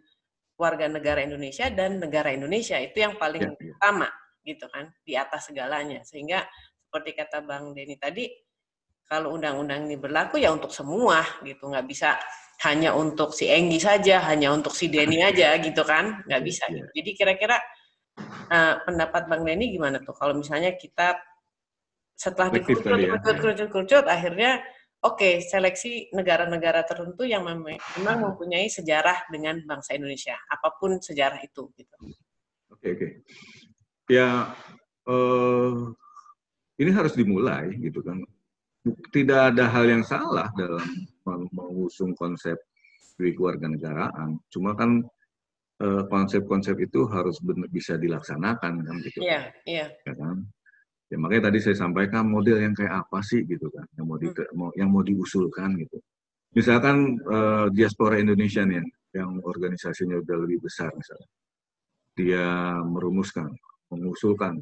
warga 0.58 0.86
negara 0.86 1.26
Indonesia 1.26 1.70
dan 1.74 1.97
negara 1.97 2.30
Indonesia 2.30 2.78
itu 2.78 3.01
yang 3.01 3.18
paling 3.18 3.41
ya, 3.41 3.51
ya. 3.58 3.74
utama 3.78 4.08
gitu 4.43 4.66
kan 4.70 4.91
di 5.01 5.14
atas 5.16 5.49
segalanya 5.49 6.04
sehingga 6.04 6.43
seperti 6.88 7.18
kata 7.18 7.41
Bang 7.41 7.74
Denny 7.74 7.97
tadi 7.97 8.30
kalau 9.08 9.36
undang-undang 9.36 9.89
ini 9.89 9.97
berlaku 9.97 10.38
ya 10.38 10.54
untuk 10.54 10.70
semua 10.70 11.24
gitu 11.41 11.72
nggak 11.72 11.88
bisa 11.89 12.16
hanya 12.64 12.93
untuk 12.93 13.34
si 13.34 13.49
Enggi 13.49 13.82
saja 13.82 14.24
hanya 14.30 14.54
untuk 14.54 14.72
si 14.78 14.88
Denny 14.88 15.20
aja 15.26 15.58
gitu 15.58 15.82
kan 15.84 16.22
nggak 16.30 16.41
ya, 16.41 16.45
bisa 16.45 16.64
gitu. 16.70 16.88
jadi 16.93 17.10
kira-kira 17.18 17.58
uh, 18.51 18.84
pendapat 18.86 19.26
Bang 19.26 19.43
Denny 19.43 19.74
gimana 19.74 19.99
tuh 19.99 20.14
kalau 20.14 20.38
misalnya 20.38 20.76
kita 20.78 21.18
setelah 22.14 22.54
dikerucut-kerucut 22.54 24.06
akhirnya 24.06 24.62
oke 24.62 24.73
okay, 25.04 25.43
seleksi 25.43 26.08
negara-negara 26.16 26.88
tertentu 26.88 27.28
yang 27.28 27.43
memang 27.43 28.18
mempunyai 28.24 28.72
sejarah 28.72 29.28
dengan 29.28 29.60
bangsa 29.68 29.99
Indonesia, 29.99 30.39
apa 30.47 30.80
pun 30.80 31.04
sejarah 31.04 31.43
itu. 31.43 31.68
Gitu. 31.76 31.95
Oke 32.72 32.80
okay, 32.80 32.89
oke. 32.95 32.99
Okay. 32.99 33.12
Ya 34.08 34.56
uh, 35.12 35.91
ini 36.80 36.91
harus 36.95 37.14
dimulai 37.20 37.76
gitu 37.84 37.99
kan. 37.99 38.24
Tidak 39.12 39.56
ada 39.56 39.72
hal 39.72 39.88
yang 39.88 40.04
salah 40.04 40.51
dalam 40.60 40.84
mengusung 41.56 42.12
konsep 42.20 42.60
keluarga 43.16 43.72
negaraan. 43.72 44.36
Cuma 44.51 44.76
kan 44.76 44.99
eh, 45.80 46.04
konsep-konsep 46.12 46.76
itu 46.84 47.08
harus 47.08 47.39
benar 47.39 47.72
bisa 47.72 47.95
dilaksanakan 47.95 48.74
kan 48.84 48.95
gitu. 49.08 49.24
Iya, 49.24 49.56
iya. 49.64 49.88
Ya 50.04 50.14
kan? 50.20 50.43
Ya 51.14 51.22
makanya 51.22 51.53
tadi 51.53 51.61
saya 51.61 51.78
sampaikan 51.78 52.26
model 52.26 52.57
yang 52.57 52.74
kayak 52.74 53.05
apa 53.05 53.22
sih 53.22 53.45
gitu 53.45 53.70
kan, 53.70 53.86
yang 53.93 54.09
mau, 54.09 54.18
di, 54.18 54.34
hmm. 54.34 54.74
yang 54.74 54.89
mau 54.89 55.05
diusulkan 55.05 55.78
gitu. 55.78 56.01
Misalkan 56.57 57.22
uh, 57.30 57.70
diaspora 57.70 58.18
Indonesia 58.18 58.66
nih, 58.66 58.82
yang 59.14 59.38
organisasinya 59.45 60.18
udah 60.26 60.38
lebih 60.41 60.66
besar 60.66 60.89
misalnya, 60.97 61.30
dia 62.18 62.45
merumuskan, 62.82 63.53
mengusulkan 63.93 64.57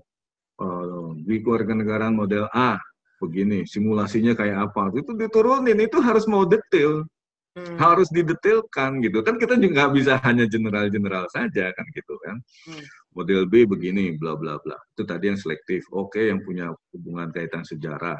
uh, 0.59 1.15
di 1.23 1.39
keluarga 1.39 1.71
negara 1.71 2.11
model 2.11 2.51
A 2.51 2.75
begini, 3.23 3.63
simulasinya 3.63 4.35
kayak 4.35 4.75
apa, 4.75 4.91
itu 4.91 5.15
diturunin, 5.15 5.79
itu 5.79 6.03
harus 6.03 6.27
mau 6.27 6.43
detail, 6.43 7.07
hmm. 7.55 7.79
harus 7.79 8.07
didetailkan 8.11 8.99
gitu 9.03 9.19
kan 9.23 9.35
kita 9.35 9.55
juga 9.59 9.71
nggak 9.87 9.91
bisa 9.95 10.13
hanya 10.23 10.45
general-general 10.47 11.27
saja 11.31 11.71
kan 11.75 11.85
gitu 11.95 12.15
kan 12.23 12.35
hmm. 12.67 12.85
Model 13.11 13.47
B 13.47 13.67
begini 13.67 14.15
bla 14.15 14.35
bla 14.39 14.57
bla. 14.59 14.77
Itu 14.95 15.03
tadi 15.03 15.31
yang 15.31 15.39
selektif. 15.39 15.87
Oke 15.91 16.31
yang 16.31 16.43
punya 16.43 16.71
hubungan 16.95 17.31
kaitan 17.31 17.63
sejarah. 17.67 18.19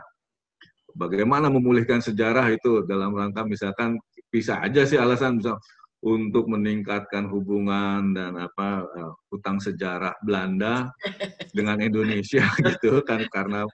Bagaimana 0.92 1.48
memulihkan 1.48 2.04
sejarah 2.04 2.52
itu 2.52 2.84
dalam 2.84 3.16
rangka 3.16 3.48
misalkan 3.48 3.96
bisa 4.28 4.60
aja 4.60 4.84
sih 4.84 5.00
alasan 5.00 5.39
misal 5.39 5.56
untuk 6.02 6.50
meningkatkan 6.50 7.30
hubungan 7.30 8.18
dan 8.18 8.34
apa 8.34 8.89
uh, 8.89 9.14
hutang 9.30 9.62
sejarah 9.62 10.18
Belanda 10.26 10.89
dengan 11.58 11.78
Indonesia 11.78 12.42
gitu 12.68 13.06
kan 13.06 13.22
karena 13.30 13.70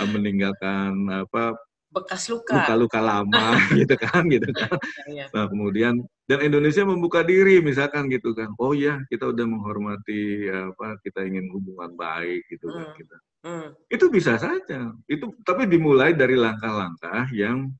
uh, 0.00 0.08
meninggalkan 0.08 1.06
apa 1.12 1.52
bekas 1.96 2.28
luka. 2.28 2.60
Luka-luka 2.60 3.00
lama 3.00 3.56
gitu 3.80 3.96
kan 3.96 4.28
gitu 4.28 4.50
kan. 4.52 4.76
Ya, 5.08 5.32
nah 5.32 5.48
kemudian 5.48 6.04
dan 6.28 6.44
Indonesia 6.44 6.84
membuka 6.84 7.24
diri 7.24 7.64
misalkan 7.64 8.12
gitu 8.12 8.36
kan. 8.36 8.52
Oh 8.60 8.76
ya 8.76 9.00
kita 9.08 9.32
udah 9.32 9.46
menghormati 9.48 10.52
apa 10.52 11.00
kita 11.00 11.24
ingin 11.24 11.48
hubungan 11.56 11.96
baik 11.96 12.44
gitu 12.52 12.68
kan 12.68 12.92
hmm. 12.92 12.96
kita. 13.00 13.16
hmm. 13.48 13.68
itu 13.88 14.04
bisa 14.12 14.36
saja. 14.36 14.92
Itu 15.08 15.32
tapi 15.40 15.64
dimulai 15.64 16.12
dari 16.12 16.36
langkah-langkah 16.36 17.32
yang 17.32 17.72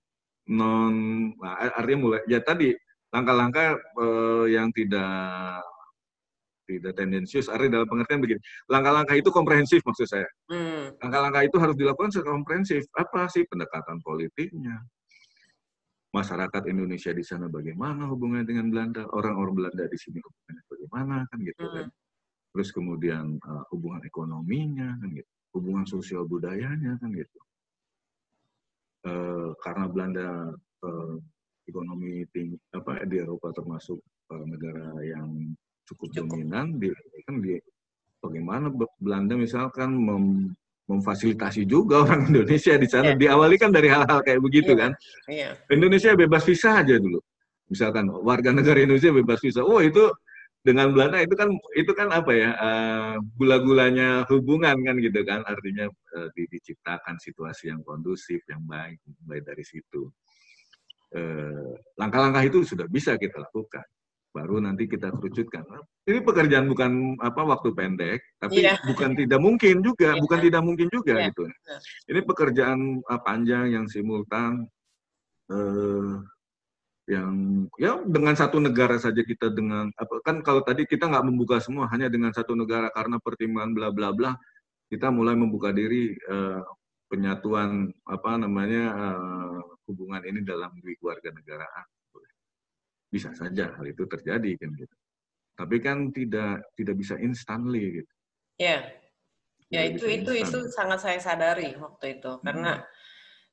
non 0.46 0.94
nah, 1.42 1.58
artinya 1.74 2.00
mulai 2.06 2.20
ya 2.30 2.38
tadi 2.38 2.70
langkah-langkah 3.10 3.76
eh, 3.76 4.44
yang 4.54 4.70
tidak 4.70 5.60
tidak 6.66 6.92
tendensius, 6.98 7.46
artinya 7.46 7.80
dalam 7.80 7.88
pengertian 7.88 8.20
begini, 8.20 8.40
langkah-langkah 8.66 9.16
itu 9.16 9.30
komprehensif 9.30 9.80
maksud 9.86 10.06
saya. 10.10 10.28
Hmm. 10.50 10.92
Langkah-langkah 10.98 11.42
itu 11.46 11.56
harus 11.62 11.76
dilakukan 11.78 12.10
secara 12.10 12.34
komprehensif. 12.34 12.82
Apa 12.98 13.30
sih 13.30 13.46
pendekatan 13.46 14.02
politiknya? 14.02 14.82
Masyarakat 16.10 16.62
Indonesia 16.72 17.12
di 17.12 17.24
sana 17.24 17.46
bagaimana 17.46 18.08
hubungannya 18.10 18.46
dengan 18.48 18.66
Belanda? 18.72 19.06
Orang-orang 19.14 19.54
Belanda 19.54 19.84
di 19.86 19.98
sini 20.00 20.18
hubungannya 20.18 20.62
bagaimana 20.66 21.16
kan 21.30 21.38
gitu 21.40 21.60
kan? 21.62 21.66
hmm. 21.66 21.76
kan? 21.78 21.88
Terus 22.56 22.68
kemudian 22.72 23.24
uh, 23.44 23.64
hubungan 23.68 24.00
ekonominya 24.00 24.96
kan 24.96 25.08
gitu, 25.12 25.32
hubungan 25.52 25.84
sosial 25.84 26.24
budayanya 26.24 26.96
kan 26.98 27.12
gitu. 27.12 27.40
Uh, 29.06 29.52
karena 29.62 29.86
Belanda 29.86 30.28
uh, 30.82 31.16
ekonomi 31.68 32.24
tinggi 32.32 32.56
apa 32.72 33.04
di 33.04 33.20
Eropa 33.20 33.52
termasuk 33.52 34.00
uh, 34.32 34.44
negara 34.48 34.88
yang 35.04 35.52
cukup, 35.86 36.08
cukup. 36.12 36.28
dominan 36.34 36.76
di 36.76 36.90
kan 37.26 37.42
di 37.42 37.58
bagaimana 38.22 38.66
Belanda 38.98 39.34
misalkan 39.38 39.94
mem, 39.94 40.54
memfasilitasi 40.90 41.66
juga 41.66 42.00
orang 42.06 42.30
Indonesia 42.30 42.74
di 42.78 42.88
sana 42.90 43.14
yeah. 43.14 43.18
diawali 43.18 43.56
kan 43.58 43.70
dari 43.74 43.90
hal-hal 43.90 44.22
kayak 44.22 44.40
begitu 44.42 44.74
yeah. 44.74 44.80
kan 44.80 44.90
yeah. 45.30 45.52
Indonesia 45.70 46.14
bebas 46.14 46.42
visa 46.46 46.82
aja 46.82 46.98
dulu 46.98 47.18
misalkan 47.66 48.06
warga 48.22 48.54
negara 48.54 48.78
Indonesia 48.78 49.10
bebas 49.10 49.42
visa 49.42 49.62
oh 49.62 49.82
itu 49.82 50.06
dengan 50.66 50.90
Belanda 50.90 51.22
itu 51.22 51.34
kan 51.38 51.46
itu 51.78 51.92
kan 51.94 52.10
apa 52.10 52.32
ya 52.34 52.50
uh, 52.58 53.14
gula-gulanya 53.38 54.26
hubungan 54.26 54.74
kan 54.82 54.98
gitu 54.98 55.22
kan 55.22 55.46
artinya 55.46 55.86
uh, 55.86 56.28
diciptakan 56.34 57.22
situasi 57.22 57.70
yang 57.70 57.86
kondusif 57.86 58.42
yang 58.50 58.66
baik 58.66 58.98
mulai 59.22 59.46
dari 59.46 59.62
situ 59.62 60.10
eh, 61.14 61.70
langkah-langkah 61.94 62.42
uh, 62.42 62.48
itu 62.50 62.66
sudah 62.66 62.90
bisa 62.90 63.14
kita 63.14 63.38
lakukan 63.46 63.86
baru 64.36 64.60
nanti 64.60 64.84
kita 64.84 65.08
kerucutkan. 65.16 65.64
Ini 66.04 66.20
pekerjaan 66.20 66.68
bukan 66.68 67.16
apa 67.24 67.40
waktu 67.48 67.72
pendek, 67.72 68.20
tapi 68.36 68.68
yeah. 68.68 68.76
bukan 68.84 69.16
tidak 69.16 69.40
mungkin 69.40 69.80
juga, 69.80 70.12
yeah. 70.12 70.20
bukan 70.20 70.38
tidak 70.44 70.62
mungkin 70.62 70.88
juga 70.92 71.14
yeah. 71.16 71.26
gitu. 71.32 71.44
Ini 72.12 72.20
pekerjaan 72.28 73.00
uh, 73.00 73.20
panjang 73.24 73.72
yang 73.72 73.88
simultan, 73.88 74.68
uh, 75.48 76.20
yang 77.06 77.64
ya 77.78 78.02
dengan 78.02 78.34
satu 78.34 78.58
negara 78.58 78.98
saja 78.98 79.22
kita 79.22 79.54
dengan 79.54 79.88
apa 79.94 80.18
kan 80.26 80.42
kalau 80.42 80.60
tadi 80.66 80.84
kita 80.90 81.06
nggak 81.06 81.26
membuka 81.26 81.62
semua 81.62 81.86
hanya 81.94 82.10
dengan 82.10 82.34
satu 82.34 82.58
negara 82.58 82.90
karena 82.90 83.22
pertimbangan 83.22 83.70
bla 83.78 83.88
bla 83.94 84.10
bla 84.10 84.34
kita 84.90 85.14
mulai 85.14 85.38
membuka 85.38 85.70
diri 85.70 86.18
uh, 86.26 86.66
penyatuan 87.06 87.94
apa 88.10 88.30
namanya 88.42 88.84
uh, 88.90 89.62
hubungan 89.86 90.18
ini 90.26 90.42
dalam 90.42 90.74
keluarga 90.98 91.30
negaraan 91.30 91.86
bisa 93.16 93.32
saja 93.32 93.72
hal 93.72 93.84
itu 93.88 94.04
terjadi 94.04 94.52
kan 94.60 94.70
gitu. 94.76 94.96
Tapi 95.56 95.76
kan 95.80 96.12
tidak 96.12 96.68
tidak 96.76 96.94
bisa 97.00 97.16
instantly 97.16 98.04
gitu. 98.04 98.12
Ya, 98.60 98.84
ya 99.72 99.88
itu 99.88 100.04
itu 100.04 100.32
instan. 100.36 100.52
itu 100.52 100.58
sangat 100.72 100.98
saya 101.00 101.18
sadari 101.20 101.72
waktu 101.80 102.20
itu 102.20 102.30
hmm. 102.36 102.44
karena 102.44 102.84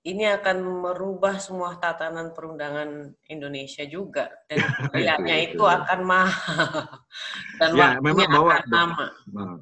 ini 0.04 0.28
akan 0.28 0.84
merubah 0.84 1.40
semua 1.40 1.80
tatanan 1.80 2.36
perundangan 2.36 3.16
Indonesia 3.32 3.88
juga 3.88 4.28
dan 4.52 4.60
biayanya 4.92 5.38
itu, 5.48 5.56
itu 5.56 5.64
akan 5.64 6.00
mahal 6.04 6.84
dan 7.60 7.70
ya, 7.72 7.88
memang 8.04 8.28
akan 8.28 8.68
lama. 8.68 9.08
Nah, 9.32 9.56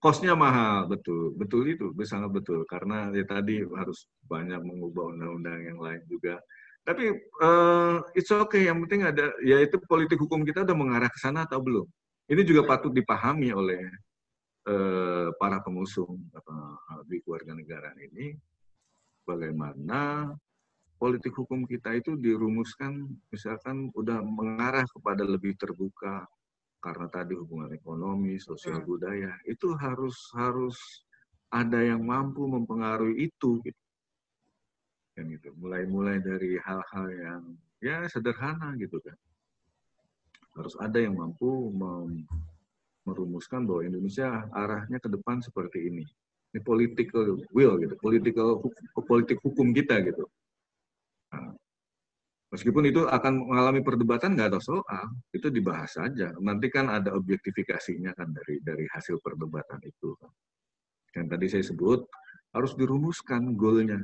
kosnya 0.00 0.32
mahal 0.38 0.86
betul 0.88 1.34
betul 1.36 1.66
itu 1.66 1.90
sangat 2.06 2.32
betul 2.32 2.64
karena 2.64 3.10
ya 3.12 3.26
tadi 3.26 3.60
harus 3.66 4.08
banyak 4.24 4.62
mengubah 4.62 5.12
undang-undang 5.12 5.60
yang 5.60 5.78
lain 5.82 6.00
juga 6.08 6.40
tapi 6.84 7.12
uh, 7.44 8.00
it's 8.16 8.32
okay, 8.32 8.66
yang 8.66 8.80
penting 8.86 9.04
ada, 9.04 9.30
yaitu 9.44 9.76
politik 9.84 10.16
hukum 10.18 10.42
kita 10.42 10.64
udah 10.64 10.76
mengarah 10.76 11.10
ke 11.12 11.18
sana 11.20 11.44
atau 11.44 11.60
belum. 11.60 11.86
Ini 12.30 12.46
juga 12.46 12.62
patut 12.62 12.94
dipahami 12.94 13.50
oleh 13.50 13.90
eh, 14.70 15.28
para 15.34 15.58
pengusung 15.66 16.30
apa, 16.30 16.54
di 17.10 17.18
keluarga 17.26 17.58
negara 17.58 17.90
ini 17.98 18.38
bagaimana 19.26 20.30
politik 20.94 21.34
hukum 21.34 21.66
kita 21.66 21.96
itu 21.96 22.14
dirumuskan 22.14 23.08
misalkan 23.34 23.90
udah 23.98 24.22
mengarah 24.22 24.86
kepada 24.94 25.26
lebih 25.26 25.58
terbuka 25.58 26.22
karena 26.80 27.10
tadi 27.12 27.36
hubungan 27.36 27.72
ekonomi, 27.76 28.40
sosial 28.40 28.80
hmm. 28.80 28.88
budaya 28.88 29.32
itu 29.44 29.76
harus 29.76 30.16
harus 30.32 30.76
ada 31.50 31.82
yang 31.82 32.00
mampu 32.04 32.46
mempengaruhi 32.46 33.28
itu 33.28 33.60
gitu. 33.64 33.79
Kan 35.20 35.28
gitu. 35.28 35.52
Mulai-mulai 35.60 36.24
dari 36.24 36.56
hal-hal 36.56 37.06
yang 37.12 37.42
ya 37.84 38.08
sederhana 38.08 38.72
gitu 38.80 38.96
kan. 39.04 39.12
Harus 40.56 40.72
ada 40.80 40.96
yang 40.96 41.12
mampu 41.12 41.68
merumuskan 43.04 43.68
bahwa 43.68 43.84
Indonesia 43.84 44.48
arahnya 44.48 44.96
ke 44.96 45.12
depan 45.12 45.44
seperti 45.44 45.92
ini. 45.92 46.08
Ini 46.56 46.64
political 46.64 47.36
will 47.52 47.76
gitu, 47.84 48.00
political 48.00 48.64
politik 48.96 49.44
hukum 49.44 49.76
kita 49.76 50.00
gitu. 50.08 50.24
Nah, 51.36 51.52
meskipun 52.48 52.88
itu 52.88 53.04
akan 53.04 53.44
mengalami 53.44 53.84
perdebatan 53.84 54.34
nggak 54.34 54.56
ada 54.56 54.60
soal, 54.64 55.06
itu 55.36 55.52
dibahas 55.52 56.00
saja. 56.00 56.32
Nanti 56.40 56.72
kan 56.72 56.88
ada 56.88 57.12
objektifikasinya 57.12 58.16
kan 58.16 58.32
dari 58.32 58.56
dari 58.64 58.88
hasil 58.88 59.20
perdebatan 59.20 59.84
itu. 59.84 60.16
Yang 61.12 61.26
tadi 61.28 61.46
saya 61.52 61.64
sebut 61.68 62.08
harus 62.56 62.72
dirumuskan 62.72 63.52
goalnya. 63.52 64.00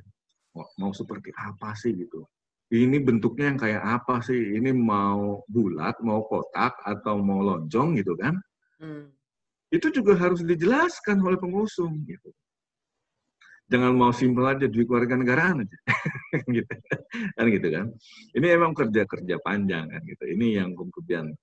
Mau, 0.57 0.92
seperti 0.96 1.30
apa 1.36 1.76
sih 1.76 1.92
gitu. 1.92 2.24
Ini 2.72 2.98
bentuknya 3.04 3.54
yang 3.54 3.61
kayak 3.61 3.82
apa 3.84 4.24
sih? 4.24 4.59
Ini 4.59 4.74
mau 4.74 5.44
bulat, 5.46 6.00
mau 6.02 6.26
kotak, 6.26 6.80
atau 6.82 7.22
mau 7.22 7.44
lonjong 7.44 8.00
gitu 8.00 8.16
kan? 8.18 8.34
Hmm. 8.80 9.12
Itu 9.70 9.92
juga 9.92 10.16
harus 10.18 10.42
dijelaskan 10.42 11.20
oleh 11.22 11.38
pengusung 11.38 12.02
gitu 12.09 12.32
jangan 13.66 13.92
mau 13.98 14.14
simpel 14.14 14.46
aja 14.46 14.66
duit 14.70 14.86
warga 14.86 15.18
negaraan 15.18 15.66
aja 15.66 15.78
gitu 16.57 16.74
kan 17.34 17.46
gitu 17.50 17.68
kan 17.74 17.86
ini 18.38 18.46
emang 18.54 18.72
kerja 18.72 19.02
kerja 19.04 19.36
panjang 19.42 19.90
kan 19.90 20.02
gitu 20.07 20.24
ini 20.30 20.54
yang 20.54 20.70
kemudian 20.78 21.34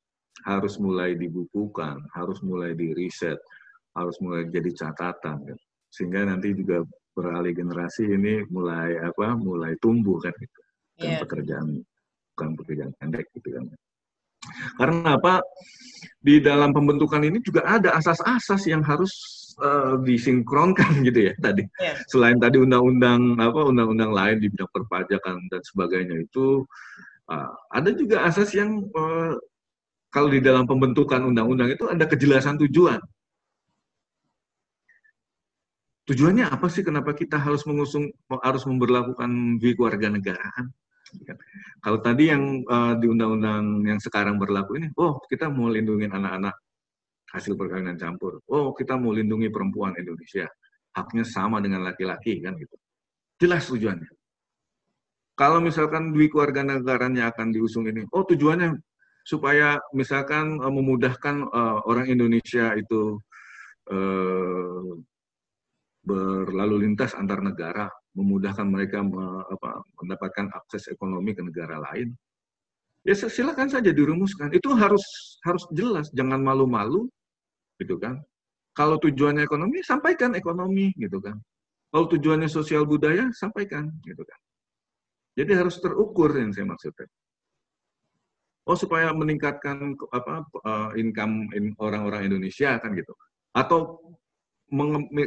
harus 0.48 0.80
mulai 0.80 1.20
dibukukan 1.20 2.00
harus 2.16 2.40
mulai 2.40 2.72
di 2.74 2.96
riset 2.96 3.38
harus 3.94 4.16
mulai 4.24 4.48
jadi 4.48 4.72
catatan 4.72 5.38
kan 5.44 5.60
sehingga 5.92 6.26
nanti 6.26 6.56
juga 6.56 6.88
beralih 7.14 7.54
generasi 7.54 8.10
ini 8.10 8.46
mulai 8.50 8.98
apa 9.00 9.38
mulai 9.38 9.78
tumbuh 9.78 10.18
kan 10.18 10.34
gitu 10.38 10.60
kan 10.60 10.74
yeah. 10.98 11.20
pekerjaan 11.22 11.68
bukan 12.34 12.50
pekerjaan 12.58 12.92
pendek 12.98 13.30
gitu 13.38 13.50
kan 13.54 13.70
karena 14.76 15.16
apa 15.16 15.40
di 16.20 16.40
dalam 16.44 16.76
pembentukan 16.76 17.24
ini 17.24 17.40
juga 17.40 17.64
ada 17.64 17.96
asas-asas 17.96 18.68
yang 18.68 18.84
harus 18.84 19.12
uh, 19.60 20.00
disinkronkan 20.04 21.00
gitu 21.08 21.32
ya 21.32 21.34
tadi. 21.40 21.64
Yeah. 21.80 22.00
Selain 22.12 22.38
tadi 22.40 22.60
undang-undang 22.60 23.40
apa 23.40 23.62
undang-undang 23.68 24.12
lain 24.12 24.38
di 24.44 24.48
bidang 24.52 24.72
perpajakan 24.72 25.48
dan 25.52 25.62
sebagainya 25.64 26.24
itu 26.24 26.64
uh, 27.32 27.52
ada 27.72 27.92
juga 27.96 28.24
asas 28.28 28.52
yang 28.56 28.84
uh, 28.96 29.36
kalau 30.14 30.30
di 30.30 30.40
dalam 30.44 30.70
pembentukan 30.70 31.26
undang-undang 31.26 31.74
itu 31.74 31.90
ada 31.90 32.06
kejelasan 32.06 32.60
tujuan. 32.68 33.02
Tujuannya 36.04 36.52
apa 36.52 36.68
sih? 36.68 36.84
Kenapa 36.84 37.16
kita 37.16 37.40
harus 37.40 37.64
mengusung 37.64 38.12
harus 38.44 38.64
memperlakukan 38.68 39.60
keluarga 39.76 40.12
negaraan? 40.12 40.74
Kalau 41.80 42.00
tadi 42.02 42.34
yang 42.34 42.66
uh, 42.68 42.98
di 42.98 43.06
undang-undang 43.08 43.86
yang 43.86 44.00
sekarang 44.02 44.36
berlaku 44.36 44.82
ini, 44.82 44.88
oh 45.00 45.22
kita 45.30 45.48
mau 45.48 45.70
lindungi 45.70 46.10
anak-anak 46.10 46.56
hasil 47.34 47.58
perkawinan 47.58 47.98
campur. 47.98 48.40
Oh, 48.46 48.72
kita 48.78 48.94
mau 48.94 49.10
lindungi 49.10 49.50
perempuan 49.50 49.98
Indonesia. 49.98 50.46
Haknya 50.94 51.26
sama 51.26 51.58
dengan 51.58 51.82
laki-laki 51.82 52.38
kan 52.46 52.54
gitu. 52.62 52.78
Jelas 53.42 53.66
tujuannya. 53.66 54.10
Kalau 55.34 55.58
misalkan 55.58 56.14
dui 56.14 56.30
keluarga 56.30 56.62
negaranya 56.62 57.34
akan 57.34 57.50
diusung 57.50 57.90
ini, 57.90 58.06
oh 58.14 58.22
tujuannya 58.22 58.78
supaya 59.26 59.82
misalkan 59.98 60.62
uh, 60.62 60.70
memudahkan 60.70 61.50
uh, 61.50 61.82
orang 61.90 62.06
Indonesia 62.06 62.78
itu 62.78 63.18
uh, 63.90 64.94
berlalu 66.04 66.88
lintas 66.88 67.16
antar 67.16 67.40
negara, 67.40 67.88
memudahkan 68.14 68.68
mereka 68.68 69.00
me, 69.02 69.48
apa, 69.48 69.82
mendapatkan 70.04 70.52
akses 70.52 70.92
ekonomi 70.92 71.32
ke 71.32 71.42
negara 71.42 71.80
lain. 71.80 72.12
Ya 73.04 73.16
silakan 73.16 73.68
saja 73.68 73.92
dirumuskan. 73.92 74.52
Itu 74.56 74.76
harus 74.76 75.04
harus 75.44 75.64
jelas, 75.76 76.08
jangan 76.16 76.40
malu-malu 76.40 77.08
gitu 77.80 78.00
kan. 78.00 78.20
Kalau 78.74 78.98
tujuannya 78.98 79.46
ekonomi, 79.46 79.86
sampaikan 79.86 80.34
ekonomi, 80.34 80.92
gitu 80.98 81.22
kan. 81.22 81.38
Kalau 81.94 82.10
tujuannya 82.10 82.50
sosial 82.50 82.90
budaya, 82.90 83.30
sampaikan, 83.36 83.92
gitu 84.02 84.24
kan. 84.26 84.40
Jadi 85.38 85.52
harus 85.54 85.78
terukur 85.78 86.34
yang 86.34 86.50
saya 86.54 86.66
maksudkan. 86.66 87.06
Oh 88.64 88.80
supaya 88.80 89.12
meningkatkan 89.12 89.94
apa 90.16 90.48
uh, 90.64 90.90
income 90.96 91.52
in 91.52 91.76
orang-orang 91.78 92.32
Indonesia 92.32 92.80
kan 92.80 92.96
gitu. 92.96 93.12
Atau 93.52 94.00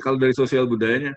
kalau 0.03 0.19
dari 0.19 0.35
sosial 0.35 0.67
budayanya 0.67 1.15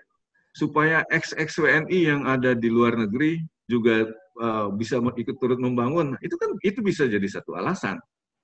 supaya 0.54 1.06
ex 1.10 1.34
WNI 1.34 1.98
yang 1.98 2.22
ada 2.26 2.54
di 2.54 2.66
luar 2.70 2.98
negeri 2.98 3.42
juga 3.70 4.06
uh, 4.42 4.68
bisa 4.74 4.98
ikut 4.98 5.36
turut 5.38 5.58
membangun. 5.58 6.18
Itu 6.18 6.34
kan 6.38 6.54
itu 6.62 6.82
bisa 6.82 7.06
jadi 7.06 7.24
satu 7.26 7.54
alasan. 7.54 7.98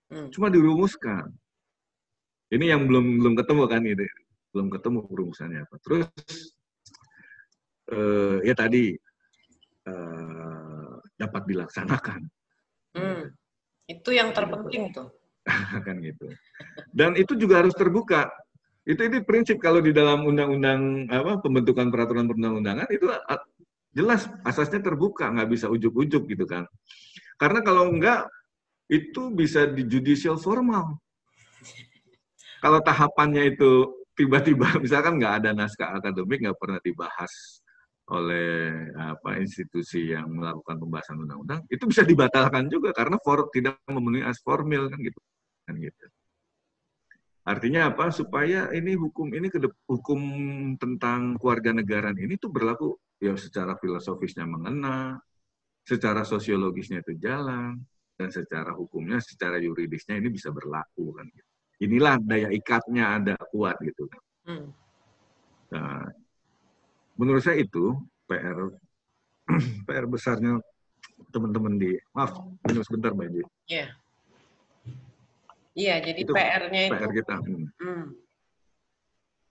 Hmm. 0.06 0.30
Cuma 0.30 0.46
dirumuskan. 0.46 1.30
Ini 2.46 2.78
yang 2.78 2.86
belum 2.86 3.18
belum 3.18 3.34
ketemu 3.34 3.62
kan 3.66 3.82
ini, 3.82 4.06
belum 4.54 4.70
ketemu 4.70 4.98
perumusannya 5.10 5.66
apa. 5.66 5.76
Terus 5.82 6.06
uh, 7.90 8.38
ya 8.46 8.54
tadi 8.54 8.94
uh, 9.90 10.94
dapat 11.18 11.42
dilaksanakan. 11.50 12.20
Hmm. 12.94 13.34
Itu 13.90 14.14
yang 14.14 14.30
terpenting 14.30 14.94
tuh. 14.94 15.10
kan 15.86 15.98
gitu. 16.02 16.30
Dan 16.94 17.18
itu 17.18 17.34
juga 17.34 17.66
harus 17.66 17.74
terbuka. 17.74 18.30
Itu 18.86 19.02
ini 19.02 19.18
prinsip 19.26 19.58
kalau 19.58 19.82
di 19.82 19.90
dalam 19.90 20.22
undang-undang 20.22 21.10
apa 21.10 21.42
pembentukan 21.42 21.90
peraturan 21.90 22.30
perundang-undangan 22.30 22.86
itu 22.94 23.10
jelas 23.90 24.30
asasnya 24.46 24.78
terbuka, 24.78 25.26
nggak 25.34 25.50
bisa 25.50 25.66
ujuk-ujuk 25.66 26.30
gitu 26.30 26.46
kan. 26.46 26.70
Karena 27.34 27.66
kalau 27.66 27.90
enggak 27.90 28.30
itu 28.86 29.34
bisa 29.34 29.66
di 29.66 29.82
judicial 29.90 30.38
formal. 30.38 31.02
Kalau 32.62 32.78
tahapannya 32.78 33.58
itu 33.58 33.90
tiba-tiba 34.14 34.70
misalkan 34.84 35.18
nggak 35.18 35.34
ada 35.42 35.50
naskah 35.50 35.98
akademik 35.98 36.46
nggak 36.46 36.56
pernah 36.56 36.78
dibahas 36.78 37.58
oleh 38.06 38.86
apa 38.94 39.42
institusi 39.42 40.14
yang 40.14 40.30
melakukan 40.30 40.78
pembahasan 40.78 41.26
undang-undang 41.26 41.66
itu 41.66 41.90
bisa 41.90 42.06
dibatalkan 42.06 42.70
juga 42.70 42.94
karena 42.94 43.18
for, 43.18 43.50
tidak 43.50 43.82
memenuhi 43.90 44.22
as 44.22 44.38
formil 44.46 44.86
kan 44.86 45.02
gitu. 45.02 45.18
Kan 45.66 45.74
gitu 45.82 46.06
artinya 47.46 47.94
apa 47.94 48.10
supaya 48.10 48.74
ini 48.74 48.98
hukum 48.98 49.30
ini 49.30 49.46
hukum 49.86 50.20
tentang 50.82 51.38
keluarga 51.38 51.70
negaraan 51.70 52.18
ini 52.18 52.34
tuh 52.34 52.50
berlaku 52.50 52.98
ya 53.22 53.38
secara 53.38 53.78
filosofisnya 53.78 54.44
mengena 54.44 55.22
secara 55.86 56.26
sosiologisnya 56.26 57.06
itu 57.06 57.14
jalan 57.22 57.78
dan 58.18 58.28
secara 58.34 58.74
hukumnya 58.74 59.22
secara 59.22 59.62
yuridisnya 59.62 60.18
ini 60.18 60.28
bisa 60.34 60.50
berlaku 60.50 61.14
kan 61.14 61.30
gitu 61.30 61.50
inilah 61.80 62.16
daya 62.20 62.48
ikatnya 62.52 63.20
ada 63.20 63.34
kuat 63.52 63.76
gitu. 63.84 64.08
Hmm. 64.46 64.72
Nah, 65.74 66.08
menurut 67.18 67.42
saya 67.44 67.60
itu 67.60 67.92
PR 68.24 68.72
PR 69.86 70.04
besarnya 70.08 70.62
teman-teman 71.32 71.76
di 71.76 71.96
maaf 72.16 72.32
minum 72.64 72.82
sebentar 72.84 73.12
mbak 73.12 73.28
Iya. 73.32 73.44
Yeah. 73.68 73.90
Iya, 75.76 76.00
jadi 76.00 76.20
PR-nya 76.24 76.82
itu 76.88 76.96
PR 76.96 77.12
kita. 77.12 77.34
Hmm. 77.36 77.68
Hmm. 77.76 78.04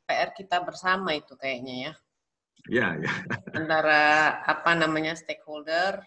PR 0.09 0.29
kita 0.33 0.57
bersama 0.65 1.13
itu 1.13 1.37
kayaknya 1.37 1.75
ya. 1.77 1.93
Iya, 2.65 2.87
ya. 3.05 3.11
Antara 3.53 4.03
apa 4.41 4.73
namanya 4.73 5.13
stakeholder 5.13 6.01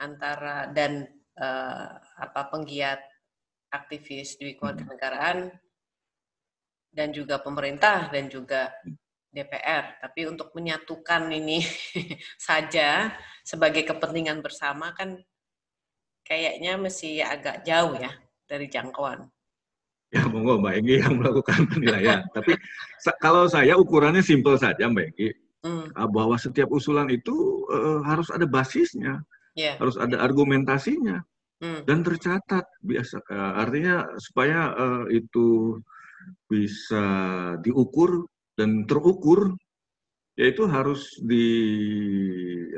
antara 0.00 0.72
dan 0.72 1.04
uh, 1.36 1.92
apa 2.16 2.48
penggiat 2.48 3.04
aktivis 3.68 4.40
di 4.40 4.56
kewarganegaraan 4.56 5.52
dan 6.88 7.08
juga 7.12 7.36
pemerintah 7.44 8.08
dan 8.08 8.32
juga 8.32 8.72
DPR. 9.28 10.00
Tapi 10.00 10.24
untuk 10.24 10.56
menyatukan 10.56 11.28
ini 11.28 11.60
saja 12.48 13.12
sebagai 13.44 13.84
kepentingan 13.84 14.40
bersama 14.40 14.96
kan 14.96 15.20
kayaknya 16.24 16.80
masih 16.80 17.20
agak 17.20 17.60
jauh 17.68 17.92
ya 18.00 18.12
dari 18.52 18.68
jangkauan. 18.68 19.24
Ya 20.12 20.28
monggo 20.28 20.60
Mbak 20.60 20.74
Egi 20.84 20.96
yang 21.00 21.14
melakukan 21.16 21.64
penilaian. 21.72 22.20
Tapi 22.36 22.52
kalau 23.24 23.48
saya 23.48 23.80
ukurannya 23.80 24.20
simpel 24.20 24.60
saja 24.60 24.92
Mbak 24.92 25.06
Egi. 25.16 25.32
Hmm. 25.64 25.88
Bahwa 26.12 26.36
setiap 26.36 26.68
usulan 26.68 27.08
itu 27.08 27.64
uh, 27.72 28.04
harus 28.04 28.28
ada 28.28 28.44
basisnya. 28.44 29.24
Yeah. 29.56 29.80
Harus 29.80 29.96
ada 29.96 30.20
argumentasinya 30.20 31.24
hmm. 31.62 31.80
dan 31.86 32.02
tercatat 32.02 32.66
biasa 32.82 33.22
uh, 33.30 33.52
artinya 33.62 34.04
supaya 34.18 34.74
uh, 34.74 35.04
itu 35.08 35.78
bisa 36.50 37.04
diukur 37.62 38.26
dan 38.58 38.84
terukur 38.84 39.54
yaitu 40.36 40.64
harus 40.64 41.12
di 41.22 41.46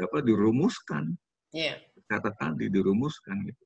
apa 0.03 0.21
dirumuskan 0.21 1.15
yeah. 1.55 1.79
kata 2.11 2.35
tadi 2.35 2.67
dirumuskan 2.67 3.47
gitu 3.49 3.65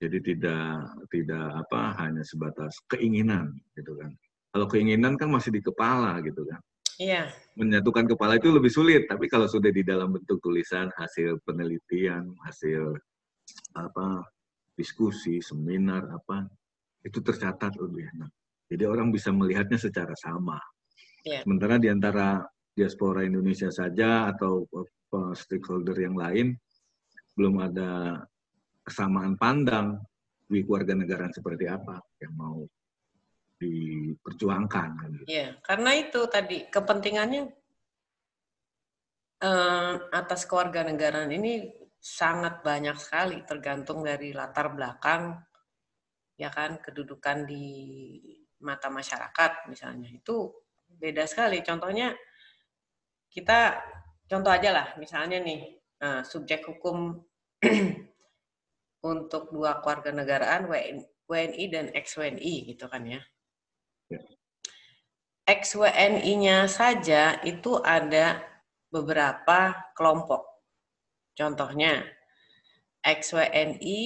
jadi 0.00 0.18
tidak 0.24 0.96
tidak 1.12 1.46
apa 1.60 1.94
hanya 2.00 2.24
sebatas 2.24 2.72
keinginan 2.88 3.52
gitu 3.76 3.94
kan 4.00 4.10
kalau 4.50 4.66
keinginan 4.66 5.14
kan 5.20 5.28
masih 5.28 5.52
di 5.52 5.60
kepala 5.62 6.18
gitu 6.24 6.42
kan 6.48 6.60
Iya. 7.00 7.32
Menyatukan 7.56 8.04
kepala 8.12 8.36
itu 8.36 8.52
lebih 8.52 8.68
sulit, 8.68 9.08
tapi 9.08 9.24
kalau 9.24 9.48
sudah 9.48 9.72
di 9.72 9.80
dalam 9.80 10.12
bentuk 10.12 10.36
tulisan, 10.44 10.92
hasil 11.00 11.40
penelitian, 11.48 12.28
hasil 12.44 12.92
apa 13.72 14.20
diskusi, 14.76 15.40
seminar 15.40 16.04
apa 16.12 16.44
itu 17.00 17.24
tercatat 17.24 17.72
lebih 17.80 18.04
enak. 18.04 18.28
Jadi 18.68 18.84
orang 18.84 19.08
bisa 19.08 19.32
melihatnya 19.32 19.80
secara 19.80 20.12
sama. 20.12 20.60
Yeah. 21.24 21.40
Sementara 21.40 21.80
di 21.80 21.88
antara 21.88 22.44
diaspora 22.76 23.24
Indonesia 23.24 23.72
saja 23.72 24.28
atau 24.28 24.68
stakeholder 25.32 25.96
yang 25.96 26.14
lain 26.14 26.54
belum 27.34 27.64
ada 27.64 28.20
kesamaan 28.84 29.36
pandang 29.36 30.00
di 30.50 30.66
keluarga 30.66 30.98
negara 30.98 31.30
seperti 31.30 31.70
apa 31.70 32.02
yang 32.18 32.34
mau 32.34 32.58
diperjuangkan. 33.60 34.88
Kan 34.96 35.08
gitu. 35.20 35.24
Ya, 35.30 35.54
karena 35.62 35.90
itu 35.94 36.20
tadi 36.26 36.66
kepentingannya 36.66 37.42
eh, 39.40 39.94
atas 40.10 40.48
keluarga 40.48 40.82
negara 40.84 41.28
ini 41.28 41.80
sangat 42.00 42.64
banyak 42.64 42.96
sekali 42.96 43.44
tergantung 43.44 44.00
dari 44.00 44.32
latar 44.32 44.72
belakang 44.72 45.36
ya 46.40 46.48
kan 46.48 46.80
kedudukan 46.80 47.44
di 47.44 47.68
mata 48.64 48.88
masyarakat 48.88 49.68
misalnya 49.68 50.08
itu 50.08 50.48
beda 50.88 51.28
sekali 51.28 51.60
contohnya 51.60 52.16
kita 53.28 53.76
contoh 54.24 54.48
aja 54.48 54.72
lah 54.72 54.88
misalnya 54.96 55.44
nih 55.44 55.76
uh, 56.00 56.24
subjek 56.24 56.64
hukum 56.64 57.20
untuk 59.00 59.48
dua 59.54 59.80
keluarga 59.80 60.12
negaraan 60.12 60.68
WNI 61.28 61.64
dan 61.72 61.86
ex-WNI 61.96 62.54
gitu 62.74 62.86
kan 62.90 63.02
ya 63.06 63.20
XWNI-nya 65.50 66.70
saja 66.70 67.42
itu 67.42 67.74
ada 67.82 68.38
beberapa 68.86 69.74
kelompok. 69.98 70.46
Contohnya, 71.34 72.06
XWNI 73.02 74.02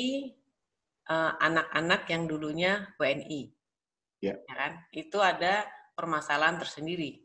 eh, 1.05 1.32
anak-anak 1.36 2.09
yang 2.09 2.24
dulunya 2.24 2.88
WNI. 2.97 3.53
Yeah. 4.24 4.40
Ya 4.40 4.55
kan? 4.57 4.72
Itu 4.88 5.20
ada 5.20 5.68
permasalahan 5.92 6.57
tersendiri. 6.57 7.20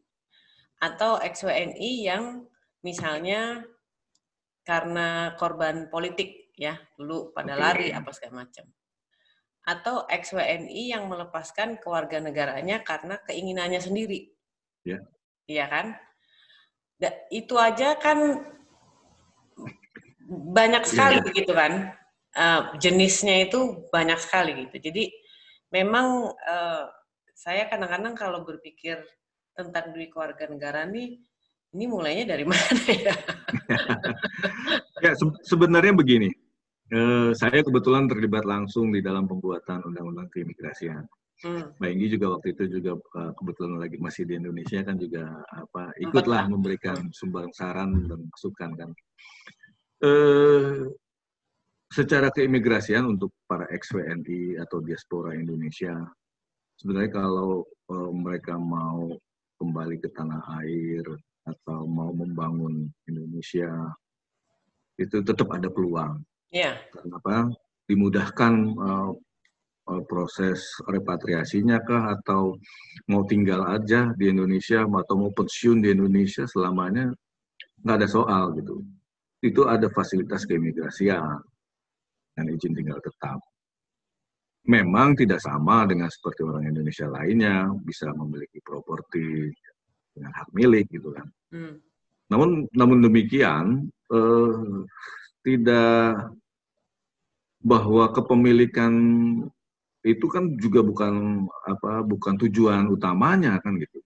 Atau 0.84 1.16
XWNI 1.24 1.92
yang 2.04 2.44
misalnya 2.84 3.64
karena 4.68 5.36
korban 5.40 5.88
politik 5.88 6.49
ya, 6.60 6.76
dulu 7.00 7.32
pada 7.32 7.56
okay. 7.56 7.64
lari 7.64 7.88
apa 7.96 8.12
segala 8.12 8.44
macam 8.44 8.68
atau 9.70 10.10
ex-WNI 10.10 10.98
yang 10.98 11.06
melepaskan 11.06 11.78
kewarganegaranya 11.78 12.82
karena 12.82 13.22
keinginannya 13.30 13.78
sendiri. 13.78 14.34
Ya. 14.82 14.98
Iya 15.46 15.66
kan? 15.70 15.86
Da, 16.98 17.14
itu 17.30 17.54
aja 17.54 17.94
kan 18.02 18.50
banyak 20.30 20.84
iya, 20.84 20.90
sekali 20.90 21.18
ya, 21.22 21.26
begitu 21.26 21.54
kan. 21.54 21.94
Uh, 22.30 22.78
jenisnya 22.78 23.50
itu 23.50 23.90
banyak 23.94 24.18
sekali 24.18 24.66
gitu. 24.66 24.90
Jadi 24.90 25.10
memang 25.70 26.34
uh, 26.34 26.86
saya 27.34 27.70
kadang-kadang 27.70 28.14
kalau 28.18 28.46
berpikir 28.46 29.02
tentang 29.54 29.94
duit 29.94 30.14
keluarga 30.14 30.46
negara 30.50 30.86
nih, 30.86 31.18
ini 31.78 31.86
mulainya 31.86 32.34
dari 32.34 32.46
mana 32.50 32.82
ya? 32.90 33.16
ya 35.02 35.12
se 35.14 35.26
sebenarnya 35.46 35.94
begini 35.94 36.30
Eh, 36.90 37.32
saya 37.38 37.62
kebetulan 37.62 38.10
terlibat 38.10 38.50
langsung 38.50 38.90
di 38.90 38.98
dalam 39.06 39.30
pembuatan 39.30 39.86
undang-undang 39.86 40.26
keimigrasian. 40.34 41.06
Hmm. 41.46 41.70
Mbak 41.78 41.92
Inggi 41.94 42.08
juga 42.18 42.26
waktu 42.36 42.48
itu 42.52 42.64
juga 42.68 43.00
uh, 43.16 43.32
kebetulan 43.32 43.80
lagi 43.80 43.96
masih 43.96 44.28
di 44.28 44.36
Indonesia 44.36 44.84
kan 44.84 45.00
juga 45.00 45.40
apa 45.56 45.96
ikutlah 46.04 46.52
memberikan 46.52 47.00
sumbang 47.16 47.48
saran 47.56 48.10
dan 48.10 48.28
masukan 48.28 48.72
kan. 48.76 48.90
Uh, 50.04 50.92
secara 51.88 52.28
keimigrasian 52.34 53.08
untuk 53.08 53.32
para 53.48 53.70
ex-WNI 53.72 54.60
atau 54.60 54.84
diaspora 54.84 55.32
Indonesia, 55.38 55.96
sebenarnya 56.76 57.24
kalau 57.24 57.64
uh, 57.88 58.12
mereka 58.12 58.60
mau 58.60 59.14
kembali 59.62 59.96
ke 60.02 60.12
tanah 60.12 60.44
air 60.60 61.06
atau 61.48 61.88
mau 61.88 62.12
membangun 62.12 62.84
Indonesia, 63.08 63.72
itu 65.00 65.24
tetap 65.24 65.48
ada 65.56 65.72
peluang 65.72 66.20
Yeah. 66.50 66.82
Kenapa? 66.90 67.54
Dimudahkan 67.86 68.54
uh, 68.78 69.14
proses 70.06 70.62
repatriasinya 70.86 71.82
kah 71.82 72.14
atau 72.14 72.54
mau 73.10 73.26
tinggal 73.26 73.66
aja 73.66 74.14
di 74.14 74.30
Indonesia 74.30 74.86
atau 74.86 75.16
mau 75.18 75.32
pensiun 75.34 75.82
di 75.82 75.90
Indonesia 75.90 76.46
selamanya 76.46 77.10
nggak 77.82 77.98
ada 77.98 78.08
soal 78.10 78.54
gitu. 78.58 78.86
Itu 79.42 79.66
ada 79.66 79.90
fasilitas 79.90 80.46
keimigrasian 80.46 81.42
dan 82.38 82.46
izin 82.54 82.78
tinggal 82.78 83.02
tetap. 83.02 83.40
Memang 84.70 85.18
tidak 85.18 85.42
sama 85.42 85.88
dengan 85.90 86.12
seperti 86.12 86.46
orang 86.46 86.70
Indonesia 86.70 87.10
lainnya 87.10 87.72
bisa 87.82 88.12
memiliki 88.14 88.62
properti 88.62 89.50
dengan 90.14 90.36
hak 90.36 90.50
milik 90.54 90.86
gitu 90.92 91.10
kan. 91.16 91.28
Hmm. 91.56 91.76
Namun 92.30 92.70
namun 92.78 93.02
demikian 93.02 93.90
eh, 93.90 94.78
tidak 95.44 96.36
bahwa 97.60 98.08
kepemilikan 98.16 98.94
itu 100.08 100.26
kan 100.32 100.56
juga 100.56 100.80
bukan 100.80 101.44
apa 101.68 102.08
bukan 102.08 102.40
tujuan 102.48 102.88
utamanya 102.88 103.60
kan 103.60 103.76
gitu. 103.76 104.00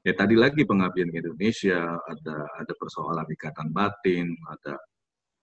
Ya 0.00 0.16
tadi 0.16 0.34
lagi 0.34 0.64
pengabdian 0.64 1.12
ke 1.12 1.20
Indonesia, 1.22 1.94
ada 1.94 2.36
ada 2.56 2.72
persoalan 2.74 3.28
ikatan 3.30 3.68
batin, 3.70 4.32
ada 4.48 4.74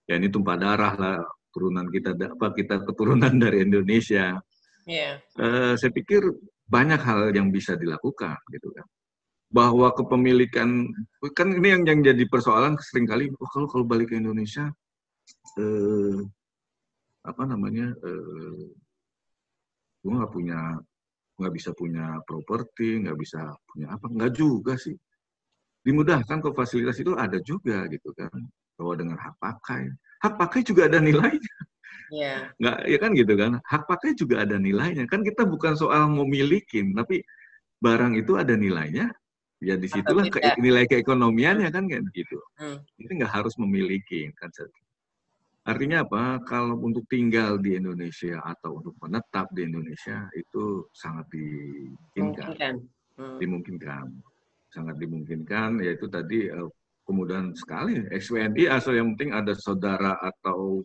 ya 0.04 0.18
ini 0.18 0.28
tumpah 0.28 0.56
darah 0.58 0.94
lah 0.98 1.18
turunan 1.54 1.88
kita 1.88 2.12
apa 2.18 2.52
kita 2.52 2.84
keturunan 2.84 3.32
dari 3.44 3.64
Indonesia. 3.64 4.36
Yeah. 4.84 5.20
Uh, 5.36 5.76
saya 5.76 5.92
pikir 5.92 6.24
banyak 6.68 7.00
hal 7.00 7.32
yang 7.32 7.48
bisa 7.48 7.76
dilakukan 7.78 8.36
gitu 8.52 8.68
kan. 8.76 8.84
Bahwa 9.48 9.88
kepemilikan 9.96 10.92
kan 11.32 11.48
ini 11.48 11.68
yang 11.72 11.82
yang 11.88 12.00
jadi 12.04 12.24
persoalan 12.28 12.76
sering 12.84 13.08
kali 13.08 13.32
oh, 13.32 13.48
kalau 13.48 13.64
kalau 13.70 13.84
balik 13.88 14.12
ke 14.12 14.20
Indonesia 14.20 14.68
eh, 15.58 16.18
apa 17.26 17.42
namanya 17.44 17.92
eh, 17.92 18.64
gue 20.02 20.12
nggak 20.14 20.32
punya 20.32 20.78
nggak 21.38 21.54
bisa 21.54 21.70
punya 21.70 22.18
properti 22.26 22.98
nggak 23.06 23.18
bisa 23.18 23.54
punya 23.70 23.94
apa 23.94 24.06
nggak 24.10 24.32
juga 24.34 24.74
sih. 24.74 24.94
Dimudahkan 25.86 26.42
kok 26.42 26.56
fasilitas 26.58 26.98
itu 26.98 27.14
ada 27.14 27.38
juga 27.40 27.86
gitu 27.88 28.10
kan. 28.12 28.34
Bahwa 28.74 28.94
dengan 28.98 29.16
hak 29.16 29.34
pakai. 29.38 29.88
Hak 30.18 30.34
pakai 30.34 30.60
juga 30.66 30.90
ada 30.90 30.98
nilainya. 30.98 31.56
Yeah. 32.08 32.48
nggak 32.56 32.78
ya 32.88 32.98
kan 32.98 33.10
gitu 33.14 33.34
kan. 33.36 33.50
Hak 33.62 33.82
pakai 33.86 34.16
juga 34.18 34.42
ada 34.42 34.56
nilainya. 34.58 35.06
Kan 35.06 35.22
kita 35.22 35.46
bukan 35.46 35.78
soal 35.78 36.10
memiliki 36.10 36.82
tapi 36.96 37.22
barang 37.78 38.18
itu 38.18 38.34
ada 38.34 38.58
nilainya. 38.58 39.14
Ya 39.58 39.74
di 39.74 39.90
situlah 39.90 40.26
ke, 40.30 40.38
nilai 40.62 40.86
keekonomiannya 40.86 41.70
kan 41.74 41.90
kan 41.90 42.02
gitu. 42.14 42.38
Hmm. 42.62 42.78
ini 42.98 43.22
nggak 43.22 43.42
harus 43.42 43.58
memiliki 43.58 44.30
kan 44.38 44.50
Artinya 45.68 46.00
apa? 46.00 46.40
Kalau 46.48 46.80
untuk 46.80 47.04
tinggal 47.12 47.60
di 47.60 47.76
Indonesia 47.76 48.40
atau 48.40 48.80
untuk 48.80 48.96
menetap 49.04 49.52
di 49.52 49.68
Indonesia 49.68 50.24
itu 50.32 50.88
sangat 50.96 51.28
dimungkinkan. 51.28 52.74
Hmm. 53.20 53.36
Dimungkinkan. 53.36 54.06
Sangat 54.72 54.96
dimungkinkan 54.96 55.84
yaitu 55.84 56.08
tadi 56.08 56.48
uh, 56.48 56.72
kemudahan 57.04 57.52
sekali 57.52 58.00
XWNI 58.08 58.64
asal 58.72 58.96
yang 58.96 59.12
penting 59.12 59.36
ada 59.36 59.52
saudara 59.56 60.16
atau 60.16 60.80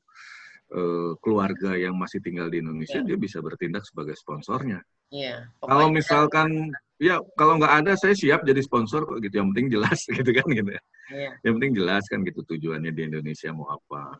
uh, 0.75 1.15
keluarga 1.23 1.79
yang 1.79 1.95
masih 1.95 2.19
tinggal 2.19 2.51
di 2.51 2.59
Indonesia 2.59 2.99
yeah. 2.99 3.07
dia 3.07 3.17
bisa 3.19 3.39
bertindak 3.39 3.87
sebagai 3.87 4.19
sponsornya. 4.19 4.83
Yeah. 5.15 5.47
Kalau 5.63 5.95
misalkan 5.95 6.75
ya 6.99 7.23
kalau 7.39 7.55
nggak 7.55 7.87
ada 7.87 7.93
saya 7.95 8.19
siap 8.19 8.43
jadi 8.43 8.59
sponsor 8.59 9.07
kok 9.07 9.23
gitu. 9.23 9.39
Yang 9.39 9.47
penting 9.55 9.67
jelas 9.79 9.99
gitu 10.19 10.31
kan 10.35 10.47
gitu. 10.51 10.71
Yeah. 11.07 11.33
Yang 11.47 11.53
penting 11.55 11.73
jelas 11.79 12.03
kan 12.11 12.19
gitu 12.27 12.43
tujuannya 12.51 12.91
di 12.91 13.01
Indonesia 13.07 13.47
mau 13.55 13.71
apa. 13.71 14.19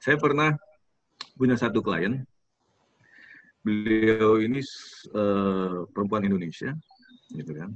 Saya 0.00 0.16
pernah 0.16 0.56
punya 1.36 1.56
satu 1.56 1.84
klien, 1.84 2.24
beliau 3.60 4.40
ini 4.40 4.64
uh, 5.12 5.84
perempuan 5.92 6.24
Indonesia, 6.24 6.72
gitu 7.32 7.52
kan. 7.52 7.70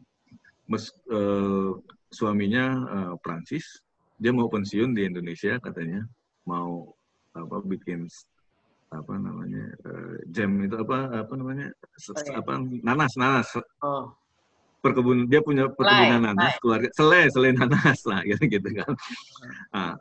Mes, 0.64 0.88
uh, 1.12 1.76
suaminya 2.08 2.64
uh, 2.88 3.14
Prancis, 3.20 3.84
dia 4.16 4.32
mau 4.32 4.48
pensiun 4.48 4.96
di 4.96 5.04
Indonesia 5.04 5.60
katanya, 5.60 6.06
mau 6.48 6.94
apa 7.34 7.60
bikin 7.66 8.06
apa 8.94 9.14
namanya 9.18 9.64
uh, 9.90 10.16
jam 10.30 10.54
itu 10.62 10.76
apa 10.78 11.26
apa 11.26 11.32
namanya 11.34 11.66
oh, 11.74 12.22
iya. 12.22 12.38
apa 12.38 12.52
nanas 12.86 13.12
nanas 13.18 13.48
oh. 13.82 14.14
perkebun 14.78 15.26
dia 15.26 15.42
punya 15.42 15.66
perkebunan 15.66 16.22
Lai, 16.22 16.26
nanas 16.30 16.52
Lai. 16.54 16.60
keluarga 16.62 16.88
selai 16.94 17.26
selai 17.34 17.50
nanas 17.58 17.98
lah 18.06 18.22
gitu 18.30 18.44
gitu 18.46 18.68
kan 18.70 18.92
nah, 19.74 19.94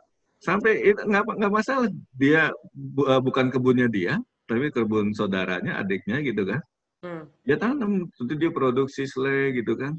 sampai 0.44 0.92
itu 0.92 1.00
nggak 1.00 1.24
nggak 1.40 1.52
masalah. 1.52 1.88
Dia 2.14 2.52
bu, 2.72 3.08
uh, 3.08 3.20
bukan 3.24 3.48
kebunnya 3.48 3.88
dia 3.88 4.20
tapi 4.44 4.68
kebun 4.68 5.16
saudaranya 5.16 5.80
adiknya 5.80 6.20
gitu 6.20 6.44
kan. 6.44 6.60
Hmm. 7.04 7.28
dia 7.44 7.60
tanam 7.60 8.08
tentu 8.16 8.32
dia 8.32 8.48
produksi 8.48 9.04
selai 9.04 9.52
gitu 9.60 9.76
kan. 9.76 9.92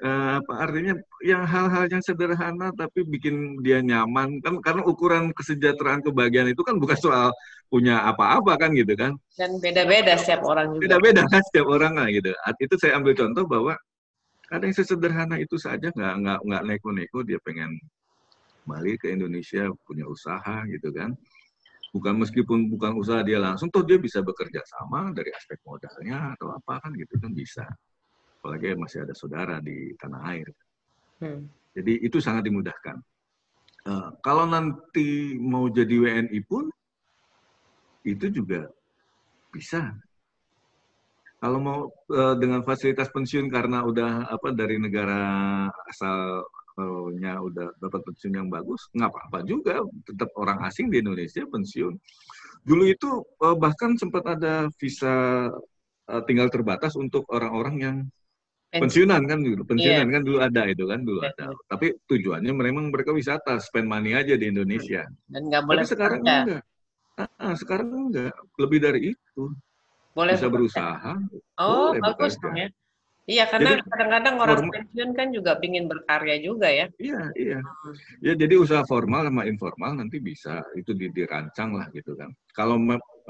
Uh, 0.00 0.40
apa 0.40 0.52
artinya? 0.68 0.96
Yang 1.24 1.44
hal-hal 1.48 1.84
yang 1.92 2.02
sederhana 2.04 2.72
tapi 2.76 3.04
bikin 3.04 3.60
dia 3.64 3.80
nyaman. 3.84 4.40
Kan 4.44 4.60
karena 4.64 4.84
ukuran 4.84 5.32
kesejahteraan 5.32 6.00
kebahagiaan 6.04 6.52
itu 6.52 6.60
kan 6.64 6.76
bukan 6.76 6.96
soal 6.96 7.28
punya 7.72 8.04
apa-apa 8.04 8.56
kan 8.60 8.72
gitu 8.76 8.92
kan. 8.96 9.16
Dan 9.36 9.60
beda-beda 9.60 10.16
setiap 10.20 10.44
orang 10.44 10.76
juga. 10.76 10.82
Beda-beda 10.88 11.22
kan 11.28 11.40
setiap 11.52 11.68
orang 11.68 11.92
lah 11.96 12.08
gitu. 12.12 12.32
Itu 12.60 12.74
saya 12.80 13.00
ambil 13.00 13.16
contoh 13.16 13.44
bahwa 13.48 13.72
ada 14.50 14.66
yang 14.66 14.76
sesederhana 14.76 15.36
itu 15.38 15.56
saja 15.56 15.88
nggak 15.94 16.14
nggak 16.20 16.38
nggak 16.42 16.62
neko-neko 16.68 17.22
dia 17.22 17.38
pengen 17.46 17.78
balik 18.70 19.02
ke 19.02 19.10
Indonesia 19.10 19.66
punya 19.82 20.06
usaha 20.06 20.62
gitu 20.70 20.94
kan 20.94 21.10
bukan 21.90 22.22
meskipun 22.22 22.70
bukan 22.70 22.94
usaha 22.94 23.18
dia 23.26 23.42
langsung 23.42 23.66
toh 23.66 23.82
dia 23.82 23.98
bisa 23.98 24.22
bekerja 24.22 24.62
sama 24.62 25.10
dari 25.10 25.34
aspek 25.34 25.58
modalnya 25.66 26.38
atau 26.38 26.54
apa 26.54 26.78
kan 26.86 26.94
gitu 26.94 27.18
kan 27.18 27.34
bisa 27.34 27.66
apalagi 28.40 28.72
masih 28.72 29.04
ada 29.04 29.12
saudara 29.12 29.60
di 29.60 29.92
tanah 30.00 30.22
air. 30.32 30.48
Hmm. 31.20 31.44
Jadi 31.76 32.00
itu 32.00 32.16
sangat 32.24 32.48
dimudahkan. 32.48 32.96
Uh, 33.84 34.16
kalau 34.24 34.48
nanti 34.48 35.36
mau 35.36 35.68
jadi 35.68 35.92
WNI 35.92 36.40
pun 36.48 36.72
itu 38.08 38.32
juga 38.32 38.64
bisa. 39.52 39.92
Kalau 41.36 41.60
mau 41.60 41.78
uh, 42.16 42.36
dengan 42.40 42.64
fasilitas 42.64 43.12
pensiun 43.12 43.52
karena 43.52 43.84
udah 43.84 44.28
apa 44.32 44.56
dari 44.56 44.80
negara 44.80 45.68
asalnya 46.80 47.32
udah 47.36 47.68
dapat 47.76 48.00
pensiun 48.08 48.34
yang 48.34 48.48
bagus, 48.48 48.88
nggak 48.96 49.10
apa-apa 49.12 49.38
juga. 49.44 49.84
Tetap 50.08 50.32
orang 50.40 50.64
asing 50.64 50.88
di 50.88 51.04
Indonesia 51.04 51.44
pensiun. 51.44 51.94
Dulu 52.64 52.84
itu 52.88 53.10
uh, 53.44 53.56
bahkan 53.56 53.96
sempat 54.00 54.24
ada 54.24 54.68
visa 54.80 55.48
uh, 56.08 56.22
tinggal 56.24 56.48
terbatas 56.48 56.96
untuk 56.96 57.28
orang-orang 57.28 57.76
yang 57.80 57.96
pensiunan 58.72 59.20
kan 59.28 59.44
dulu. 59.44 59.62
Pensiunan 59.68 60.06
yeah. 60.08 60.14
kan 60.16 60.22
dulu 60.24 60.38
ada 60.40 60.62
itu 60.68 60.84
kan 60.88 61.00
dulu 61.04 61.20
ada. 61.24 61.52
Tapi 61.68 61.96
tujuannya 62.08 62.52
memang 62.52 62.88
mereka 62.88 63.12
wisata 63.12 63.60
spend 63.60 63.88
money 63.88 64.16
aja 64.16 64.34
di 64.36 64.48
Indonesia. 64.48 65.04
Dan 65.28 65.52
nggak 65.52 65.62
boleh 65.68 65.84
tapi 65.84 65.92
sekarang 65.92 66.20
kerja. 66.24 66.36
enggak. 66.40 66.62
Ah, 67.36 67.54
sekarang 67.56 67.88
enggak. 68.08 68.32
Lebih 68.56 68.78
dari 68.80 69.00
itu. 69.12 69.44
Boleh 70.16 70.34
bisa 70.34 70.48
berusaha. 70.48 71.12
Oh 71.60 71.92
boleh 71.92 72.00
bagus 72.02 72.34
dong 72.40 72.56
ya 72.56 72.68
Iya, 73.30 73.46
karena 73.46 73.78
kadang-kadang 73.86 74.34
orang 74.42 74.58
formal, 74.66 74.74
pensiun 74.74 75.10
kan 75.14 75.30
juga 75.30 75.54
ingin 75.62 75.86
berkarya 75.86 76.36
juga 76.42 76.66
ya. 76.66 76.90
Iya, 76.98 77.22
iya. 77.38 77.58
Ya, 78.18 78.32
jadi 78.34 78.58
usaha 78.58 78.82
formal 78.90 79.30
sama 79.30 79.46
informal 79.46 79.94
nanti 79.94 80.18
bisa 80.18 80.66
itu 80.74 80.90
dirancang 80.98 81.78
lah 81.78 81.86
gitu 81.94 82.18
kan. 82.18 82.34
Kalau 82.50 82.74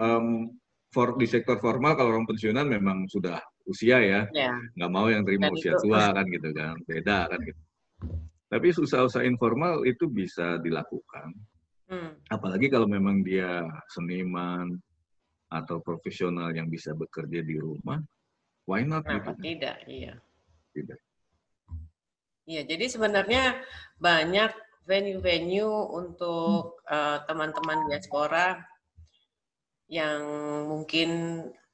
um, 0.01 0.57
for, 0.89 1.21
di 1.21 1.29
sektor 1.29 1.61
formal 1.61 2.01
kalau 2.01 2.17
orang 2.17 2.25
pensiunan 2.25 2.65
memang 2.65 3.05
sudah 3.13 3.45
usia 3.69 4.01
ya, 4.01 4.21
ya. 4.33 4.57
nggak 4.81 4.93
mau 4.93 5.13
yang 5.13 5.21
terima 5.23 5.53
Dan 5.53 5.55
usia 5.61 5.73
itu. 5.77 5.85
tua 5.85 6.17
kan 6.17 6.25
gitu 6.33 6.49
kan, 6.57 6.75
beda 6.89 7.19
kan 7.29 7.41
gitu. 7.45 7.61
Tapi 8.51 8.67
usaha-usaha 8.75 9.23
informal 9.29 9.87
itu 9.87 10.11
bisa 10.11 10.59
dilakukan, 10.59 11.31
hmm. 11.87 12.35
apalagi 12.35 12.67
kalau 12.67 12.91
memang 12.91 13.23
dia 13.23 13.63
seniman 13.95 14.75
atau 15.47 15.79
profesional 15.79 16.51
yang 16.51 16.67
bisa 16.67 16.91
bekerja 16.91 17.47
di 17.47 17.55
rumah, 17.63 18.03
why 18.71 18.87
not? 18.87 19.03
Kenapa 19.03 19.35
gitu, 19.35 19.43
tidak? 19.43 19.77
Iya. 19.91 20.15
Tidak. 20.71 20.99
Iya, 22.47 22.63
jadi 22.67 22.87
sebenarnya 22.87 23.43
banyak 23.99 24.51
venue-venue 24.87 25.71
untuk 25.91 26.83
eh, 26.87 27.19
teman-teman 27.27 27.79
uh, 27.83 27.87
diaspora 27.91 28.59
yang 29.91 30.23
mungkin 30.71 31.11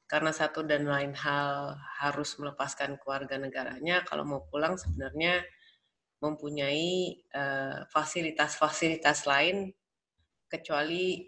karena 0.07 0.31
satu 0.31 0.63
dan 0.63 0.87
lain 0.87 1.13
hal 1.19 1.75
harus 1.99 2.39
melepaskan 2.39 2.97
keluarga 3.03 3.37
negaranya, 3.37 4.07
kalau 4.07 4.23
mau 4.23 4.43
pulang 4.47 4.79
sebenarnya 4.79 5.43
mempunyai 6.23 7.21
eh, 7.21 7.79
fasilitas-fasilitas 7.93 9.27
uh, 9.27 9.29
lain 9.29 9.57
kecuali 10.47 11.27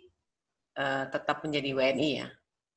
uh, 0.79 1.05
tetap 1.11 1.43
menjadi 1.45 1.71
WNI 1.75 2.11
ya. 2.23 2.29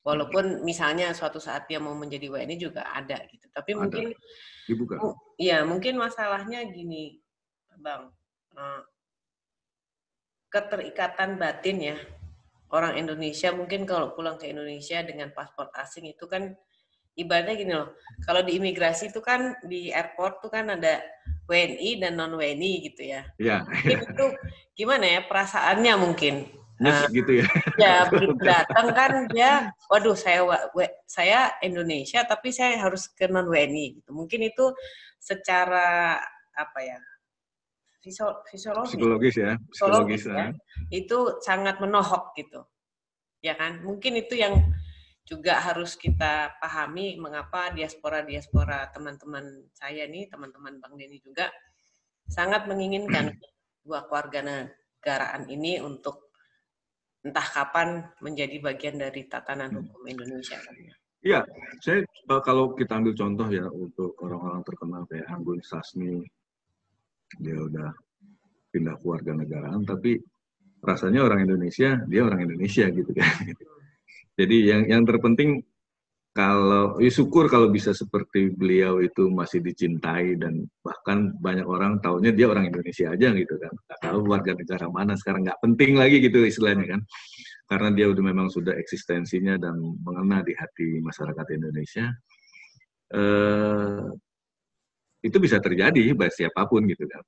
Walaupun 0.02 0.66
misalnya 0.66 1.14
suatu 1.14 1.38
saat 1.38 1.70
dia 1.70 1.78
mau 1.78 1.94
menjadi 1.94 2.26
WNI 2.26 2.56
juga 2.58 2.82
ada 2.90 3.22
gitu. 3.30 3.46
Tapi 3.54 3.70
ada. 3.74 3.78
mungkin 3.86 4.06
dibuka. 4.66 4.94
Ya, 5.38 5.62
mungkin 5.62 5.94
masalahnya 5.98 6.66
gini, 6.66 7.22
Bang. 7.78 8.10
Uh, 8.52 8.82
keterikatan 10.52 11.40
batin 11.40 11.78
ya 11.80 11.96
orang 12.72 12.96
Indonesia 12.96 13.52
mungkin 13.52 13.84
kalau 13.84 14.16
pulang 14.16 14.40
ke 14.40 14.48
Indonesia 14.48 15.04
dengan 15.04 15.30
paspor 15.30 15.68
asing 15.76 16.08
itu 16.08 16.24
kan 16.24 16.56
ibaratnya 17.12 17.54
gini 17.54 17.72
loh. 17.76 17.92
Kalau 18.24 18.40
di 18.40 18.56
imigrasi 18.56 19.12
itu 19.12 19.20
kan 19.20 19.52
di 19.68 19.92
airport 19.92 20.40
tuh 20.40 20.48
kan 20.48 20.72
ada 20.72 21.04
WNI 21.44 22.00
dan 22.00 22.16
non 22.16 22.32
WNI 22.32 22.72
gitu 22.88 23.02
ya. 23.12 23.28
Iya. 23.36 23.68
Itu 23.84 24.32
gimana 24.72 25.04
ya 25.04 25.20
perasaannya 25.28 25.94
mungkin. 26.00 26.48
Nah, 26.80 27.04
gitu 27.12 27.42
ya. 27.42 27.46
Ya 27.82 27.94
begitu 28.08 28.36
datang 28.40 28.92
kan 28.96 29.12
dia, 29.28 29.72
waduh 29.90 30.16
saya 30.16 30.44
saya 31.04 31.52
Indonesia 31.60 32.24
tapi 32.24 32.52
saya 32.52 32.78
harus 32.80 33.08
ke 33.12 33.28
non 33.28 33.48
WNI 33.48 34.00
gitu. 34.00 34.10
Mungkin 34.16 34.48
itu 34.48 34.72
secara 35.20 36.20
apa 36.52 36.78
ya 36.84 36.98
fisiologis, 38.02 38.98
psikologis 38.98 39.34
ya, 39.38 39.54
psikologis, 39.70 40.22
ya. 40.26 40.34
ya. 40.34 40.46
Itu 40.90 41.38
sangat 41.38 41.78
menohok 41.78 42.34
gitu. 42.34 42.66
Ya 43.42 43.54
kan? 43.54 43.82
Mungkin 43.86 44.18
itu 44.18 44.34
yang 44.34 44.58
juga 45.22 45.62
harus 45.62 45.94
kita 45.94 46.58
pahami 46.58 47.14
mengapa 47.14 47.70
diaspora-diaspora 47.70 48.90
teman-teman 48.90 49.70
saya 49.70 50.10
nih, 50.10 50.26
teman-teman 50.26 50.82
Bang 50.82 50.98
Denny 50.98 51.22
juga 51.22 51.46
sangat 52.26 52.66
menginginkan 52.66 53.30
dua 53.86 54.02
keluarga 54.10 54.42
negaraan 54.42 55.46
ini 55.46 55.78
untuk 55.78 56.31
entah 57.22 57.46
kapan 57.46 58.02
menjadi 58.18 58.58
bagian 58.58 58.98
dari 58.98 59.26
tatanan 59.30 59.70
hmm. 59.70 59.78
hukum 59.78 60.02
Indonesia. 60.10 60.58
Iya, 61.22 61.46
saya 61.78 62.02
kalau 62.42 62.74
kita 62.74 62.98
ambil 62.98 63.14
contoh 63.14 63.46
ya 63.46 63.66
untuk 63.70 64.18
orang-orang 64.26 64.62
terkenal 64.66 65.02
kayak 65.06 65.30
Anggun 65.30 65.62
Sasmi, 65.62 66.18
dia 67.38 67.56
udah 67.62 67.94
pindah 68.72 68.96
keluarga 69.00 69.36
negaraan 69.36 69.84
tapi 69.84 70.16
rasanya 70.82 71.22
orang 71.22 71.46
Indonesia 71.46 72.00
dia 72.08 72.20
orang 72.24 72.48
Indonesia 72.48 72.88
gitu 72.88 73.12
kan 73.12 73.28
jadi 74.40 74.56
yang 74.74 74.82
yang 74.88 75.02
terpenting 75.04 75.62
kalau 76.32 76.96
ya 76.96 77.12
syukur 77.12 77.44
kalau 77.52 77.68
bisa 77.68 77.92
seperti 77.92 78.56
beliau 78.56 79.04
itu 79.04 79.28
masih 79.28 79.60
dicintai 79.60 80.40
dan 80.40 80.64
bahkan 80.80 81.36
banyak 81.36 81.68
orang 81.68 82.00
tahunya 82.00 82.32
dia 82.32 82.48
orang 82.48 82.72
Indonesia 82.72 83.12
aja 83.12 83.36
gitu 83.36 83.54
kan 83.60 83.68
nggak 83.68 84.00
tahu 84.00 84.18
warga 84.24 84.52
negara 84.56 84.88
mana 84.88 85.12
sekarang 85.12 85.44
nggak 85.44 85.60
penting 85.60 85.92
lagi 86.00 86.24
gitu 86.24 86.40
istilahnya 86.40 86.96
kan 86.96 87.00
karena 87.68 87.88
dia 87.92 88.06
udah 88.08 88.24
memang 88.24 88.48
sudah 88.48 88.72
eksistensinya 88.80 89.60
dan 89.60 89.76
mengena 89.76 90.40
di 90.40 90.56
hati 90.56 91.04
masyarakat 91.04 91.46
Indonesia 91.52 92.08
eh, 93.12 94.08
itu 95.22 95.36
bisa 95.38 95.62
terjadi 95.62 96.12
pada 96.18 96.32
siapa 96.34 96.66
pun 96.66 96.82
gitu 96.90 97.06
kan. 97.06 97.22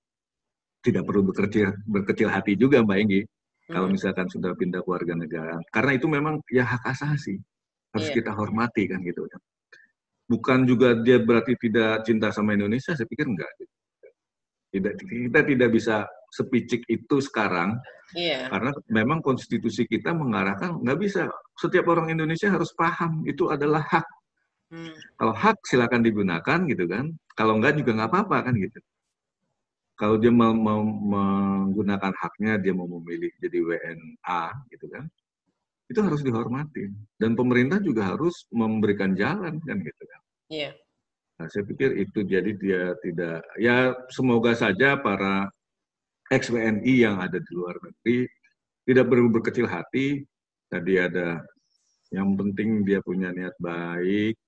Tidak 0.84 1.02
perlu 1.07 1.30
berkecil 1.30 1.72
berkecil 1.86 2.28
hati 2.28 2.59
juga 2.59 2.82
Mbak 2.84 2.98
Enggi 3.00 3.22
hmm. 3.24 3.72
kalau 3.72 3.88
misalkan 3.88 4.26
sudah 4.28 4.52
pindah 4.59 4.82
keluarga 4.84 5.14
negara. 5.16 5.57
Karena 5.70 5.92
itu 5.96 6.07
memang 6.11 6.42
ya 6.50 6.66
hak 6.66 6.82
asasi 6.90 7.38
harus 7.95 8.09
yeah. 8.11 8.16
kita 8.18 8.30
hormati 8.34 8.90
kan 8.90 9.01
gitu 9.07 9.24
kan. 9.30 9.40
Bukan 10.26 10.59
juga 10.66 10.99
dia 10.99 11.20
berarti 11.22 11.55
tidak 11.57 12.03
cinta 12.03 12.34
sama 12.34 12.59
Indonesia, 12.59 12.92
saya 12.92 13.07
pikir 13.07 13.30
enggak. 13.30 13.51
Tidak 14.74 14.92
kita 15.07 15.40
tidak 15.47 15.70
bisa 15.70 16.03
sepicik 16.34 16.82
itu 16.90 17.22
sekarang 17.22 17.78
yeah. 18.18 18.51
karena 18.51 18.74
memang 18.90 19.22
konstitusi 19.22 19.86
kita 19.86 20.11
mengarahkan 20.11 20.82
nggak 20.82 20.99
bisa 20.99 21.30
setiap 21.55 21.86
orang 21.95 22.11
Indonesia 22.11 22.51
harus 22.51 22.74
paham 22.74 23.22
itu 23.22 23.47
adalah 23.55 23.86
hak 23.86 24.03
Hmm. 24.74 24.90
Kalau 25.14 25.34
hak 25.38 25.62
silakan 25.70 26.03
digunakan 26.03 26.59
gitu 26.66 26.84
kan. 26.90 27.14
Kalau 27.38 27.59
enggak 27.59 27.78
juga 27.78 27.95
nggak 27.95 28.11
apa-apa 28.11 28.51
kan 28.51 28.55
gitu. 28.59 28.78
Kalau 29.95 30.18
dia 30.18 30.34
mau, 30.34 30.51
mau 30.51 30.82
menggunakan 30.82 32.11
haknya, 32.18 32.59
dia 32.59 32.74
mau 32.74 32.90
memilih 32.90 33.30
jadi 33.38 33.59
WNA 33.62 34.42
gitu 34.74 34.90
kan, 34.90 35.07
itu 35.91 36.01
harus 36.01 36.20
dihormati. 36.24 36.89
Dan 37.20 37.37
pemerintah 37.37 37.78
juga 37.80 38.16
harus 38.16 38.49
memberikan 38.53 39.12
jalan 39.12 39.61
kan 39.62 39.76
gitu 39.80 40.03
kan. 40.09 40.20
Iya. 40.49 40.70
Nah, 41.35 41.47
saya 41.51 41.66
pikir 41.66 41.99
itu 41.99 42.22
jadi 42.22 42.51
dia 42.55 42.82
tidak, 43.03 43.43
ya 43.59 43.91
semoga 44.07 44.55
saja 44.55 44.95
para 45.03 45.51
ex-WNI 46.30 46.95
yang 46.95 47.18
ada 47.18 47.37
di 47.43 47.51
luar 47.53 47.74
negeri 47.82 48.30
tidak 48.87 49.07
perlu 49.11 49.28
berkecil 49.35 49.66
hati. 49.66 50.22
Tadi 50.70 50.95
ada 50.99 51.43
Yang 52.14 52.30
penting 52.39 52.87
dia 52.87 53.03
punya 53.03 53.35
niat 53.35 53.59
baik, 53.59 54.39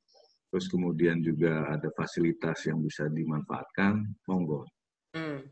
terus 0.47 0.71
kemudian 0.71 1.19
juga 1.19 1.67
ada 1.67 1.91
fasilitas 1.99 2.63
yang 2.71 2.79
bisa 2.79 3.11
dimanfaatkan, 3.11 4.07
monggo. 4.31 4.63
Hmm. 5.11 5.43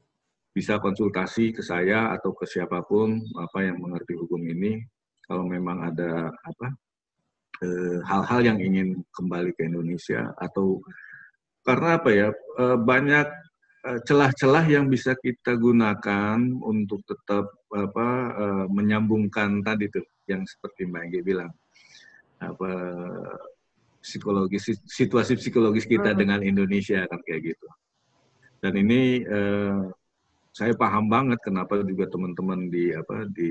Bisa 0.54 0.78
konsultasi 0.78 1.50
ke 1.50 1.58
saya 1.58 2.14
atau 2.14 2.30
ke 2.30 2.46
siapa 2.46 2.86
pun 2.86 3.18
apa 3.34 3.66
yang 3.66 3.82
mengerti 3.82 4.14
hukum 4.14 4.38
ini. 4.46 4.78
Kalau 5.24 5.44
memang 5.48 5.80
ada 5.88 6.28
apa 6.30 6.66
eh, 7.64 7.98
hal-hal 8.04 8.40
yang 8.44 8.58
ingin 8.60 9.00
kembali 9.14 9.56
ke 9.56 9.66
Indonesia 9.66 10.32
atau 10.36 10.84
karena 11.64 11.96
apa 11.96 12.10
ya 12.12 12.28
eh, 12.34 12.78
banyak 12.78 13.26
eh, 13.88 13.98
celah-celah 14.04 14.64
yang 14.68 14.92
bisa 14.92 15.16
kita 15.16 15.56
gunakan 15.56 16.38
untuk 16.60 17.00
tetap 17.08 17.48
apa 17.74 18.08
menyambungkan 18.70 19.58
tadi 19.66 19.90
tuh 19.90 20.06
yang 20.30 20.46
seperti 20.46 20.86
Mbak 20.86 21.02
Enggi 21.10 21.20
bilang 21.26 21.50
apa 22.38 22.70
psikologis 24.04 24.68
situasi 24.84 25.40
psikologis 25.40 25.88
kita 25.88 26.12
hmm. 26.12 26.18
dengan 26.20 26.40
Indonesia 26.44 27.08
kan 27.08 27.20
kayak 27.24 27.56
gitu. 27.56 27.68
Dan 28.60 28.76
ini 28.76 29.24
eh, 29.24 29.82
saya 30.52 30.72
paham 30.76 31.08
banget 31.08 31.40
kenapa 31.40 31.80
juga 31.80 32.08
teman-teman 32.12 32.68
di 32.68 32.92
apa 32.92 33.24
di 33.32 33.50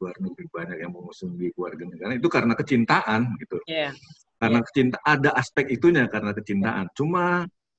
luar 0.00 0.16
negeri 0.16 0.46
banyak 0.48 0.78
yang 0.80 0.92
mengusung 0.96 1.36
di 1.36 1.52
keluarga 1.52 1.84
negara 1.84 2.16
itu 2.16 2.28
karena 2.32 2.56
kecintaan 2.56 3.36
gitu. 3.36 3.60
Yeah. 3.68 3.92
Karena 4.40 4.58
yeah. 4.58 4.66
kecinta 4.72 4.96
ada 5.04 5.30
aspek 5.36 5.66
itunya 5.68 6.08
karena 6.08 6.32
kecintaan. 6.32 6.88
Yeah. 6.88 6.96
Cuma 6.96 7.24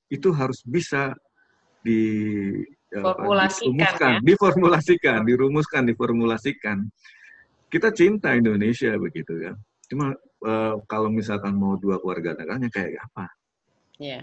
itu 0.06 0.28
harus 0.30 0.62
bisa 0.62 1.18
di 1.82 1.98
Formulasikan, 2.92 4.20
ya? 4.20 4.20
diformulasikan, 4.20 5.18
dirumuskan, 5.24 5.82
diformulasikan. 5.88 6.78
Kita 7.72 7.88
cinta 7.96 8.36
Indonesia 8.36 8.92
begitu 9.00 9.32
kan. 9.40 9.56
Cuma 9.88 10.12
uh, 10.44 10.76
kalau 10.84 11.08
misalkan 11.08 11.56
mau 11.56 11.80
dua 11.80 11.96
keluarga 12.04 12.36
negaranya 12.36 12.68
kayak 12.68 13.00
apa? 13.00 13.32
Ya. 13.96 14.20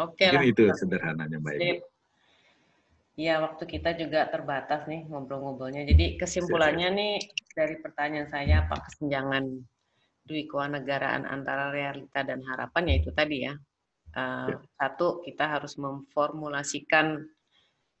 Oke 0.00 0.24
okay 0.24 0.32
lah. 0.32 0.44
itu 0.44 0.64
sederhananya 0.72 1.36
Mbak 1.36 1.52
Ibu. 1.60 1.84
Ya, 3.16 3.40
waktu 3.40 3.64
kita 3.64 3.96
juga 3.96 4.28
terbatas 4.28 4.84
nih 4.84 5.08
ngobrol-ngobrolnya. 5.08 5.88
Jadi 5.88 6.20
kesimpulannya 6.20 6.88
nih 6.92 7.14
dari 7.56 7.80
pertanyaan 7.80 8.28
saya, 8.28 8.68
apa 8.68 8.76
kesenjangan 8.84 9.56
dui 10.28 10.44
kewarganegaraan 10.44 11.24
antara 11.24 11.72
realita 11.72 12.20
dan 12.20 12.44
harapan, 12.44 12.92
yaitu 12.92 13.16
tadi 13.16 13.48
ya. 13.48 13.56
Uh, 14.12 14.52
ya. 14.52 14.56
Satu, 14.76 15.24
kita 15.24 15.48
harus 15.48 15.80
memformulasikan 15.80 17.24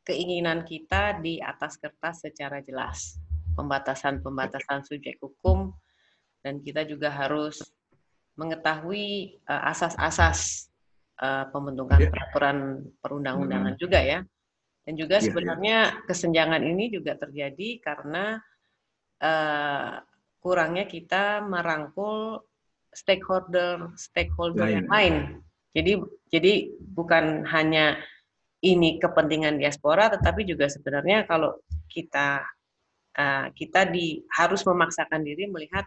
keinginan 0.04 0.68
kita 0.68 1.16
di 1.24 1.40
atas 1.40 1.80
kertas 1.80 2.20
secara 2.20 2.60
jelas. 2.60 3.16
Pembatasan-pembatasan 3.56 4.84
subjek 4.84 5.16
hukum, 5.24 5.72
dan 6.44 6.60
kita 6.60 6.84
juga 6.84 7.08
harus 7.08 7.58
mengetahui 8.36 9.40
eh, 9.40 9.62
asas-asas 9.72 10.68
uh, 11.24 11.48
pembentukan 11.48 12.04
yeah. 12.04 12.12
peraturan 12.12 12.84
perundang-undangan 13.00 13.74
hmm. 13.74 13.80
juga 13.80 13.98
ya. 14.04 14.20
Dan 14.86 14.94
juga 14.94 15.18
yeah, 15.18 15.22
iya. 15.22 15.26
sebenarnya 15.26 15.76
kesenjangan 16.06 16.62
ini 16.62 16.94
juga 16.94 17.18
terjadi 17.18 17.82
karena 17.82 18.38
uh, 19.18 19.98
kurangnya 20.38 20.86
kita 20.86 21.42
merangkul 21.42 22.46
stakeholder 22.94 23.90
stakeholder 23.98 24.70
yeah, 24.70 24.74
yang 24.78 24.86
yeah. 24.86 24.94
lain. 24.94 25.14
Jadi 25.74 25.92
jadi 26.30 26.52
bukan 26.94 27.44
hanya 27.50 27.98
ini 28.62 29.02
kepentingan 29.02 29.58
diaspora, 29.58 30.08
tetapi 30.08 30.46
juga 30.46 30.70
sebenarnya 30.70 31.26
kalau 31.26 31.58
kita 31.90 32.46
uh, 33.18 33.46
kita 33.52 33.90
di 33.90 34.22
harus 34.32 34.62
memaksakan 34.62 35.26
diri 35.26 35.50
melihat 35.50 35.84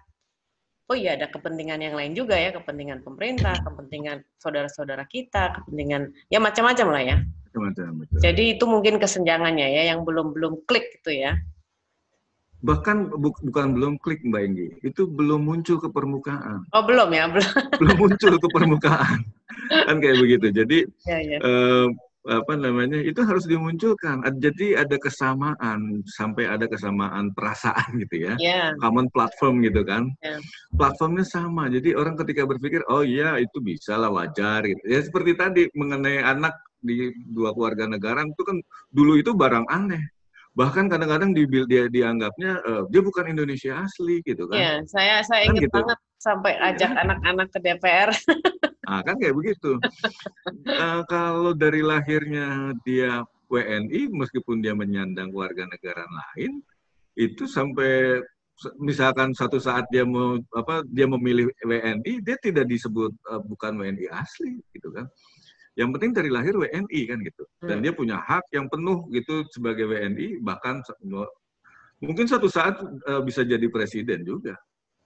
oh 0.90 0.98
iya 0.98 1.14
ada 1.16 1.30
kepentingan 1.30 1.80
yang 1.80 1.96
lain 1.96 2.18
juga 2.18 2.36
ya, 2.36 2.52
kepentingan 2.52 3.06
pemerintah, 3.06 3.56
kepentingan 3.62 4.26
saudara-saudara 4.42 5.06
kita, 5.06 5.56
kepentingan 5.62 6.12
ya 6.28 6.42
macam-macam 6.42 6.88
lah 6.92 7.04
ya. 7.06 7.18
Macam-macam. 7.54 8.20
Jadi 8.22 8.44
itu 8.58 8.64
mungkin 8.70 9.02
kesenjangannya 9.02 9.68
ya 9.68 9.84
yang 9.96 10.06
belum 10.06 10.38
belum 10.38 10.54
klik 10.70 11.02
gitu 11.02 11.18
ya. 11.18 11.38
Bahkan 12.60 13.16
bu 13.16 13.32
bukan 13.32 13.68
belum 13.72 13.94
klik 14.04 14.20
Mbak 14.28 14.42
Enggi, 14.44 14.68
itu 14.84 15.08
belum 15.08 15.48
muncul 15.48 15.80
ke 15.80 15.88
permukaan. 15.88 16.68
Oh 16.76 16.84
belum 16.84 17.10
ya, 17.16 17.32
belum. 17.32 17.50
belum 17.80 17.96
muncul 17.96 18.36
ke 18.36 18.48
permukaan. 18.52 19.24
kan 19.88 19.98
kayak 20.04 20.18
begitu. 20.20 20.48
Jadi 20.52 20.78
ya, 21.08 21.18
ya. 21.24 21.38
Eh, 21.40 21.88
apa 22.28 22.54
namanya 22.60 23.00
itu 23.00 23.24
harus 23.24 23.48
dimunculkan. 23.48 24.20
Jadi 24.44 24.76
ada 24.76 25.00
kesamaan 25.00 26.04
sampai 26.04 26.52
ada 26.52 26.68
kesamaan 26.68 27.32
perasaan 27.32 27.96
gitu 28.04 28.28
ya. 28.28 28.34
Yeah. 28.36 28.76
Common 28.84 29.08
platform 29.16 29.64
gitu 29.64 29.88
kan. 29.88 30.12
Yeah. 30.20 30.44
Platformnya 30.76 31.24
sama. 31.24 31.72
Jadi 31.72 31.96
orang 31.96 32.20
ketika 32.20 32.44
berpikir 32.44 32.84
oh 32.92 33.08
iya 33.08 33.40
itu 33.40 33.64
bisa 33.64 33.96
lah 33.96 34.12
wajar 34.12 34.68
gitu. 34.68 34.84
Ya 34.84 35.00
seperti 35.00 35.32
tadi 35.40 35.62
mengenai 35.72 36.20
anak 36.20 36.60
di 36.84 37.12
dua 37.32 37.56
keluarga 37.56 37.88
negara 37.88 38.24
itu 38.28 38.44
kan 38.44 38.60
dulu 38.92 39.16
itu 39.16 39.32
barang 39.32 39.68
aneh. 39.72 40.04
Bahkan 40.60 40.92
kadang-kadang 40.92 41.32
di, 41.32 41.48
dia 41.48 41.88
dianggapnya 41.88 42.52
uh, 42.68 42.84
dia 42.92 43.00
bukan 43.00 43.32
Indonesia 43.32 43.80
asli 43.80 44.20
gitu 44.28 44.44
kan. 44.52 44.60
Iya, 44.60 44.74
saya 44.92 45.24
saya 45.24 45.48
kan 45.48 45.56
ingat 45.56 45.64
gitu. 45.64 45.76
banget 45.80 46.00
sampai 46.20 46.54
ajak 46.60 46.92
iya. 46.92 47.00
anak-anak 47.08 47.48
ke 47.48 47.60
DPR. 47.64 48.12
Nah, 48.90 49.06
kan 49.06 49.22
kayak 49.22 49.38
begitu. 49.38 49.78
uh, 50.66 51.02
kalau 51.06 51.54
dari 51.54 51.86
lahirnya 51.86 52.74
dia 52.82 53.22
WNI, 53.46 54.10
meskipun 54.10 54.66
dia 54.66 54.74
menyandang 54.74 55.30
warga 55.30 55.70
negara 55.70 56.10
lain, 56.10 56.66
itu 57.14 57.46
sampai 57.46 58.18
misalkan 58.82 59.32
satu 59.38 59.62
saat 59.62 59.86
dia 59.94 60.04
mau 60.04 60.42
apa 60.58 60.82
dia 60.90 61.06
memilih 61.06 61.54
WNI, 61.62 62.26
dia 62.26 62.38
tidak 62.42 62.66
disebut 62.66 63.14
uh, 63.30 63.42
bukan 63.46 63.78
WNI 63.78 64.10
asli, 64.10 64.58
gitu 64.74 64.90
kan. 64.90 65.06
Yang 65.78 65.90
penting 65.96 66.12
dari 66.18 66.30
lahir 66.34 66.58
WNI 66.58 67.02
kan 67.06 67.18
gitu, 67.22 67.44
dan 67.62 67.78
hmm. 67.80 67.84
dia 67.86 67.94
punya 67.94 68.18
hak 68.26 68.50
yang 68.58 68.66
penuh 68.74 69.06
gitu 69.14 69.46
sebagai 69.54 69.86
WNI, 69.86 70.42
bahkan 70.42 70.82
mungkin 72.02 72.26
satu 72.26 72.50
saat 72.50 72.82
uh, 73.06 73.22
bisa 73.22 73.46
jadi 73.46 73.70
presiden 73.70 74.26
juga. 74.26 74.58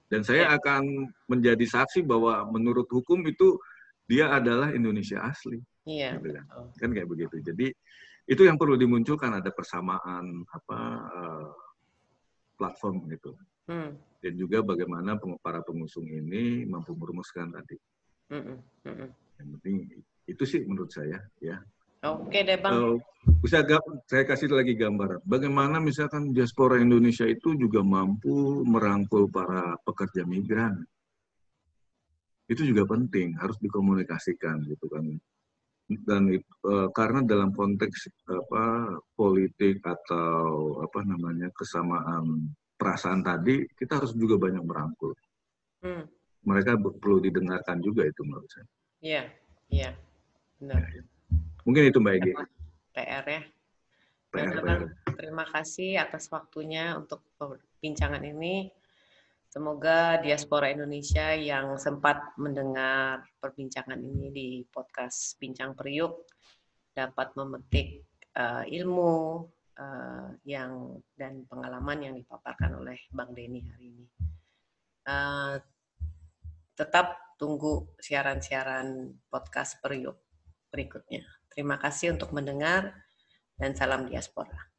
Dan 0.07 0.21
saya 0.21 0.45
ya. 0.45 0.61
akan 0.61 1.09
menjadi 1.25 1.65
saksi 1.65 2.05
bahwa 2.05 2.45
menurut 2.53 2.85
hukum 2.85 3.25
itu 3.25 3.57
dia 4.07 4.31
adalah 4.31 4.71
Indonesia 4.75 5.23
asli. 5.23 5.59
Iya. 5.87 6.19
Gitu 6.19 6.29
kan. 6.35 6.45
kan 6.79 6.89
kayak 6.91 7.09
begitu. 7.09 7.35
Jadi 7.43 7.67
itu 8.23 8.41
yang 8.47 8.55
perlu 8.55 8.79
dimunculkan 8.79 9.35
ada 9.35 9.51
persamaan 9.51 10.47
apa 10.47 10.79
uh, 11.11 11.51
platform 12.55 13.11
gitu. 13.11 13.35
Hmm. 13.67 13.95
Dan 14.23 14.33
juga 14.39 14.63
bagaimana 14.63 15.19
para 15.43 15.59
pengusung 15.63 16.07
ini 16.07 16.63
mampu 16.63 16.95
merumuskan 16.95 17.51
tadi. 17.51 17.75
Hmm. 18.31 18.59
Hmm. 18.87 19.11
Yang 19.39 19.47
penting 19.59 19.75
itu 20.23 20.43
sih 20.47 20.63
menurut 20.63 20.91
saya 20.91 21.19
ya. 21.43 21.59
Oke 22.03 22.43
deh 22.43 22.59
bang. 22.59 22.73
Uh, 22.75 22.95
bisa 23.39 23.63
saya 24.07 24.23
kasih 24.27 24.51
lagi 24.51 24.75
gambaran. 24.75 25.23
Bagaimana 25.23 25.79
misalkan 25.79 26.35
diaspora 26.35 26.79
Indonesia 26.79 27.23
itu 27.23 27.55
juga 27.55 27.79
mampu 27.79 28.63
merangkul 28.67 29.31
para 29.31 29.79
pekerja 29.83 30.27
migran 30.27 30.83
itu 32.53 32.69
juga 32.69 32.85
penting 32.85 33.33
harus 33.41 33.57
dikomunikasikan 33.57 34.61
gitu 34.69 34.85
kan. 34.87 35.05
Dan 35.89 36.31
e, 36.31 36.73
karena 36.95 37.25
dalam 37.25 37.51
konteks 37.51 38.07
apa 38.29 38.97
politik 39.17 39.83
atau 39.83 40.79
apa 40.79 41.03
namanya 41.03 41.51
kesamaan 41.51 42.53
perasaan 42.79 43.25
tadi 43.25 43.67
kita 43.75 43.99
harus 43.99 44.13
juga 44.13 44.37
banyak 44.39 44.63
merangkul. 44.63 45.13
Hmm. 45.83 46.07
mereka 46.47 46.79
perlu 46.79 47.19
didengarkan 47.19 47.83
juga 47.83 48.07
itu 48.07 48.23
menurut 48.23 48.47
saya. 48.47 48.67
Iya 49.03 49.23
iya. 49.67 49.89
Benar. 50.59 50.79
Ya, 50.79 50.87
ya. 50.99 51.03
mungkin 51.67 51.83
itu 51.91 51.99
mbak 51.99 52.13
Egi. 52.19 52.31
PR 52.95 53.25
ya. 53.27 53.41
PR, 54.31 54.63
PR. 54.63 54.81
terima 55.19 55.45
kasih 55.45 55.99
atas 55.99 56.31
waktunya 56.31 56.95
untuk 56.95 57.19
perbincangan 57.35 58.23
ini 58.23 58.71
Semoga 59.53 60.17
diaspora 60.17 60.73
Indonesia 60.73 61.29
yang 61.37 61.77
sempat 61.77 62.33
mendengar 62.41 63.21
perbincangan 63.37 64.01
ini 64.01 64.33
di 64.33 64.47
podcast 64.65 65.37
Bincang 65.37 65.77
Periuk 65.77 66.25
dapat 66.89 67.37
memetik 67.37 68.01
uh, 68.33 68.65
ilmu 68.65 69.45
uh, 69.77 70.33
yang 70.49 70.97
dan 71.13 71.45
pengalaman 71.45 72.01
yang 72.01 72.17
dipaparkan 72.17 72.81
oleh 72.81 72.97
Bang 73.13 73.37
Denny 73.37 73.61
hari 73.69 73.93
ini. 73.93 74.05
Uh, 75.05 75.61
tetap 76.73 77.37
tunggu 77.37 77.93
siaran-siaran 78.01 79.13
podcast 79.29 79.77
Periuk 79.85 80.17
berikutnya. 80.73 81.29
Terima 81.53 81.77
kasih 81.77 82.17
untuk 82.17 82.33
mendengar 82.33 82.89
dan 83.61 83.77
salam 83.77 84.09
diaspora. 84.09 84.72